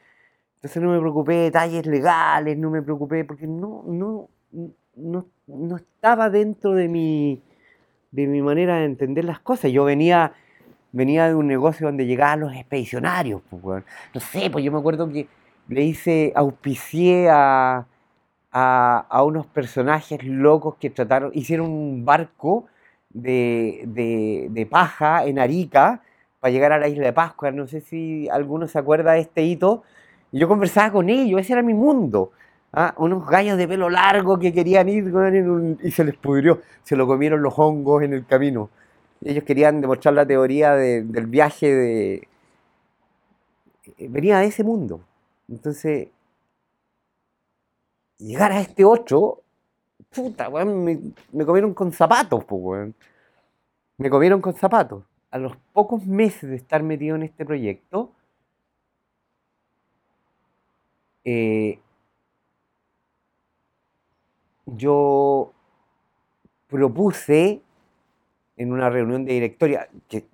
Entonces 0.56 0.82
no 0.82 0.90
me 0.90 0.98
preocupé 0.98 1.34
de 1.34 1.42
detalles 1.42 1.86
legales, 1.86 2.56
no 2.56 2.70
me 2.70 2.80
preocupé 2.80 3.24
porque 3.24 3.46
no, 3.46 3.84
no, 3.86 4.30
no, 4.96 5.26
no 5.46 5.76
estaba 5.76 6.30
dentro 6.30 6.72
de 6.72 6.88
mi, 6.88 7.42
de 8.10 8.26
mi 8.26 8.40
manera 8.40 8.78
de 8.78 8.86
entender 8.86 9.26
las 9.26 9.40
cosas. 9.40 9.70
Yo 9.70 9.84
venía, 9.84 10.32
venía 10.92 11.28
de 11.28 11.34
un 11.34 11.46
negocio 11.46 11.86
donde 11.86 12.06
llegaban 12.06 12.40
los 12.40 12.54
expedicionarios. 12.54 13.42
Pues, 13.50 13.84
no 14.14 14.20
sé, 14.20 14.48
pues 14.50 14.64
yo 14.64 14.72
me 14.72 14.78
acuerdo 14.78 15.10
que 15.10 15.28
le 15.68 15.82
hice, 15.82 16.32
auspicié 16.34 17.28
a, 17.30 17.86
a, 18.56 19.22
unos 19.24 19.46
personajes 19.46 20.22
locos 20.22 20.76
que 20.76 20.88
trataron, 20.88 21.32
hicieron 21.34 21.70
un 21.70 22.04
barco 22.04 22.66
de, 23.10 23.82
de, 24.48 24.66
paja 24.66 25.24
en 25.26 25.40
Arica 25.40 26.02
para 26.38 26.52
llegar 26.52 26.72
a 26.72 26.78
la 26.78 26.86
isla 26.86 27.06
de 27.06 27.12
Pascua. 27.12 27.50
No 27.50 27.66
sé 27.66 27.80
si 27.80 28.28
alguno 28.28 28.68
se 28.68 28.78
acuerda 28.78 29.12
de 29.12 29.20
este 29.20 29.42
hito. 29.42 29.82
Yo 30.30 30.46
conversaba 30.46 30.92
con 30.92 31.10
ellos, 31.10 31.40
ese 31.40 31.54
era 31.54 31.62
mi 31.62 31.74
mundo. 31.74 32.30
¿ah? 32.72 32.94
Unos 32.98 33.26
gallos 33.26 33.58
de 33.58 33.66
pelo 33.66 33.90
largo 33.90 34.38
que 34.38 34.52
querían 34.52 34.88
ir 34.88 35.12
y 35.82 35.90
se 35.90 36.04
les 36.04 36.14
pudrió. 36.16 36.60
Se 36.84 36.94
lo 36.94 37.08
comieron 37.08 37.42
los 37.42 37.58
hongos 37.58 38.04
en 38.04 38.12
el 38.12 38.24
camino. 38.24 38.70
Ellos 39.24 39.42
querían 39.42 39.80
demostrar 39.80 40.14
la 40.14 40.26
teoría 40.26 40.74
del 40.74 41.26
viaje 41.26 41.74
de... 41.74 42.28
Venía 43.98 44.38
de 44.38 44.46
ese 44.46 44.62
mundo. 44.62 45.00
Entonces, 45.48 46.08
llegar 48.24 48.52
a 48.52 48.60
este 48.60 48.84
otro, 48.84 49.42
puta, 50.10 50.48
me, 50.50 50.98
me, 51.32 51.44
comieron 51.44 51.74
con 51.74 51.92
zapatos, 51.92 52.44
pues, 52.44 52.92
Me 53.98 54.10
comieron 54.10 54.40
con 54.40 54.54
zapatos. 54.54 55.04
A 55.30 55.38
los 55.38 55.56
pocos 55.72 56.06
meses 56.06 56.48
de 56.50 56.56
estar 56.56 56.82
metido 56.82 57.16
en 57.16 57.24
este 57.24 57.44
proyecto, 57.44 58.12
eh, 61.24 61.78
yo 64.66 65.52
propuse 66.68 67.62
en 68.56 68.72
una 68.72 68.90
reunión 68.90 69.24
de 69.24 69.32
directoria, 69.34 69.88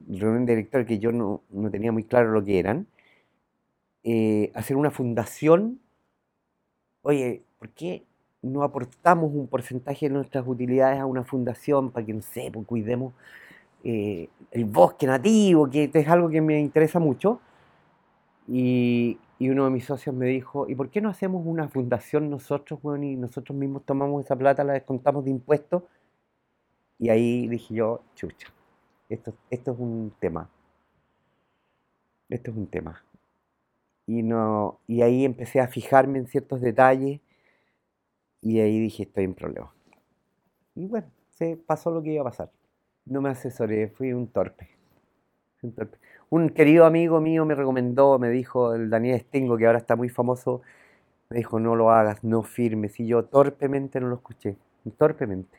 reunión 0.09 0.47
de 0.47 0.57
directoria 0.57 0.87
que 0.87 0.99
yo 0.99 1.13
no, 1.13 1.43
tenía 1.71 1.93
muy 1.93 2.05
claro 2.05 2.33
lo 2.33 2.45
que 2.45 2.59
eran, 2.59 2.87
eh, 4.05 4.53
hacer 4.55 4.77
una 4.77 4.91
fundación. 4.91 5.81
Oye, 7.03 7.43
¿por 7.61 7.69
qué 7.71 8.05
no 8.43 8.65
aportamos 8.65 9.31
un 9.33 9.47
porcentaje 9.47 10.09
de 10.09 10.15
nuestras 10.15 10.45
utilidades 10.49 10.99
a 10.99 11.07
una 11.07 11.25
fundación 11.25 11.91
para 11.91 12.05
que, 12.05 12.15
no 12.15 12.23
sé, 12.23 12.51
pues, 12.53 12.67
cuidemos 12.67 13.13
eh, 13.85 14.29
el 14.51 14.65
bosque 14.65 15.07
nativo, 15.07 15.69
que 15.71 15.91
es 15.93 16.09
algo 16.09 16.31
que 16.31 16.41
me 16.41 16.59
interesa 16.59 16.99
mucho? 16.99 17.41
Y, 18.49 19.19
y 19.39 19.51
uno 19.51 19.65
de 19.67 19.71
mis 19.71 19.85
socios 19.85 20.15
me 20.15 20.27
dijo, 20.27 20.69
¿y 20.69 20.75
por 20.75 20.89
qué 20.89 21.03
no 21.03 21.11
hacemos 21.11 21.43
una 21.47 21.69
fundación 21.69 22.31
nosotros, 22.31 22.81
bueno, 22.83 23.05
y 23.05 23.15
nosotros 23.15 23.57
mismos 23.57 23.85
tomamos 23.85 24.25
esa 24.25 24.37
plata, 24.37 24.65
la 24.65 24.73
descontamos 24.73 25.25
de 25.25 25.31
impuestos? 25.31 25.83
Y 26.99 27.11
ahí 27.11 27.47
dije 27.47 27.75
yo, 27.75 28.01
chucha, 28.15 28.49
esto, 29.11 29.35
esto 29.51 29.73
es 29.73 29.79
un 29.79 30.13
tema. 30.19 30.49
Esto 32.31 32.51
es 32.53 32.57
un 32.57 32.67
tema. 32.69 33.05
Y, 34.07 34.23
no, 34.23 34.81
y 34.87 35.03
ahí 35.03 35.25
empecé 35.27 35.61
a 35.61 35.69
fijarme 35.69 36.19
en 36.19 36.27
ciertos 36.27 36.61
detalles 36.63 37.21
y 38.43 38.61
ahí 38.61 38.79
dije, 38.81 39.05
estoy 39.05 39.25
en 39.25 39.35
problema. 39.35 39.73
Y 40.75 40.87
bueno, 40.87 41.09
se 41.31 41.57
pasó 41.57 41.91
lo 41.91 42.03
que 42.03 42.13
iba 42.13 42.23
a 42.23 42.31
pasar. 42.31 42.51
No 43.07 43.21
me 43.21 43.31
asesoré, 43.31 43.89
fui 43.89 44.13
un 44.13 44.29
torpe. 44.29 44.69
Un 45.63 45.73
torpe 45.73 45.99
un 46.31 46.49
querido 46.51 46.87
amigo 46.87 47.21
mío 47.21 47.45
me 47.45 47.55
recomendó, 47.55 48.19
me 48.19 48.31
dijo, 48.31 48.73
el 48.73 48.89
Daniel 48.89 49.21
Stingo, 49.21 49.57
que 49.57 49.67
ahora 49.67 49.79
está 49.79 49.97
muy 49.97 50.09
famoso, 50.09 50.63
me 51.29 51.39
dijo, 51.39 51.59
no 51.59 51.75
lo 51.75 51.91
hagas, 51.91 52.23
no 52.23 52.43
firmes. 52.43 52.99
Y 53.01 53.07
yo 53.09 53.25
torpemente 53.25 54.01
no 54.01 54.09
lo 54.09 54.15
escuché, 54.15 54.57
torpemente. 54.97 55.59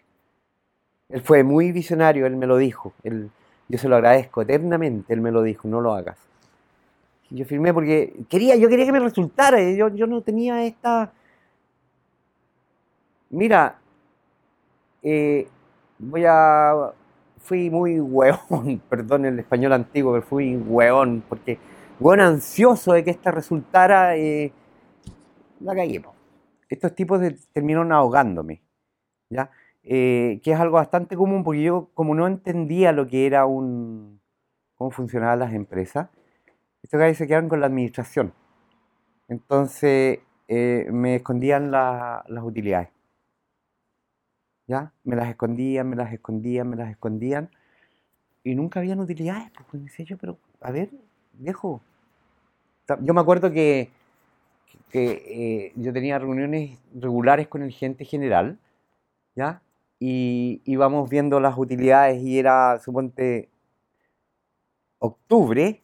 Él 1.09 1.21
fue 1.21 1.43
muy 1.43 1.73
visionario, 1.73 2.25
él 2.25 2.38
me 2.38 2.47
lo 2.47 2.55
dijo. 2.55 2.93
Él, 3.03 3.29
yo 3.67 3.77
se 3.77 3.89
lo 3.89 3.97
agradezco 3.97 4.41
eternamente, 4.41 5.13
él 5.13 5.19
me 5.19 5.32
lo 5.32 5.43
dijo, 5.43 5.67
no 5.67 5.82
lo 5.82 5.93
hagas. 5.93 6.17
Y 7.29 7.36
yo 7.38 7.45
firmé 7.45 7.73
porque 7.73 8.13
quería, 8.29 8.55
yo 8.55 8.69
quería 8.69 8.86
que 8.86 8.93
me 8.93 8.99
resultara, 8.99 9.61
yo, 9.71 9.89
yo 9.89 10.07
no 10.07 10.21
tenía 10.21 10.65
esta... 10.65 11.11
Mira, 13.32 13.79
eh, 15.01 15.47
voy 15.99 16.25
a 16.27 16.91
fui 17.39 17.69
muy 17.69 17.99
hueón, 17.99 18.82
perdón 18.89 19.25
el 19.25 19.39
español 19.39 19.73
antiguo, 19.73 20.13
pero 20.13 20.25
fui 20.25 20.57
hueón, 20.57 21.23
porque 21.29 21.57
hueón 21.99 22.19
ansioso 22.19 22.93
de 22.93 23.03
que 23.05 23.11
esta 23.11 23.32
resultara, 23.32 24.17
eh, 24.17 24.51
la. 25.61 25.75
Estos 26.69 26.93
tipos 26.95 27.21
terminaron 27.53 27.91
ahogándome, 27.93 28.61
¿ya? 29.29 29.49
Eh, 29.84 30.41
que 30.43 30.51
es 30.51 30.59
algo 30.59 30.75
bastante 30.75 31.15
común, 31.15 31.43
porque 31.43 31.63
yo 31.63 31.89
como 31.93 32.13
no 32.15 32.27
entendía 32.27 32.91
lo 32.91 33.07
que 33.07 33.25
era 33.27 33.45
un, 33.45 34.21
cómo 34.75 34.91
funcionaban 34.91 35.39
las 35.39 35.53
empresas, 35.53 36.09
estos 36.84 36.99
gallos 36.99 37.17
se 37.17 37.27
quedaron 37.27 37.49
con 37.49 37.61
la 37.61 37.67
administración. 37.67 38.34
Entonces 39.29 40.19
me 40.49 41.15
escondían 41.15 41.71
las 41.71 42.43
utilidades. 42.43 42.89
Me 45.03 45.15
las 45.15 45.30
escondían, 45.30 45.89
me 45.89 45.95
las 45.95 46.13
escondían, 46.13 46.69
me 46.69 46.76
las 46.76 46.89
escondían. 46.91 47.49
Y 48.43 48.55
nunca 48.55 48.80
habían 48.80 48.99
utilidades. 48.99 49.51
Pues, 49.51 49.67
pues 49.69 49.84
decía 49.84 50.05
yo, 50.05 50.17
pero 50.17 50.38
a 50.61 50.72
ver, 50.72 50.89
viejo. 51.34 51.82
Yo 53.01 53.13
me 53.13 53.22
acuerdo 53.22 53.51
que, 53.51 53.89
que 54.89 55.11
eh, 55.28 55.74
yo 55.76 55.93
tenía 55.93 56.19
reuniones 56.19 56.78
regulares 56.93 57.47
con 57.47 57.61
el 57.61 57.72
gente 57.72 58.05
general, 58.05 58.57
¿ya? 59.36 59.61
Y 59.99 60.61
íbamos 60.65 61.09
viendo 61.09 61.39
las 61.39 61.57
utilidades 61.57 62.22
y 62.22 62.39
era, 62.39 62.80
suponte, 62.80 63.49
octubre 64.99 65.82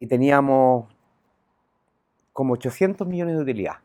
y 0.00 0.06
teníamos 0.06 0.86
como 2.32 2.54
800 2.54 3.06
millones 3.06 3.36
de 3.36 3.42
utilidades. 3.42 3.83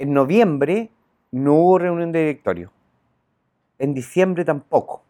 En 0.00 0.14
noviembre 0.14 0.90
no 1.30 1.56
hubo 1.56 1.78
reunión 1.78 2.10
de 2.10 2.20
directorio. 2.20 2.72
En 3.78 3.92
diciembre 3.92 4.46
tampoco. 4.46 5.02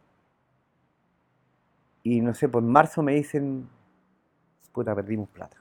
Y 2.02 2.20
no 2.20 2.34
sé, 2.34 2.48
pues 2.48 2.64
en 2.64 2.72
marzo 2.72 3.00
me 3.00 3.14
dicen, 3.14 3.68
puta, 4.72 4.92
perdimos 4.92 5.28
plata. 5.28 5.56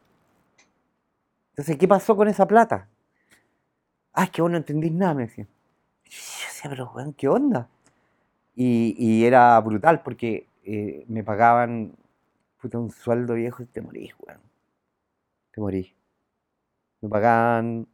Entonces, 1.52 1.78
¿qué 1.78 1.88
pasó 1.88 2.16
con 2.16 2.28
esa 2.28 2.48
plata? 2.48 2.88
Ah, 4.14 4.24
es 4.24 4.32
que 4.32 4.42
vos 4.42 4.50
no 4.50 4.58
entendís 4.58 4.94
nada, 4.94 5.14
me 5.14 5.28
decían. 5.28 5.48
Yo 6.06 6.48
decía, 6.48 6.70
pero 6.72 6.92
¿qué 7.16 7.28
onda? 7.28 7.70
Y, 8.56 9.24
era 9.26 9.60
brutal 9.60 10.02
porque 10.02 10.48
eh, 10.64 11.06
me 11.08 11.24
pagaban 11.24 11.96
puta, 12.60 12.80
un 12.80 12.90
sueldo 12.90 13.36
viejo 13.36 13.62
y 13.62 13.68
te 13.68 13.82
morís, 13.82 14.16
weón. 14.20 14.42
Te 15.52 15.62
morís. 15.62 15.94
Me 17.02 17.10
pagaban 17.10 17.88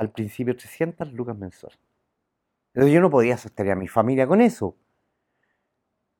al 0.00 0.10
principio 0.10 0.56
300 0.56 1.12
lucas 1.12 1.36
mensual. 1.36 1.74
Entonces 2.72 2.94
yo 2.94 3.02
no 3.02 3.10
podía 3.10 3.36
sostener 3.36 3.72
a 3.72 3.76
mi 3.76 3.86
familia 3.86 4.26
con 4.26 4.40
eso. 4.40 4.74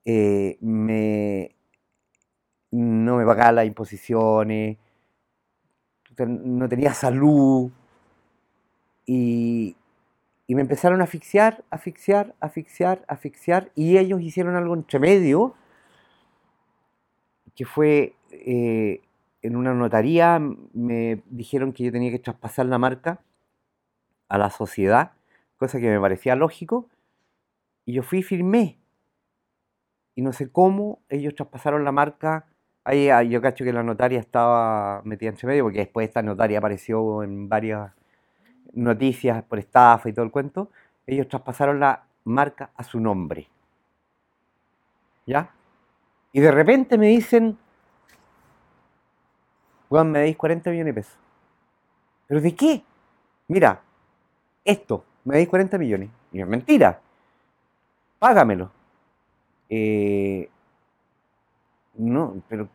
Eh, 0.05 0.59
me, 0.61 1.57
no 2.73 3.17
me 3.17 3.25
pagaba 3.25 3.53
las 3.53 3.67
imposiciones, 3.67 4.77
no 6.19 6.69
tenía 6.69 6.93
salud 6.93 7.71
y, 9.07 9.75
y 10.47 10.55
me 10.55 10.61
empezaron 10.61 11.01
a 11.01 11.05
asfixiar, 11.05 11.65
asfixiar, 11.71 12.35
asfixiar, 12.39 13.03
asfixiar 13.09 13.73
y 13.75 13.97
ellos 13.97 14.21
hicieron 14.21 14.57
algo 14.57 14.75
entre 14.75 14.99
medio 14.99 15.55
que 17.57 17.65
fue 17.65 18.15
eh, 18.31 19.01
en 19.41 19.57
una 19.57 19.73
notaría 19.73 20.39
me 20.39 21.23
dijeron 21.31 21.73
que 21.73 21.85
yo 21.85 21.93
tenía 21.93 22.11
que 22.11 22.19
traspasar 22.19 22.67
la 22.67 22.79
marca 22.79 23.21
a 24.31 24.39
la 24.39 24.49
sociedad, 24.49 25.13
cosa 25.59 25.79
que 25.79 25.91
me 25.91 26.01
parecía 26.01 26.37
lógico, 26.37 26.89
y 27.85 27.93
yo 27.93 28.03
fui 28.03 28.21
y 28.21 28.23
firmé. 28.23 28.79
Y 30.15 30.23
no 30.23 30.33
sé 30.33 30.51
cómo 30.51 31.01
ellos 31.09 31.35
traspasaron 31.35 31.85
la 31.85 31.93
marca. 31.93 32.47
Ahí 32.85 33.11
ah, 33.11 33.23
yo 33.23 33.43
cacho 33.43 33.65
que 33.65 33.73
la 33.73 33.83
notaria 33.83 34.21
estaba 34.21 35.03
metida 35.05 35.31
entre 35.31 35.49
medio, 35.49 35.65
porque 35.65 35.81
después 35.81 36.09
esta 36.09 36.23
notaria 36.23 36.59
apareció 36.59 37.23
en 37.23 37.49
varias 37.49 37.93
noticias 38.73 39.43
por 39.43 39.59
estafa 39.59 40.09
y 40.09 40.13
todo 40.13 40.25
el 40.25 40.31
cuento. 40.31 40.71
Ellos 41.07 41.29
traspasaron 41.29 41.81
la 41.81 42.05
marca 42.25 42.71
a 42.77 42.85
su 42.85 43.01
nombre. 43.01 43.49
¿Ya? 45.27 45.51
Y 46.33 46.41
de 46.41 46.53
repente 46.53 46.97
me 46.97 47.09
dicen, 47.09 47.59
Juan, 49.89 50.13
me 50.13 50.21
deis 50.21 50.37
40 50.37 50.71
millones 50.71 50.95
de 50.95 51.01
pesos. 51.01 51.19
¿Pero 52.29 52.41
de 52.41 52.55
qué? 52.55 52.85
Mira, 53.49 53.83
esto, 54.65 55.05
me 55.25 55.37
dais 55.37 55.49
40 55.49 55.79
millones. 55.79 56.11
Y 56.33 56.41
es 56.41 56.47
mentira. 56.47 57.01
págamelo. 58.19 58.71
Eh, 59.69 60.49
no, 61.95 62.43
pero 62.49 62.69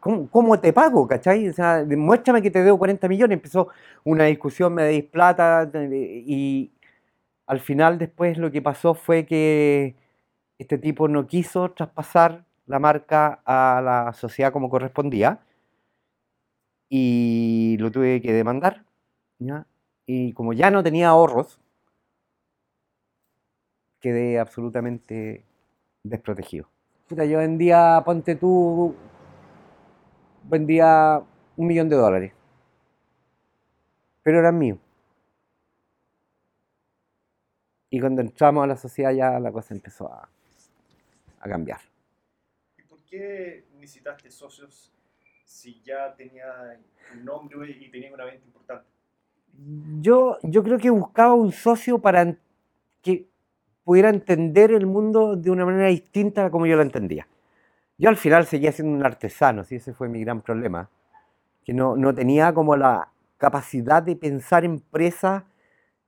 ¿cómo, 0.00 0.60
te 0.60 0.72
pago, 0.72 1.06
cachai? 1.06 1.48
O 1.48 1.52
sea, 1.52 1.84
muéstrame 1.96 2.42
que 2.42 2.50
te 2.50 2.62
debo 2.62 2.78
40 2.78 3.08
millones. 3.08 3.36
Empezó 3.36 3.68
una 4.04 4.24
discusión, 4.24 4.74
me 4.74 4.84
deis 4.84 5.04
plata 5.04 5.70
y 5.74 6.70
al 7.46 7.60
final 7.60 7.98
después 7.98 8.38
lo 8.38 8.50
que 8.50 8.62
pasó 8.62 8.94
fue 8.94 9.26
que 9.26 9.96
este 10.58 10.78
tipo 10.78 11.08
no 11.08 11.26
quiso 11.26 11.70
traspasar 11.72 12.44
la 12.66 12.78
marca 12.78 13.40
a 13.44 13.80
la 13.82 14.12
sociedad 14.12 14.52
como 14.52 14.70
correspondía 14.70 15.40
y 16.88 17.76
lo 17.78 17.90
tuve 17.90 18.20
que 18.20 18.32
demandar. 18.32 18.84
Y 20.10 20.32
como 20.32 20.54
ya 20.54 20.70
no 20.70 20.82
tenía 20.82 21.10
ahorros, 21.10 21.60
quedé 24.00 24.38
absolutamente 24.38 25.44
desprotegido. 26.02 26.66
yo 27.10 27.38
vendía, 27.40 28.00
ponte 28.06 28.34
tú, 28.34 28.96
vendía 30.44 31.22
un 31.58 31.66
millón 31.66 31.90
de 31.90 31.96
dólares, 31.96 32.32
pero 34.22 34.38
eran 34.38 34.58
míos. 34.58 34.78
Y 37.90 38.00
cuando 38.00 38.22
entramos 38.22 38.64
a 38.64 38.66
la 38.66 38.76
sociedad 38.78 39.12
ya 39.12 39.38
la 39.38 39.52
cosa 39.52 39.74
empezó 39.74 40.10
a, 40.10 40.26
cambiar. 41.40 41.80
¿Y 42.78 42.82
por 42.84 43.00
qué 43.04 43.66
necesitaste 43.74 44.30
socios 44.30 44.90
si 45.44 45.82
ya 45.82 46.14
tenía 46.14 46.80
un 47.12 47.26
nombre 47.26 47.70
y 47.70 47.90
tenía 47.90 48.10
una 48.14 48.24
venta 48.24 48.46
importante? 48.46 48.97
Yo, 50.00 50.38
yo 50.42 50.62
creo 50.62 50.78
que 50.78 50.90
buscaba 50.90 51.34
un 51.34 51.52
socio 51.52 51.98
para 51.98 52.36
que 53.02 53.28
pudiera 53.84 54.10
entender 54.10 54.70
el 54.70 54.86
mundo 54.86 55.36
de 55.36 55.50
una 55.50 55.64
manera 55.64 55.88
distinta 55.88 56.46
a 56.46 56.50
como 56.50 56.66
yo 56.66 56.76
lo 56.76 56.82
entendía. 56.82 57.26
Yo 57.96 58.08
al 58.08 58.16
final 58.16 58.46
seguía 58.46 58.70
siendo 58.70 58.96
un 58.96 59.04
artesano, 59.04 59.64
¿sí? 59.64 59.76
ese 59.76 59.92
fue 59.92 60.08
mi 60.08 60.20
gran 60.20 60.40
problema, 60.40 60.88
que 61.64 61.72
no, 61.72 61.96
no 61.96 62.14
tenía 62.14 62.52
como 62.54 62.76
la 62.76 63.08
capacidad 63.38 64.02
de 64.02 64.14
pensar 64.14 64.64
empresa 64.64 65.44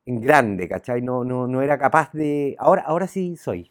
en 0.06 0.20
grande, 0.20 0.68
¿cachai? 0.68 1.02
No, 1.02 1.24
no, 1.24 1.46
no 1.46 1.62
era 1.62 1.78
capaz 1.78 2.12
de... 2.12 2.54
Ahora, 2.58 2.82
ahora 2.82 3.06
sí 3.06 3.36
soy, 3.36 3.70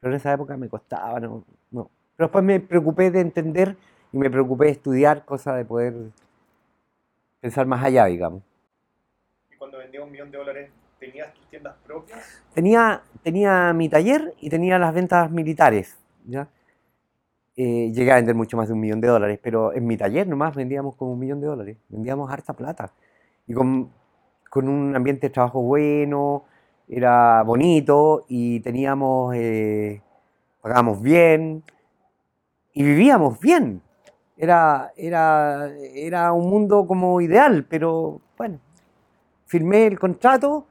pero 0.00 0.12
en 0.12 0.16
esa 0.16 0.32
época 0.32 0.56
me 0.56 0.68
costaba, 0.68 1.20
no, 1.20 1.44
no. 1.70 1.90
Pero 2.16 2.26
después 2.28 2.44
me 2.44 2.58
preocupé 2.58 3.10
de 3.10 3.20
entender 3.20 3.76
y 4.12 4.18
me 4.18 4.30
preocupé 4.30 4.66
de 4.66 4.70
estudiar, 4.72 5.24
cosa 5.24 5.54
de 5.54 5.64
poder 5.64 5.94
pensar 7.40 7.66
más 7.66 7.84
allá, 7.84 8.06
digamos. 8.06 8.42
¿Y 9.62 9.64
cuando 9.64 9.78
vendía 9.78 10.02
un 10.02 10.10
millón 10.10 10.28
de 10.32 10.38
dólares, 10.38 10.70
tenías 10.98 11.32
tus 11.34 11.46
tiendas 11.46 11.76
propias? 11.86 12.18
Tenía, 12.52 13.00
tenía 13.22 13.72
mi 13.72 13.88
taller 13.88 14.34
y 14.40 14.50
tenía 14.50 14.76
las 14.76 14.92
ventas 14.92 15.30
militares, 15.30 15.96
¿ya? 16.26 16.48
Eh, 17.54 17.92
llegué 17.92 18.10
a 18.10 18.16
vender 18.16 18.34
mucho 18.34 18.56
más 18.56 18.66
de 18.66 18.74
un 18.74 18.80
millón 18.80 19.00
de 19.00 19.06
dólares, 19.06 19.38
pero 19.40 19.72
en 19.72 19.86
mi 19.86 19.96
taller 19.96 20.26
nomás 20.26 20.56
vendíamos 20.56 20.96
como 20.96 21.12
un 21.12 21.20
millón 21.20 21.40
de 21.40 21.46
dólares, 21.46 21.76
vendíamos 21.88 22.28
harta 22.28 22.54
plata. 22.54 22.92
Y 23.46 23.54
con, 23.54 23.92
con 24.50 24.68
un 24.68 24.96
ambiente 24.96 25.28
de 25.28 25.32
trabajo 25.32 25.62
bueno, 25.62 26.42
era 26.88 27.44
bonito 27.44 28.24
y 28.26 28.58
teníamos, 28.60 29.32
eh, 29.36 30.02
pagábamos 30.60 31.00
bien 31.00 31.62
y 32.72 32.82
vivíamos 32.82 33.38
bien. 33.38 33.80
Era, 34.36 34.92
era, 34.96 35.70
era 35.94 36.32
un 36.32 36.50
mundo 36.50 36.84
como 36.84 37.20
ideal, 37.20 37.64
pero 37.68 38.20
bueno, 38.36 38.58
firmé 39.52 39.86
el 39.86 39.98
contrato, 39.98 40.66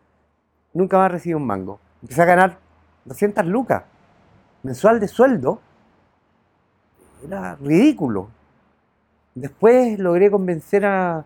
nunca 0.74 0.98
más 0.98 1.12
recibí 1.12 1.36
un 1.36 1.46
mango. 1.46 1.80
Empecé 2.02 2.24
a 2.24 2.26
ganar 2.26 2.58
200 3.06 3.46
lucas 3.46 3.84
mensual 4.64 5.00
de 5.00 5.08
sueldo. 5.08 5.62
Era 7.24 7.56
ridículo. 7.58 8.30
Después 9.36 10.00
logré 10.00 10.32
convencer 10.32 10.84
a, 10.88 11.24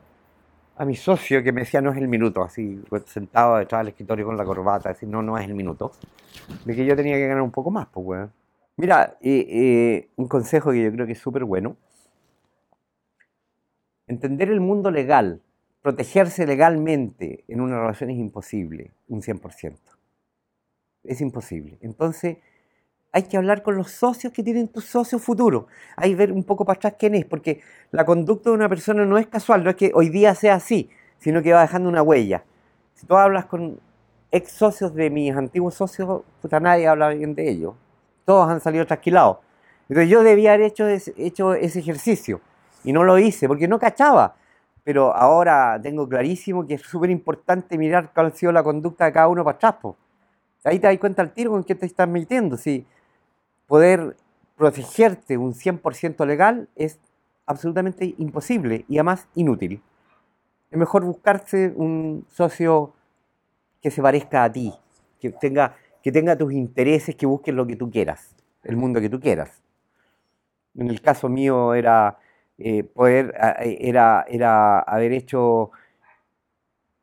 a 0.76 0.86
mi 0.86 0.97
socio 0.97 1.41
que 1.41 1.53
me 1.53 1.62
decía 1.62 1.80
no 1.80 1.91
es 1.91 1.97
el 1.97 2.10
minuto, 2.10 2.43
así 2.43 2.84
sentado 3.06 3.56
detrás 3.56 3.80
del 3.80 3.88
escritorio 3.88 4.26
con 4.26 4.36
la 4.36 4.43
corbata, 4.43 4.89
decir 4.89 5.08
no, 5.08 5.22
no 5.22 5.38
es 5.38 5.45
el 5.45 5.53
minuto, 5.53 5.93
de 6.66 6.76
que 6.76 6.86
yo 6.86 6.93
tenía 6.93 7.16
que 7.16 7.28
ganar 7.28 7.41
un 7.41 7.51
poco 7.51 7.72
más, 7.72 7.88
pues. 7.88 8.28
Mira, 8.76 9.16
eh, 9.22 9.47
eh, 9.49 10.10
un 10.18 10.28
consejo 10.28 10.72
que 10.72 10.84
yo 10.84 10.91
creo 10.91 11.06
que 11.06 11.14
es 11.14 11.20
súper 11.20 11.45
bueno. 11.45 11.78
Entender 14.08 14.49
el 14.49 14.60
mundo 14.60 14.91
legal, 14.91 15.41
protegerse 15.86 16.47
legalmente 16.47 17.43
en 17.47 17.61
una 17.61 17.79
relación 17.79 18.09
es 18.09 18.17
imposible, 18.17 18.91
un 19.07 19.21
100%. 19.21 19.77
Es 21.03 21.21
imposible. 21.21 21.77
Entonces, 21.79 22.38
hay 23.11 23.21
que 23.21 23.38
hablar 23.38 23.61
con 23.61 23.77
los 23.77 23.91
socios 23.91 24.33
que 24.33 24.41
tienen 24.41 24.67
tus 24.67 24.86
socios 24.86 25.21
futuros. 25.21 25.65
Hay 25.95 26.09
que 26.09 26.15
ver 26.15 26.31
un 26.31 26.43
poco 26.43 26.65
para 26.65 26.77
atrás 26.77 26.95
quién 26.97 27.13
es, 27.13 27.25
porque 27.25 27.61
la 27.91 28.03
conducta 28.03 28.49
de 28.49 28.55
una 28.55 28.67
persona 28.67 29.05
no 29.05 29.19
es 29.19 29.27
casual, 29.27 29.63
no 29.63 29.69
es 29.69 29.75
que 29.75 29.91
hoy 29.93 30.09
día 30.09 30.33
sea 30.33 30.55
así, 30.55 30.89
sino 31.19 31.43
que 31.43 31.53
va 31.53 31.61
dejando 31.61 31.88
una 31.88 32.01
huella. 32.01 32.43
Si 32.95 33.05
tú 33.05 33.15
hablas 33.15 33.45
con 33.45 33.79
ex 34.31 34.53
socios 34.53 34.91
de 34.95 35.11
mis 35.11 35.36
antiguos 35.36 35.75
socios, 35.75 36.23
puta, 36.41 36.59
nadie 36.59 36.88
habla 36.88 37.09
bien 37.09 37.36
de 37.36 37.47
ellos. 37.47 37.75
Todos 38.25 38.49
han 38.49 38.59
salido 38.59 38.88
trasquilados. 38.88 39.38
Entonces 39.88 40.09
yo 40.09 40.23
debía 40.23 40.55
haber 40.55 40.65
hecho 40.65 40.88
ese, 40.88 41.13
hecho 41.15 41.53
ese 41.53 41.77
ejercicio 41.77 42.41
y 42.83 42.91
no 42.91 43.03
lo 43.03 43.19
hice 43.19 43.47
porque 43.47 43.67
no 43.67 43.77
cachaba. 43.77 44.36
Pero 44.86 45.13
ahora 45.13 45.77
tengo 45.81 46.07
clarísimo 46.07 46.65
que 46.65 46.75
es 46.75 46.81
súper 46.89 47.09
importante 47.09 47.77
mirar 47.77 48.13
cuál 48.13 48.27
ha 48.27 48.31
sido 48.31 48.53
la 48.53 48.63
conducta 48.63 49.03
de 49.03 49.11
cada 49.11 49.27
uno 49.27 49.43
para 49.43 49.57
atrás. 49.57 49.75
Ahí 50.63 50.79
te 50.79 50.88
das 50.88 50.97
cuenta 50.97 51.21
al 51.21 51.33
tiro 51.33 51.51
con 51.51 51.63
qué 51.63 51.75
te 51.75 51.86
estás 51.86 52.07
metiendo. 52.07 52.55
Si 52.55 52.86
poder 53.67 54.15
protegerte 54.55 55.38
un 55.38 55.53
100% 55.53 56.25
legal 56.25 56.69
es 56.75 56.99
absolutamente 57.45 58.15
imposible 58.17 58.86
y 58.88 58.97
además 58.97 59.27
inútil. 59.36 59.81
Es 60.71 60.77
mejor 60.77 61.03
buscarse 61.03 61.73
un 61.75 62.25
socio 62.29 62.93
que 63.81 63.91
se 63.91 64.01
parezca 64.01 64.43
a 64.43 64.51
ti, 64.51 64.73
que 65.19 65.29
tenga, 65.29 65.75
que 66.01 66.11
tenga 66.11 66.36
tus 66.38 66.53
intereses, 66.53 67.15
que 67.15 67.25
busque 67.25 67.51
lo 67.51 67.67
que 67.67 67.75
tú 67.75 67.91
quieras, 67.91 68.36
el 68.63 68.75
mundo 68.77 68.99
que 68.99 69.09
tú 69.09 69.19
quieras. 69.19 69.61
En 70.75 70.89
el 70.89 71.01
caso 71.01 71.29
mío 71.29 71.73
era 71.73 72.17
eh, 72.58 72.84
poder, 72.84 73.34
era, 73.60 74.26
era 74.28 74.80
haber 74.80 75.12
hecho 75.14 75.72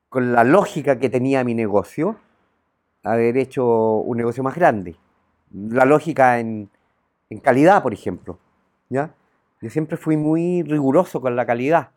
con 0.09 0.33
la 0.33 0.45
lógica 0.45 0.99
que 0.99 1.11
tenía 1.11 1.45
mi 1.45 1.55
negocio, 1.55 2.17
haber 3.03 3.37
hecho 3.37 3.97
un 3.97 4.17
negocio 4.17 4.43
más 4.43 4.55
grande 4.55 4.97
la 5.53 5.85
lógica 5.85 6.39
en, 6.39 6.71
calidad, 7.43 7.83
por 7.83 7.93
ejemplo. 7.93 8.39
¿ya? 8.89 9.15
Yo 9.61 9.71
siempre 9.71 9.97
fui 9.97 10.17
muy 10.17 10.63
riguroso 10.63 11.21
con 11.21 11.37
la 11.37 11.47
calidad. 11.47 11.91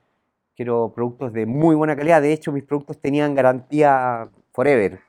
Quiero 0.56 0.94
productos 0.96 1.34
de 1.34 1.46
muy 1.46 1.76
buena 1.76 1.96
calidad. 1.96 2.22
De 2.22 2.32
hecho, 2.32 2.52
mis 2.52 2.64
productos 2.64 3.00
tenían 3.00 3.36
garantía 3.36 4.30
forever. 4.54 5.02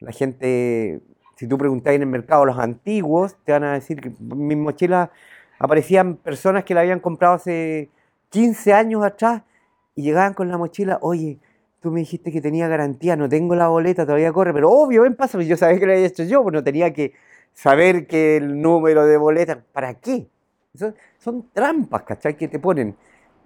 La 0.00 0.12
gente, 0.12 1.02
si 1.36 1.46
tú 1.46 1.58
preguntas 1.58 1.94
en 1.94 2.02
el 2.02 2.08
mercado 2.08 2.44
los 2.44 2.58
antiguos, 2.58 3.36
te 3.44 3.52
van 3.52 3.64
a 3.64 3.74
decir 3.74 4.00
que 4.00 4.08
en 4.08 4.46
mis 4.46 4.56
mochilas 4.56 5.10
aparecían 5.58 6.16
personas 6.16 6.64
que 6.64 6.74
la 6.74 6.80
habían 6.80 7.00
comprado 7.00 7.34
hace 7.34 7.90
15 8.30 8.72
años 8.72 9.04
atrás 9.04 9.42
y 9.94 10.02
llegaban 10.02 10.34
con 10.34 10.48
la 10.48 10.58
mochila, 10.58 10.98
oye, 11.02 11.38
tú 11.80 11.90
me 11.90 12.00
dijiste 12.00 12.32
que 12.32 12.40
tenía 12.40 12.66
garantía, 12.66 13.14
no 13.14 13.28
tengo 13.28 13.54
la 13.54 13.68
boleta, 13.68 14.04
todavía 14.06 14.32
corre, 14.32 14.52
pero 14.52 14.70
obvio, 14.70 15.02
ven, 15.02 15.14
pásame, 15.14 15.46
yo 15.46 15.56
sabía 15.56 15.78
que 15.78 15.86
lo 15.86 15.92
había 15.92 16.06
hecho 16.06 16.24
yo, 16.24 16.42
pues 16.42 16.52
no 16.52 16.64
tenía 16.64 16.92
que 16.92 17.12
saber 17.52 18.06
que 18.06 18.36
el 18.38 18.60
número 18.60 19.06
de 19.06 19.16
boletas, 19.16 19.58
¿para 19.72 19.94
qué? 19.94 20.28
Son, 21.18 21.48
trampas, 21.52 22.02
¿cachai? 22.02 22.36
Que 22.36 22.48
te 22.48 22.58
ponen. 22.58 22.96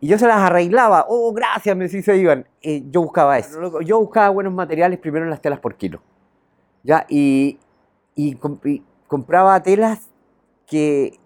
Y 0.01 0.09
yo 0.09 0.19
se 0.19 0.27
las 0.27 0.39
arreglaba, 0.39 1.07
oh, 1.09 1.33
gracias, 1.33 1.77
me 1.77 1.89
decía 1.89 2.15
iban. 2.15 2.47
yo 2.63 3.03
buscaba 3.03 3.39
eso. 3.39 3.81
Yo 3.83 3.99
buscaba 3.99 4.31
buenos 4.31 4.55
materiales 4.55 4.99
primero 4.99 5.25
en 5.25 5.31
las 5.31 5.43
telas 5.43 5.61
por 5.61 5.75
kilo. 5.77 6.01
¿Ya? 6.83 7.05
Y, 7.09 7.59
compraba 9.07 9.63
telas 9.63 10.09
que, 10.67 11.19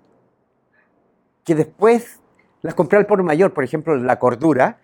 que 1.45 1.55
después 1.55 2.21
las 2.63 2.75
compré 2.75 2.99
al 2.99 3.07
por 3.07 3.23
mayor, 3.23 3.53
por 3.53 3.65
ejemplo, 3.65 3.97
la 3.97 4.19
cordura, 4.19 4.79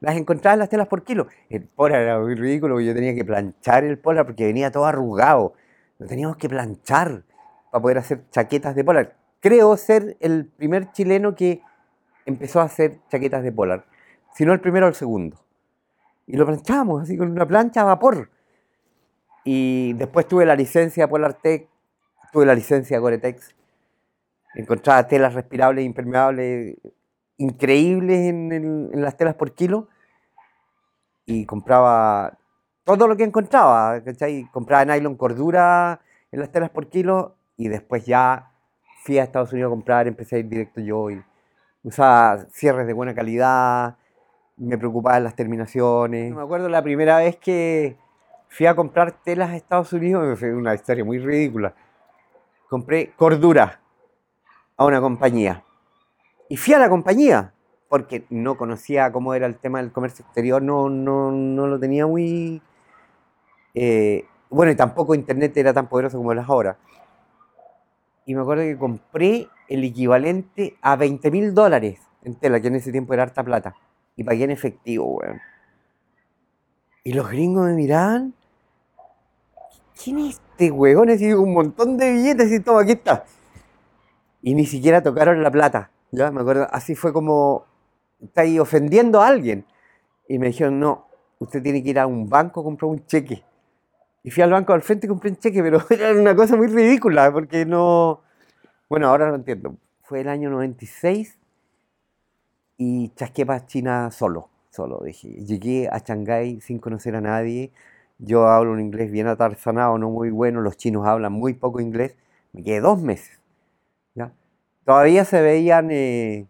las 0.00 0.16
encontraba 0.16 0.54
en 0.54 0.60
las 0.60 0.68
telas 0.68 0.86
por 0.86 1.02
kilo. 1.02 1.26
El 1.48 1.62
polar 1.64 2.02
era 2.02 2.20
muy 2.20 2.34
ridículo, 2.34 2.80
yo 2.80 2.94
tenía 2.94 3.14
que 3.14 3.24
planchar 3.24 3.84
el 3.84 3.98
polar 3.98 4.26
porque 4.26 4.44
venía 4.46 4.70
todo 4.70 4.86
arrugado. 4.86 5.54
Lo 5.98 6.06
teníamos 6.06 6.36
que 6.36 6.48
planchar 6.48 7.24
para 7.70 7.82
poder 7.82 7.98
hacer 7.98 8.22
chaquetas 8.30 8.74
de 8.74 8.84
polar. 8.84 9.16
Creo 9.40 9.76
ser 9.76 10.16
el 10.20 10.46
primer 10.46 10.92
chileno 10.92 11.34
que 11.34 11.60
empezó 12.26 12.60
a 12.60 12.64
hacer 12.64 12.98
chaquetas 13.08 13.42
de 13.42 13.52
polar, 13.52 13.84
si 14.34 14.44
no 14.44 14.52
el 14.52 14.60
primero 14.60 14.86
o 14.86 14.88
el 14.88 14.94
segundo. 14.94 15.44
Y 16.26 16.36
lo 16.36 16.46
planchábamos 16.46 17.02
así 17.02 17.16
con 17.16 17.30
una 17.30 17.46
plancha 17.46 17.82
a 17.82 17.84
vapor. 17.84 18.30
Y 19.44 19.92
después 19.94 20.26
tuve 20.26 20.46
la 20.46 20.56
licencia 20.56 21.06
Polartec, 21.06 21.68
tuve 22.32 22.46
la 22.46 22.54
licencia 22.54 22.98
Goretex. 22.98 23.54
Encontraba 24.54 25.06
telas 25.08 25.34
respirables 25.34 25.84
impermeables 25.84 26.76
increíbles 27.36 28.28
en, 28.28 28.52
en, 28.52 29.02
las 29.02 29.16
telas 29.16 29.34
por 29.34 29.52
kilo. 29.52 29.88
Y 31.26 31.46
compraba 31.46 32.38
todo 32.84 33.08
lo 33.08 33.16
que 33.16 33.24
encontraba. 33.24 34.02
¿cachai? 34.02 34.48
Compraba 34.52 34.84
nylon 34.84 35.16
cordura 35.16 36.00
en 36.30 36.40
las 36.40 36.50
telas 36.50 36.70
por 36.70 36.88
kilo 36.88 37.36
y 37.56 37.68
después 37.68 38.04
ya 38.04 38.50
fui 39.04 39.18
a 39.18 39.24
Estados 39.24 39.52
Unidos 39.52 39.68
a 39.68 39.70
comprar, 39.70 40.08
empecé 40.08 40.36
a 40.36 40.38
ir 40.40 40.48
directo 40.48 40.80
yo 40.80 41.10
y 41.10 41.22
usaba 41.82 42.46
cierres 42.50 42.86
de 42.86 42.92
buena 42.92 43.14
calidad, 43.14 43.96
me 44.56 44.78
preocupaba 44.78 45.20
las 45.20 45.36
terminaciones. 45.36 46.34
Me 46.34 46.42
acuerdo 46.42 46.68
la 46.68 46.82
primera 46.82 47.18
vez 47.18 47.36
que 47.36 47.96
fui 48.48 48.66
a 48.66 48.74
comprar 48.74 49.12
telas 49.22 49.50
a 49.50 49.56
Estados 49.56 49.92
Unidos, 49.92 50.40
una 50.42 50.74
historia 50.74 51.04
muy 51.04 51.18
ridícula. 51.18 51.74
Compré 52.68 53.12
cordura 53.14 53.83
a 54.76 54.84
una 54.84 55.00
compañía. 55.00 55.64
Y 56.48 56.56
fui 56.56 56.74
a 56.74 56.78
la 56.78 56.88
compañía, 56.88 57.52
porque 57.88 58.24
no 58.30 58.56
conocía 58.56 59.12
cómo 59.12 59.34
era 59.34 59.46
el 59.46 59.56
tema 59.56 59.80
del 59.80 59.92
comercio 59.92 60.24
exterior, 60.24 60.62
no, 60.62 60.88
no, 60.88 61.30
no 61.30 61.66
lo 61.66 61.78
tenía 61.78 62.06
muy... 62.06 62.60
Eh, 63.74 64.26
bueno, 64.50 64.70
y 64.72 64.76
tampoco 64.76 65.14
Internet 65.14 65.56
era 65.56 65.72
tan 65.72 65.88
poderoso 65.88 66.18
como 66.18 66.32
es 66.32 66.48
ahora. 66.48 66.76
Y 68.26 68.34
me 68.34 68.40
acuerdo 68.40 68.62
que 68.62 68.78
compré 68.78 69.48
el 69.68 69.84
equivalente 69.84 70.76
a 70.80 70.96
20 70.96 71.30
mil 71.30 71.54
dólares 71.54 72.00
en 72.22 72.34
tela, 72.36 72.60
que 72.60 72.68
en 72.68 72.76
ese 72.76 72.92
tiempo 72.92 73.14
era 73.14 73.24
harta 73.24 73.42
plata. 73.42 73.74
Y 74.16 74.24
pagué 74.24 74.44
en 74.44 74.50
efectivo, 74.50 75.06
weón. 75.06 75.40
Y 77.02 77.12
los 77.12 77.28
gringos 77.28 77.66
me 77.66 77.74
miraban. 77.74 78.34
¿Quién 80.02 80.18
es 80.18 80.40
este 80.40 80.70
weón? 80.70 81.10
Así 81.10 81.32
un 81.32 81.52
montón 81.52 81.96
de 81.96 82.12
billetes 82.12 82.50
y 82.52 82.60
todo, 82.60 82.78
aquí 82.78 82.92
está. 82.92 83.24
Y 84.46 84.54
ni 84.54 84.66
siquiera 84.66 85.02
tocaron 85.02 85.42
la 85.42 85.50
plata. 85.50 85.90
Ya, 86.10 86.30
me 86.30 86.42
acuerdo, 86.42 86.68
así 86.70 86.94
fue 86.94 87.14
como, 87.14 87.64
está 88.22 88.42
ahí 88.42 88.58
ofendiendo 88.58 89.22
a 89.22 89.28
alguien. 89.28 89.64
Y 90.28 90.38
me 90.38 90.48
dijeron, 90.48 90.78
no, 90.78 91.06
usted 91.38 91.62
tiene 91.62 91.82
que 91.82 91.88
ir 91.88 91.98
a 91.98 92.06
un 92.06 92.28
banco 92.28 92.60
a 92.60 92.64
comprar 92.64 92.90
un 92.90 93.06
cheque. 93.06 93.42
Y 94.22 94.30
fui 94.30 94.42
al 94.42 94.50
banco 94.50 94.74
al 94.74 94.82
frente 94.82 95.06
y 95.06 95.08
compré 95.08 95.30
un 95.30 95.38
cheque, 95.38 95.62
pero 95.62 95.80
era 95.88 96.12
una 96.12 96.36
cosa 96.36 96.56
muy 96.56 96.66
ridícula, 96.66 97.32
porque 97.32 97.64
no... 97.64 98.20
Bueno, 98.90 99.08
ahora 99.08 99.30
lo 99.30 99.36
entiendo. 99.36 99.76
Fue 100.02 100.20
el 100.20 100.28
año 100.28 100.50
96 100.50 101.38
y 102.76 103.08
chasqué 103.14 103.46
para 103.46 103.64
China 103.64 104.10
solo, 104.10 104.50
solo, 104.68 105.00
dije. 105.02 105.28
Llegué 105.28 105.88
a 105.90 106.00
Shanghái 106.00 106.60
sin 106.60 106.80
conocer 106.80 107.16
a 107.16 107.22
nadie. 107.22 107.72
Yo 108.18 108.46
hablo 108.46 108.72
un 108.72 108.80
inglés 108.80 109.10
bien 109.10 109.26
atarzanado, 109.26 109.96
no 109.96 110.10
muy 110.10 110.28
bueno. 110.28 110.60
Los 110.60 110.76
chinos 110.76 111.06
hablan 111.06 111.32
muy 111.32 111.54
poco 111.54 111.80
inglés. 111.80 112.14
Me 112.52 112.62
quedé 112.62 112.80
dos 112.80 113.00
meses. 113.00 113.40
Todavía 114.84 115.24
se 115.24 115.40
veían, 115.40 115.90
eh, 115.90 116.46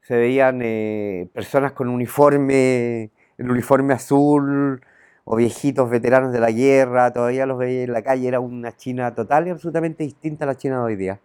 se 0.00 0.16
veían 0.16 0.60
eh, 0.62 1.28
personas 1.34 1.72
con 1.72 1.88
uniforme, 1.88 3.10
el 3.36 3.50
uniforme 3.50 3.94
azul, 3.94 4.80
o 5.30 5.36
viejitos 5.36 5.90
veteranos 5.90 6.32
de 6.32 6.40
la 6.40 6.50
guerra, 6.50 7.12
todavía 7.12 7.44
los 7.44 7.58
veía 7.58 7.82
en 7.82 7.92
la 7.92 8.00
calle, 8.00 8.26
era 8.26 8.40
una 8.40 8.74
China 8.74 9.14
total 9.14 9.46
y 9.46 9.50
absolutamente 9.50 10.02
distinta 10.02 10.46
a 10.46 10.48
la 10.48 10.56
China 10.56 10.78
de 10.78 10.82
hoy 10.84 10.96
día. 10.96 11.20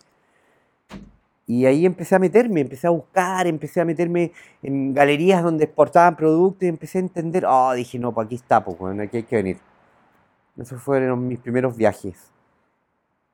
Y 1.47 1.65
ahí 1.65 1.85
empecé 1.85 2.15
a 2.15 2.19
meterme, 2.19 2.59
empecé 2.59 2.87
a 2.87 2.89
buscar, 2.89 3.47
empecé 3.47 3.79
a 3.79 3.85
meterme 3.85 4.33
en 4.61 4.93
galerías 4.93 5.41
donde 5.41 5.63
exportaban 5.63 6.17
productos 6.17 6.63
y 6.63 6.67
empecé 6.67 6.97
a 6.97 7.01
entender, 7.01 7.45
oh, 7.45 7.71
dije, 7.73 7.97
no, 7.97 8.13
pues 8.13 8.25
aquí 8.25 8.35
está, 8.35 8.61
pues 8.61 8.77
bueno, 8.77 9.03
aquí 9.03 9.17
hay 9.17 9.23
que 9.23 9.37
venir. 9.37 9.57
Esos 10.57 10.81
fueron 10.81 11.25
mis 11.25 11.39
primeros 11.39 11.77
viajes. 11.77 12.32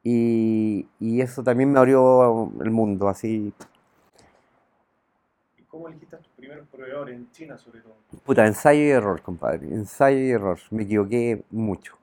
Y, 0.03 0.87
y 0.99 1.21
eso 1.21 1.43
también 1.43 1.71
me 1.71 1.79
abrió 1.79 2.51
el 2.61 2.71
mundo, 2.71 3.09
así. 3.09 3.53
¿Y 5.57 5.61
cómo 5.63 5.87
elegiste 5.87 6.15
a 6.15 6.19
tus 6.19 6.31
primeros 6.33 6.67
proveedores 6.67 7.15
en 7.15 7.29
China, 7.31 7.57
sobre 7.57 7.81
todo? 7.81 7.95
Puta, 8.25 8.45
ensayo 8.47 8.81
y 8.81 8.89
error, 8.89 9.21
compadre. 9.21 9.67
Ensayo 9.67 10.17
y 10.19 10.31
error. 10.31 10.59
Me 10.71 10.83
equivoqué 10.83 11.43
mucho. 11.51 11.97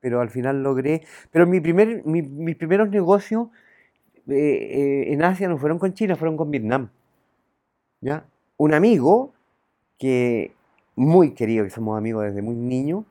Pero 0.00 0.20
al 0.20 0.30
final 0.30 0.62
logré. 0.62 1.02
Pero 1.30 1.46
mi 1.46 1.60
primer, 1.60 2.04
mi- 2.06 2.22
mis 2.22 2.56
primeros 2.56 2.88
negocios 2.90 3.48
eh, 4.28 4.34
eh, 5.08 5.12
en 5.12 5.22
Asia 5.22 5.48
no 5.48 5.58
fueron 5.58 5.78
con 5.78 5.94
China, 5.94 6.16
fueron 6.16 6.36
con 6.36 6.50
Vietnam. 6.50 6.90
¿Ya? 8.00 8.24
Un 8.56 8.74
amigo 8.74 9.32
que 9.98 10.52
muy 10.96 11.32
querido, 11.34 11.64
que 11.64 11.70
somos 11.70 11.98
amigos 11.98 12.24
desde 12.24 12.42
muy 12.42 12.54
niño, 12.56 13.04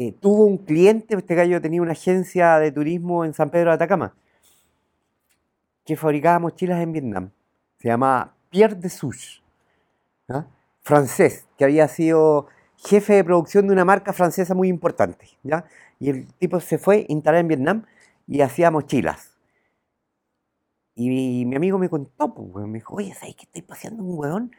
eh, 0.00 0.12
tuvo 0.12 0.44
un 0.44 0.58
cliente, 0.58 1.16
este 1.16 1.34
gallo 1.34 1.60
tenía 1.60 1.82
una 1.82 1.90
agencia 1.90 2.60
de 2.60 2.70
turismo 2.70 3.24
en 3.24 3.34
San 3.34 3.50
Pedro 3.50 3.70
de 3.70 3.74
Atacama, 3.74 4.14
que 5.84 5.96
fabricaba 5.96 6.38
mochilas 6.38 6.80
en 6.80 6.92
Vietnam. 6.92 7.30
Se 7.78 7.88
llamaba 7.88 8.36
Pierre 8.48 8.76
de 8.76 8.90
Souche, 8.90 9.42
francés, 10.82 11.48
que 11.58 11.64
había 11.64 11.88
sido 11.88 12.46
jefe 12.76 13.14
de 13.14 13.24
producción 13.24 13.66
de 13.66 13.72
una 13.72 13.84
marca 13.84 14.12
francesa 14.12 14.54
muy 14.54 14.68
importante. 14.68 15.30
¿ya? 15.42 15.64
Y 15.98 16.10
el 16.10 16.32
tipo 16.34 16.60
se 16.60 16.78
fue 16.78 16.98
a 17.08 17.12
instalar 17.12 17.40
en 17.40 17.48
Vietnam 17.48 17.86
y 18.28 18.40
hacía 18.42 18.70
mochilas. 18.70 19.36
Y 20.94 21.08
mi, 21.08 21.44
mi 21.44 21.56
amigo 21.56 21.76
me 21.76 21.88
contó, 21.88 22.32
pues, 22.34 22.68
me 22.68 22.78
dijo, 22.78 22.94
oye, 22.94 23.12
¿sabes 23.14 23.34
que 23.34 23.46
estoy 23.46 23.62
paseando 23.62 24.04
un 24.04 24.16
weón? 24.16 24.52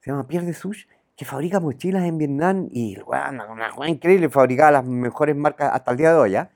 Se 0.00 0.10
llama 0.10 0.26
Pierre 0.26 0.46
de 0.46 0.54
Souche, 0.54 0.88
que 1.18 1.24
fabrica 1.24 1.58
mochilas 1.58 2.04
en 2.04 2.16
Vietnam 2.16 2.68
y 2.70 2.96
weón, 3.00 3.40
una 3.40 3.74
weá 3.74 3.90
increíble, 3.90 4.28
fabricaba 4.28 4.70
las 4.70 4.84
mejores 4.84 5.34
marcas 5.34 5.72
hasta 5.72 5.90
el 5.90 5.96
día 5.96 6.10
de 6.10 6.16
hoy, 6.16 6.30
¿ya? 6.30 6.52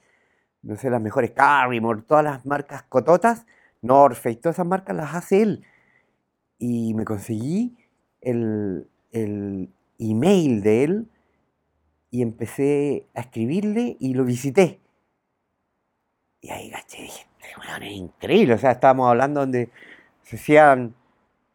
No 0.63 0.77
sé, 0.77 0.89
las 0.89 1.03
mejores 1.03 1.33
Carrymore, 1.33 2.03
todas 2.07 2.23
las 2.23 2.47
marcas 2.47 2.85
cototas, 2.85 3.45
North 3.81 4.15
Face, 4.15 4.37
todas 4.37 4.55
esas 4.55 4.67
marcas 4.67 4.95
las 4.95 5.17
hace 5.17 5.43
él. 5.43 5.65
Y 6.59 6.95
me 6.95 7.05
conseguí 7.05 7.77
el, 8.21 8.89
el 9.11 9.69
email 9.99 10.63
de 10.63 10.85
él 10.85 11.11
y 12.13 12.23
empecé 12.23 13.09
a 13.17 13.23
escribirle 13.23 13.97
y 13.99 14.15
lo 14.15 14.25
visité. 14.25 14.81
Y 16.41 16.51
ahí 16.51 16.71
caché, 16.71 17.03
dije, 17.03 17.27
este 17.41 17.61
weón 17.61 17.83
es 17.83 17.93
increíble. 17.95 18.55
O 18.55 18.59
sea, 18.59 18.71
estábamos 18.71 19.09
hablando 19.09 19.41
donde 19.41 19.71
se 20.23 20.37
hacían, 20.37 20.95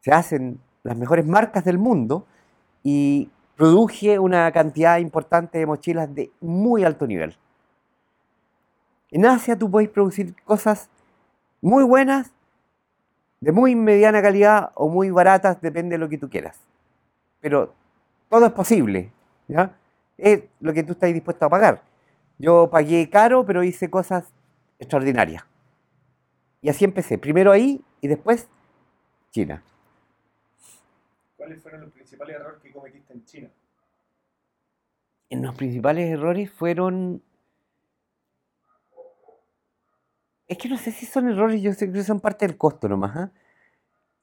se 0.00 0.12
hacen 0.12 0.60
las 0.82 0.98
mejores 0.98 1.24
marcas 1.24 1.64
del 1.64 1.78
mundo 1.78 2.26
y 2.82 3.30
produje 3.56 4.18
una 4.18 4.50
cantidad 4.52 4.98
importante 4.98 5.58
de 5.58 5.66
mochilas 5.66 6.14
de 6.14 6.30
muy 6.40 6.84
alto 6.84 7.06
nivel. 7.06 7.36
En 9.10 9.26
Asia 9.26 9.58
tú 9.58 9.70
puedes 9.70 9.88
producir 9.88 10.34
cosas 10.44 10.88
muy 11.60 11.84
buenas, 11.84 12.30
de 13.40 13.52
muy 13.52 13.74
mediana 13.74 14.22
calidad 14.22 14.70
o 14.74 14.88
muy 14.88 15.10
baratas, 15.10 15.60
depende 15.60 15.94
de 15.94 15.98
lo 15.98 16.08
que 16.08 16.18
tú 16.18 16.28
quieras. 16.28 16.60
Pero 17.40 17.72
todo 18.28 18.46
es 18.46 18.52
posible, 18.52 19.12
¿ya? 19.48 19.76
Es 20.16 20.42
lo 20.60 20.72
que 20.72 20.82
tú 20.82 20.92
estás 20.92 21.12
dispuesto 21.12 21.46
a 21.46 21.48
pagar. 21.48 21.82
Yo 22.38 22.68
pagué 22.70 23.08
caro, 23.10 23.44
pero 23.44 23.62
hice 23.62 23.88
cosas 23.90 24.32
extraordinarias. 24.78 25.44
Y 26.60 26.68
así 26.68 26.84
empecé. 26.84 27.18
Primero 27.18 27.52
ahí 27.52 27.82
y 28.00 28.08
después 28.08 28.48
China. 29.30 29.62
¿Cuáles 31.38 31.62
fueron 31.62 31.82
los 31.82 31.92
principales 31.92 32.34
errores 32.34 32.60
que 32.60 32.72
cometiste 32.72 33.12
en 33.12 33.24
China? 33.24 33.50
En 35.30 35.40
los 35.40 35.54
principales 35.54 36.10
errores 36.10 36.50
fueron... 36.50 37.22
Es 40.48 40.58
que 40.58 40.68
no 40.68 40.76
sé 40.76 40.90
si 40.90 41.06
son 41.06 41.28
errores, 41.28 41.62
yo 41.62 41.72
sé 41.74 41.92
que 41.92 42.02
son 42.02 42.18
parte 42.18 42.44
del 42.44 42.56
costo 42.56 42.88
nomás. 42.88 43.16
¿ah? 43.16 43.30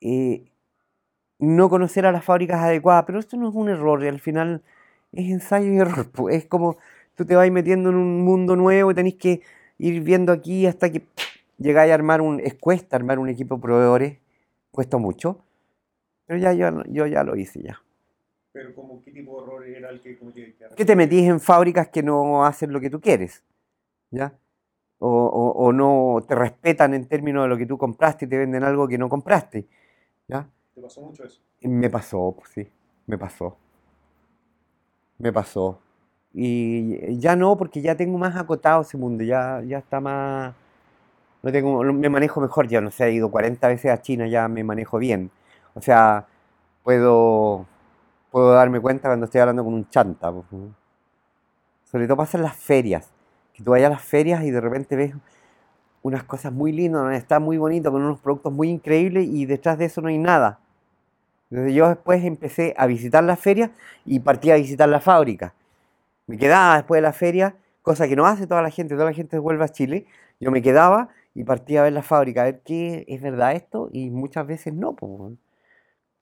Eh, 0.02 0.52
no 1.40 1.70
conocer 1.70 2.06
a 2.06 2.12
las 2.12 2.26
fábricas 2.26 2.62
adecuadas, 2.62 3.06
pero 3.06 3.20
esto 3.20 3.38
no 3.38 3.48
es 3.48 3.56
un 3.56 3.70
error, 3.70 4.04
y 4.04 4.08
al 4.08 4.20
final 4.20 4.62
es 5.14 5.32
ensayo 5.32 5.72
y 5.72 5.78
error. 5.80 6.12
po. 6.12 6.30
Es 6.30 6.46
como 6.46 6.78
tú 7.16 7.26
te 7.26 7.36
vas 7.36 7.50
metiendo 7.50 7.92
en 7.92 7.96
un 7.96 8.26
mundo 8.26 8.58
nuevo 8.58 8.92
y 8.92 8.94
tenés 8.94 9.16
que 9.16 9.42
ir 9.78 10.04
viendo 10.04 10.34
aquí 10.34 10.66
hasta 10.66 10.92
que 10.92 11.08
llegáis 11.60 11.92
a 11.92 11.96
armar 11.96 12.20
un... 12.20 12.42
Es 12.42 12.56
cuesta 12.56 12.98
armar 12.98 13.20
un 13.20 13.30
equipo 13.30 13.62
proveedores, 13.62 14.20
cuesta 14.72 14.98
mucho, 14.98 15.45
pero 16.26 16.40
ya 16.40 16.54
yo, 16.54 16.84
yo 16.86 17.06
ya 17.08 17.24
lo 17.24 17.36
hice 17.36 17.62
ya. 17.62 17.82
Pero 18.52 18.74
como 18.74 19.02
qué 19.04 19.12
tipo 19.12 19.38
de 19.38 19.44
error 19.48 19.68
era 19.68 19.90
el 19.90 20.02
que 20.02 20.18
cometiste? 20.18 20.66
que 20.76 20.86
te 20.86 20.96
metís 20.96 21.24
en 21.30 21.40
fábricas 21.40 21.90
que 21.90 22.04
no 22.04 22.46
hacen 22.46 22.72
lo 22.74 22.80
que 22.82 22.90
tú 22.90 23.02
quieres, 23.02 23.44
¿ya? 24.12 24.34
O, 25.00 25.10
o- 25.10 25.52
o 25.66 25.74
no 25.74 26.24
te 26.28 26.36
respetan 26.36 26.94
en 26.94 27.08
términos 27.08 27.44
de 27.46 27.50
lo 27.50 27.58
que 27.58 27.66
tú 27.66 27.78
compraste 27.78 28.26
y 28.26 28.30
te 28.30 28.38
venden 28.38 28.64
algo 28.64 28.88
que 28.88 28.98
no 28.98 29.10
compraste, 29.10 29.68
¿ya? 30.28 30.50
¿Te 30.76 30.82
pasó 30.82 31.02
mucho 31.02 31.26
eso? 31.26 31.42
Me 31.62 31.90
pasó, 31.90 32.36
pues 32.38 32.52
sí, 32.52 32.68
me 33.08 33.18
pasó. 33.18 33.58
Me 35.18 35.32
pasó. 35.32 35.80
Y 36.34 37.18
ya 37.20 37.36
no, 37.36 37.56
porque 37.58 37.82
ya 37.82 37.96
tengo 37.96 38.18
más 38.18 38.36
acotado 38.36 38.82
ese 38.82 38.98
mundo, 38.98 39.24
ya, 39.24 39.62
ya 39.66 39.78
está 39.80 40.02
más... 40.02 40.54
No 41.44 41.52
tengo, 41.52 41.84
me 41.84 42.10
manejo 42.10 42.42
mejor, 42.42 42.68
ya 42.68 42.82
no 42.82 42.92
sé, 42.92 43.06
he 43.08 43.14
ido 43.14 43.32
40 43.32 43.68
veces 43.70 43.92
a 43.92 44.02
China, 44.02 44.28
ya 44.28 44.48
me 44.50 44.64
manejo 44.64 44.98
bien. 45.00 45.32
O 45.76 45.82
sea, 45.82 46.26
puedo, 46.84 47.66
puedo 48.32 48.54
darme 48.54 48.80
cuenta 48.80 49.10
cuando 49.10 49.26
estoy 49.26 49.42
hablando 49.42 49.64
con 49.64 49.74
un 49.74 49.90
chanta. 49.90 50.34
Sobre 51.84 52.08
todo 52.08 52.18
pasa 52.18 52.38
en 52.38 52.44
las 52.44 52.56
ferias, 52.56 53.12
que 53.54 53.64
tú 53.64 53.72
vayas 53.72 53.88
a 53.88 53.92
las 53.92 54.02
ferias 54.02 54.44
y 54.44 54.52
de 54.52 54.62
repente 54.62 54.96
ves 54.96 55.14
unas 56.02 56.24
cosas 56.24 56.52
muy 56.52 56.72
lindas, 56.72 57.14
está 57.16 57.40
muy 57.40 57.58
bonito, 57.58 57.92
con 57.92 58.02
unos 58.02 58.20
productos 58.20 58.52
muy 58.52 58.70
increíbles 58.70 59.28
y 59.28 59.46
detrás 59.46 59.78
de 59.78 59.86
eso 59.86 60.02
no 60.02 60.08
hay 60.08 60.18
nada. 60.18 60.60
Entonces 61.52 61.76
yo 61.76 61.88
después 61.90 62.24
empecé 62.24 62.74
a 62.78 62.88
visitar 62.88 63.24
las 63.24 63.40
ferias 63.40 63.70
y 64.06 64.20
partí 64.20 64.52
a 64.52 64.56
visitar 64.56 64.90
la 64.90 65.00
fábrica. 65.00 65.54
Me 66.28 66.38
quedaba 66.38 66.76
después 66.78 66.98
de 66.98 67.02
la 67.04 67.14
feria 67.14 67.56
cosa 67.86 68.08
que 68.08 68.16
no 68.16 68.26
hace 68.26 68.48
toda 68.48 68.64
la 68.64 68.72
gente, 68.72 68.96
toda 68.96 69.06
la 69.06 69.14
gente 69.14 69.38
vuelve 69.38 69.64
a 69.64 69.70
Chile, 69.70 70.08
yo 70.40 70.52
me 70.52 70.62
quedaba 70.62 71.10
y 71.36 71.44
partía 71.44 71.82
a 71.82 71.84
ver 71.84 71.94
la 71.94 72.02
fábrica, 72.02 72.42
a 72.42 72.46
ver 72.46 72.62
qué 72.66 73.06
es 73.08 73.22
verdad 73.22 73.54
esto, 73.54 73.90
y 73.92 74.10
muchas 74.10 74.48
veces 74.48 74.74
no. 74.74 74.96
pues. 74.96 75.34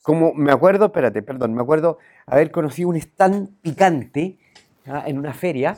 Como 0.03 0.33
me 0.33 0.51
acuerdo, 0.51 0.87
espérate, 0.87 1.21
perdón, 1.21 1.53
me 1.53 1.61
acuerdo 1.61 1.97
haber 2.25 2.51
conocido 2.51 2.89
un 2.89 2.97
stand 2.97 3.57
picante 3.61 4.37
en 4.85 5.17
una 5.17 5.33
feria 5.33 5.77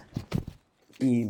y 1.00 1.30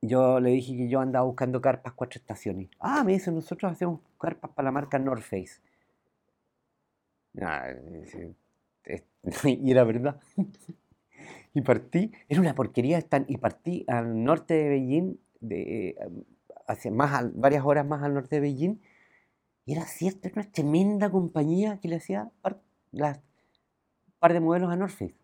yo 0.00 0.40
le 0.40 0.50
dije 0.50 0.78
que 0.78 0.88
yo 0.88 1.00
andaba 1.00 1.26
buscando 1.26 1.60
carpas 1.60 1.92
cuatro 1.92 2.18
estaciones. 2.18 2.70
Ah, 2.80 3.04
me 3.04 3.12
dice, 3.12 3.30
nosotros 3.30 3.70
hacemos 3.70 4.00
carpas 4.18 4.50
para 4.52 4.64
la 4.64 4.72
marca 4.72 4.98
North 4.98 5.22
Face. 5.22 5.60
Y 9.44 9.70
era 9.70 9.84
verdad. 9.84 10.18
Y 11.56 11.60
partí, 11.60 12.10
era 12.28 12.40
una 12.40 12.54
porquería 12.54 12.98
stand, 12.98 13.30
y 13.30 13.36
partí 13.36 13.84
al 13.86 14.24
norte 14.24 14.54
de 14.54 14.68
Beijing, 14.70 15.18
eh, 15.50 15.94
hacia 16.66 16.90
más 16.90 17.32
varias 17.36 17.64
horas 17.64 17.86
más 17.86 18.02
al 18.02 18.12
norte 18.12 18.36
de 18.36 18.40
Beijing, 18.40 18.80
y 19.66 19.72
era 19.72 19.84
cierto, 19.86 20.28
era 20.28 20.42
una 20.42 20.50
tremenda 20.52 21.10
compañía 21.10 21.78
que 21.80 21.88
le 21.88 21.96
hacía 21.96 22.30
par, 22.42 22.60
las 22.92 23.20
par 24.18 24.32
de 24.32 24.40
modelos 24.40 24.70
a 24.70 24.76
North 24.76 24.92
Face. 24.92 25.14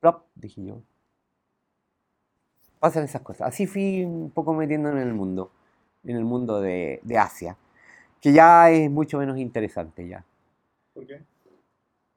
Plop, 0.00 0.26
dije 0.34 0.64
yo. 0.64 0.82
Pasan 2.80 3.04
esas 3.04 3.22
cosas. 3.22 3.48
Así 3.48 3.66
fui 3.66 4.04
un 4.04 4.30
poco 4.30 4.54
metiéndome 4.54 5.02
en 5.02 5.08
el 5.08 5.14
mundo, 5.14 5.52
en 6.04 6.16
el 6.16 6.24
mundo 6.24 6.60
de, 6.60 7.00
de 7.04 7.18
Asia, 7.18 7.56
que 8.20 8.32
ya 8.32 8.70
es 8.70 8.90
mucho 8.90 9.18
menos 9.18 9.38
interesante 9.38 10.08
ya. 10.08 10.24
¿Por 10.94 11.06
qué? 11.06 11.22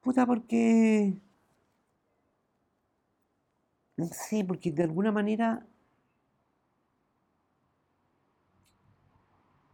Puta, 0.01 0.26
porque... 0.26 1.13
No 3.97 4.05
sé, 4.07 4.43
porque 4.45 4.71
de 4.71 4.84
alguna 4.84 5.11
manera... 5.11 5.65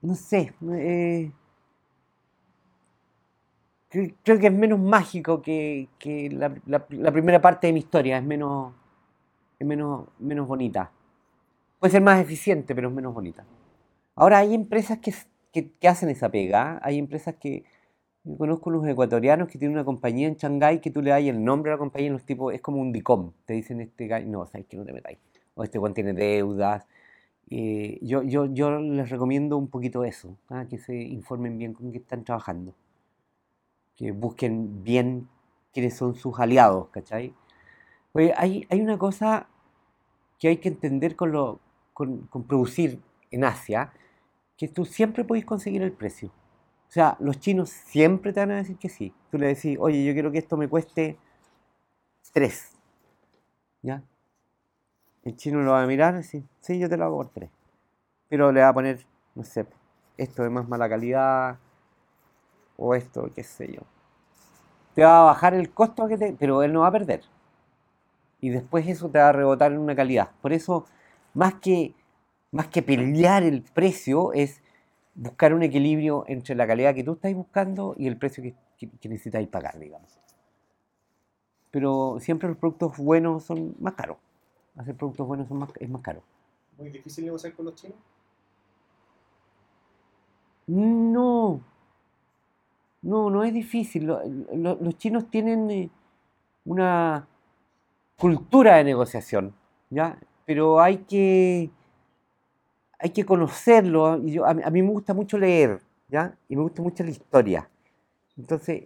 No 0.02 0.16
sé. 0.16 0.54
eh, 0.74 1.32
creo 4.24 4.40
que 4.40 4.48
es 4.48 4.54
menos 4.54 4.80
mágico 4.80 5.42
que, 5.42 5.90
que 6.00 6.30
la, 6.32 6.54
la- 6.66 6.86
la 6.90 7.12
primera 7.12 7.42
parte 7.42 7.68
de 7.68 7.74
mi 7.74 7.80
historia. 7.80 8.18
Es 8.18 8.24
menos, 8.24 8.74
es 9.60 9.68
menos, 9.68 10.08
menos 10.20 10.48
bonita. 10.48 10.92
Puede 11.80 11.92
ser 11.92 12.02
más 12.02 12.22
eficiente, 12.22 12.76
pero 12.76 12.90
es 12.90 12.94
menos 12.96 13.14
bonita. 13.14 13.46
Ahora 14.16 14.40
hay 14.40 14.54
empresas 14.56 15.00
que, 15.00 15.14
que- 15.54 15.72
que 15.74 15.88
hacen 15.88 16.10
esa 16.10 16.30
pega. 16.30 16.80
Hay 16.84 16.98
empresas 17.00 17.36
que... 17.36 17.66
Yo 18.24 18.38
conozco 18.38 18.70
unos 18.70 18.88
ecuatorianos 18.88 19.48
que 19.50 19.58
tienen 19.60 19.78
una 19.78 19.86
compañía 19.86 20.28
en 20.28 20.36
Shanghái 20.36 20.82
que 20.82 20.92
tú 20.92 21.02
le 21.02 21.12
das 21.12 21.22
el 21.24 21.44
nombre 21.44 21.72
a 21.72 21.76
la 21.76 21.80
compañía 21.80 22.10
y 22.10 22.12
los 22.12 22.24
tipos 22.26 22.54
es 22.54 22.62
como 22.62 22.80
un 22.82 22.92
DICOM. 22.92 23.32
Te 23.46 23.54
dicen 23.56 23.82
este 23.82 24.08
gallo, 24.08 24.28
no, 24.30 24.46
sabes 24.48 24.68
que 24.68 24.78
no 24.78 24.86
te 24.86 24.94
metáis. 24.94 25.18
O 25.56 25.64
este 25.64 25.80
Juan 25.80 25.94
tiene 25.96 26.14
deudas. 26.14 26.86
Eh, 27.50 28.00
yo, 28.02 28.24
yo, 28.24 28.46
yo 28.48 28.80
les 28.80 29.10
recomiendo 29.10 29.58
un 29.58 29.68
poquito 29.70 30.04
eso, 30.06 30.38
¿ah? 30.50 30.66
que 30.70 30.78
se 30.80 30.96
informen 30.96 31.58
bien 31.58 31.74
con 31.74 31.92
qué 31.92 31.98
están 32.00 32.24
trabajando. 32.24 32.74
Que 34.02 34.12
busquen 34.12 34.84
bien 34.84 35.30
quiénes 35.72 35.96
son 35.96 36.16
sus 36.16 36.40
aliados, 36.40 36.90
¿cachai? 36.90 37.36
Oye, 38.14 38.34
hay, 38.36 38.66
hay 38.72 38.82
una 38.82 38.98
cosa 38.98 39.48
que 40.40 40.48
hay 40.48 40.58
que 40.58 40.70
entender 40.70 41.16
con, 41.16 41.32
lo, 41.32 41.60
con, 41.94 42.28
producir 42.48 43.00
en 43.30 43.44
Asia, 43.44 43.94
que 44.58 44.68
tú 44.68 44.86
siempre 44.86 45.24
podéis 45.24 45.46
conseguir 45.46 45.84
el 45.84 45.92
precio. 45.92 46.30
O 46.90 46.92
sea, 46.92 47.16
los 47.20 47.40
chinos 47.40 47.70
siempre 47.70 48.34
te 48.34 48.40
van 48.40 48.50
a 48.50 48.56
decir 48.56 48.78
que 48.78 48.90
sí. 48.90 49.14
Tú 49.30 49.38
le 49.38 49.48
decís, 49.50 49.78
oye, 49.80 50.04
yo 50.04 50.14
quiero 50.14 50.32
que 50.32 50.40
esto 50.40 50.58
me 50.58 50.68
cueste 50.68 51.20
tres. 52.34 52.72
¿Ya? 53.84 54.04
El 55.24 55.36
chino 55.36 55.62
lo 55.62 55.74
va 55.74 55.84
a 55.84 55.86
mirar 55.86 56.16
y 56.16 56.18
decir, 56.18 56.44
sí, 56.60 56.80
yo 56.80 56.90
te 56.90 56.98
lo 56.98 57.06
hago 57.06 57.18
por 57.18 57.30
tres. 57.30 57.52
Pero 58.28 58.52
le 58.52 58.62
va 58.62 58.70
a 58.70 58.74
poner, 58.74 59.06
no 59.36 59.44
sé, 59.44 59.68
esto 60.18 60.42
de 60.42 60.50
más 60.50 60.68
mala 60.68 60.90
calidad 60.90 61.60
o 62.82 62.96
esto, 62.96 63.30
qué 63.36 63.44
sé 63.44 63.72
yo. 63.72 63.82
Te 64.96 65.04
va 65.04 65.22
a 65.22 65.24
bajar 65.24 65.54
el 65.54 65.72
costo, 65.72 66.08
que 66.08 66.18
te, 66.18 66.34
pero 66.34 66.64
él 66.64 66.74
no 66.74 66.82
va 66.82 66.88
a 66.88 66.92
perder. 66.92 67.22
Y 68.42 68.50
después 68.50 68.88
eso 68.88 69.10
te 69.10 69.20
va 69.20 69.30
a 69.30 69.32
rebotar 69.32 69.72
en 69.72 69.78
una 69.78 69.96
calidad. 69.96 70.32
Por 70.42 70.52
eso, 70.52 70.86
más 71.34 71.56
que, 71.56 71.94
más 72.52 72.68
que 72.68 72.82
pelear 72.82 73.44
el 73.44 73.62
precio, 73.62 74.34
es 74.34 74.62
buscar 75.14 75.54
un 75.54 75.64
equilibrio 75.64 76.26
entre 76.28 76.56
la 76.56 76.66
calidad 76.66 76.96
que 76.96 77.04
tú 77.04 77.14
estás 77.14 77.34
buscando 77.34 77.94
y 77.98 78.08
el 78.08 78.18
precio 78.18 78.44
que, 78.44 78.56
que, 78.78 78.90
que 78.90 79.10
necesitáis 79.10 79.48
pagar, 79.48 79.78
digamos. 79.78 80.18
Pero 81.70 82.18
siempre 82.20 82.50
los 82.50 82.58
productos 82.58 82.98
buenos 82.98 83.44
son 83.44 83.76
más 83.80 83.94
caros. 83.94 84.18
Hacer 84.76 84.96
productos 84.96 85.28
buenos 85.28 85.48
son 85.48 85.60
más, 85.60 85.70
es 85.80 85.90
más 85.90 86.02
caro. 86.02 86.24
¿Muy 86.78 86.90
difícil 86.90 87.26
negociar 87.26 87.54
con 87.54 87.66
los 87.66 87.76
chinos? 87.76 87.98
No, 90.68 91.62
no, 93.02 93.30
no 93.30 93.44
es 93.44 93.54
difícil. 93.54 94.06
Lo- 94.06 94.22
lo- 94.54 94.76
los 94.82 94.98
chinos 94.98 95.30
tienen 95.30 95.70
eh, 95.72 95.90
una 96.66 97.28
cultura 98.18 98.78
de 98.78 98.86
negociación, 98.86 99.54
¿ya? 99.90 100.20
Pero 100.46 100.82
hay 100.82 101.00
que, 101.00 101.72
hay 103.00 103.10
que 103.12 103.26
conocerlo. 103.26 104.18
Y 104.24 104.34
yo, 104.34 104.46
a, 104.46 104.54
mí, 104.54 104.82
me 104.82 104.90
gusta 104.92 105.14
mucho 105.14 105.38
leer, 105.38 105.82
¿ya? 106.10 106.38
Y 106.50 106.56
me 106.56 106.64
gusta 106.64 106.82
mucho 106.82 107.04
la 107.04 107.10
historia. 107.12 107.70
Entonces, 108.38 108.86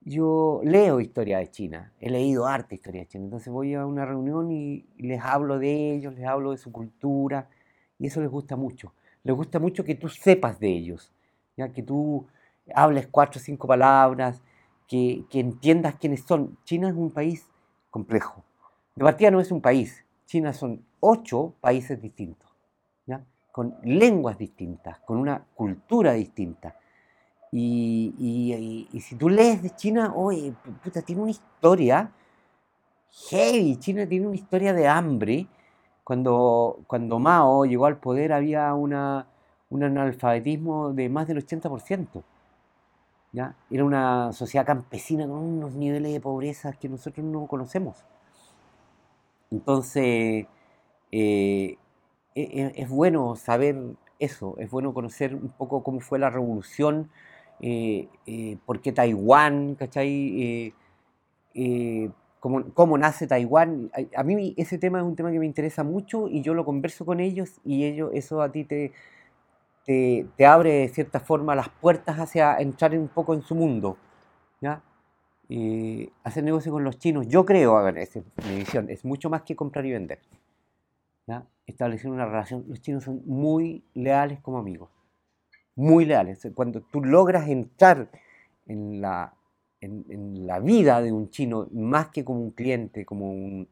yo 0.00 0.60
leo 0.64 1.00
historia 1.00 1.38
de 1.38 1.50
China, 1.50 1.92
he 2.00 2.10
leído 2.10 2.46
arte 2.46 2.76
historia 2.76 3.02
de 3.02 3.08
China. 3.08 3.24
Entonces 3.24 3.52
voy 3.52 3.74
a 3.74 3.84
una 3.86 4.04
reunión 4.06 4.50
y 4.52 4.86
les 4.98 5.20
hablo 5.20 5.58
de 5.58 5.94
ellos, 5.94 6.14
les 6.14 6.24
hablo 6.26 6.52
de 6.52 6.58
su 6.58 6.70
cultura, 6.72 7.48
y 7.98 8.06
eso 8.06 8.20
les 8.20 8.30
gusta 8.30 8.56
mucho. 8.56 8.92
Les 9.24 9.34
gusta 9.34 9.58
mucho 9.58 9.84
que 9.84 9.94
tú 9.96 10.08
sepas 10.08 10.60
de 10.60 10.68
ellos, 10.68 11.12
¿ya? 11.56 11.72
Que 11.72 11.82
tú 11.82 12.26
hables 12.74 13.06
cuatro 13.08 13.40
o 13.40 13.42
cinco 13.44 13.66
palabras, 13.68 14.42
que, 14.88 15.24
que 15.30 15.40
entiendas 15.40 15.96
quiénes 15.96 16.22
son. 16.24 16.56
China 16.64 16.88
es 16.88 16.94
un 16.94 17.10
país 17.10 17.46
complejo. 17.90 18.44
De 18.94 19.04
partida 19.04 19.30
no 19.30 19.40
es 19.40 19.50
un 19.50 19.60
país. 19.60 20.04
China 20.26 20.52
son 20.52 20.84
ocho 21.00 21.54
países 21.60 22.00
distintos, 22.00 22.50
¿ya? 23.06 23.24
con 23.52 23.76
lenguas 23.84 24.38
distintas, 24.38 24.98
con 25.00 25.18
una 25.18 25.44
cultura 25.54 26.12
distinta. 26.12 26.76
Y, 27.52 28.14
y- 28.18 28.54
y- 28.54 28.88
y 28.92 29.00
si 29.00 29.16
tú 29.16 29.28
lees 29.30 29.62
de 29.62 29.70
China, 29.70 30.12
oye, 30.14 30.54
puta, 30.82 31.02
tiene 31.02 31.22
una 31.22 31.30
historia 31.30 32.10
heavy. 33.30 33.76
China 33.78 34.06
tiene 34.06 34.26
una 34.26 34.36
historia 34.36 34.72
de 34.72 34.88
hambre. 34.88 35.46
Cuando, 36.04 36.78
cuando 36.86 37.18
Mao 37.18 37.64
llegó 37.64 37.86
al 37.86 37.98
poder 37.98 38.32
había 38.32 38.72
una, 38.74 39.26
un 39.70 39.82
analfabetismo 39.82 40.92
de 40.92 41.08
más 41.08 41.26
del 41.26 41.38
80%. 41.38 42.22
Era 43.70 43.84
una 43.84 44.32
sociedad 44.32 44.66
campesina 44.66 45.26
con 45.26 45.38
unos 45.38 45.74
niveles 45.74 46.12
de 46.12 46.20
pobreza 46.20 46.72
que 46.72 46.88
nosotros 46.88 47.24
no 47.26 47.46
conocemos. 47.46 48.04
Entonces, 49.50 50.46
eh, 51.12 51.78
e- 52.34 52.42
e- 52.62 52.72
es 52.76 52.88
bueno 52.88 53.36
saber 53.36 53.76
eso, 54.18 54.56
es 54.58 54.70
bueno 54.70 54.94
conocer 54.94 55.34
un 55.34 55.50
poco 55.50 55.82
cómo 55.82 56.00
fue 56.00 56.18
la 56.18 56.30
revolución, 56.30 57.10
eh, 57.60 58.08
eh, 58.26 58.58
por 58.66 58.80
qué 58.82 58.92
Taiwán, 58.92 59.74
¿cachai? 59.76 60.74
Cómo, 62.40 62.64
cómo 62.74 62.98
nace 62.98 63.26
Taiwán. 63.26 63.90
A, 63.94 64.20
a 64.20 64.22
mí 64.24 64.54
ese 64.56 64.78
tema 64.78 64.98
es 64.98 65.04
un 65.04 65.16
tema 65.16 65.32
que 65.32 65.38
me 65.38 65.46
interesa 65.46 65.82
mucho 65.84 66.28
y 66.28 66.42
yo 66.42 66.54
lo 66.54 66.64
converso 66.64 67.04
con 67.04 67.20
ellos 67.20 67.60
y 67.64 67.84
ellos, 67.84 68.10
eso 68.14 68.42
a 68.42 68.52
ti 68.52 68.64
te, 68.64 68.92
te, 69.86 70.26
te 70.36 70.46
abre 70.46 70.72
de 70.72 70.88
cierta 70.88 71.20
forma 71.20 71.54
las 71.54 71.68
puertas 71.70 72.18
hacia 72.18 72.56
entrar 72.58 72.96
un 72.98 73.08
poco 73.08 73.34
en 73.34 73.42
su 73.42 73.54
mundo, 73.54 73.96
¿ya? 74.60 74.82
Eh, 75.48 76.10
hacer 76.24 76.44
negocio 76.44 76.72
con 76.72 76.84
los 76.84 76.98
chinos, 76.98 77.28
yo 77.28 77.44
creo, 77.46 77.76
a 77.78 77.82
ver, 77.82 77.98
es 77.98 78.16
mi 78.16 78.56
visión, 78.58 78.90
es 78.90 79.04
mucho 79.04 79.30
más 79.30 79.42
que 79.42 79.56
comprar 79.56 79.86
y 79.86 79.92
vender. 79.92 80.20
¿ya? 81.26 81.46
Establecer 81.66 82.10
una 82.10 82.26
relación, 82.26 82.64
los 82.68 82.80
chinos 82.80 83.04
son 83.04 83.22
muy 83.26 83.84
leales 83.94 84.40
como 84.40 84.58
amigos, 84.58 84.90
muy 85.76 86.04
leales. 86.04 86.46
Cuando 86.54 86.82
tú 86.82 87.04
logras 87.04 87.48
entrar 87.48 88.10
en 88.66 89.00
la, 89.00 89.34
en, 89.80 90.06
en 90.10 90.46
la 90.46 90.60
vida 90.60 91.02
de 91.02 91.12
un 91.12 91.30
chino, 91.30 91.68
más 91.72 92.08
que 92.10 92.24
como 92.24 92.40
un 92.42 92.52
cliente, 92.52 93.04
como 93.06 93.30
un 93.32 93.68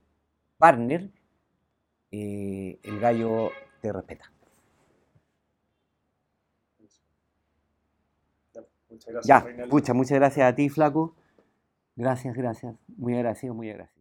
partner, 0.59 1.11
eh, 2.11 2.79
el 2.83 2.99
gallo 3.01 3.51
te 3.83 3.93
respeta. 3.93 4.31
Ya, 8.55 8.63
Muchas 8.95 9.13
gracias, 9.13 9.27
Ya, 9.29 9.41
Reinaldo. 9.45 9.71
pucha, 9.71 9.95
muchas 9.95 10.19
gracias 10.19 10.53
a 10.53 10.55
ti, 10.55 10.69
Flaco. 10.69 11.15
Gracias, 11.97 12.35
gracias. 12.37 12.77
Muy 12.97 13.15
agradecido, 13.15 13.55
muy 13.55 13.71
agradecido. 13.71 13.94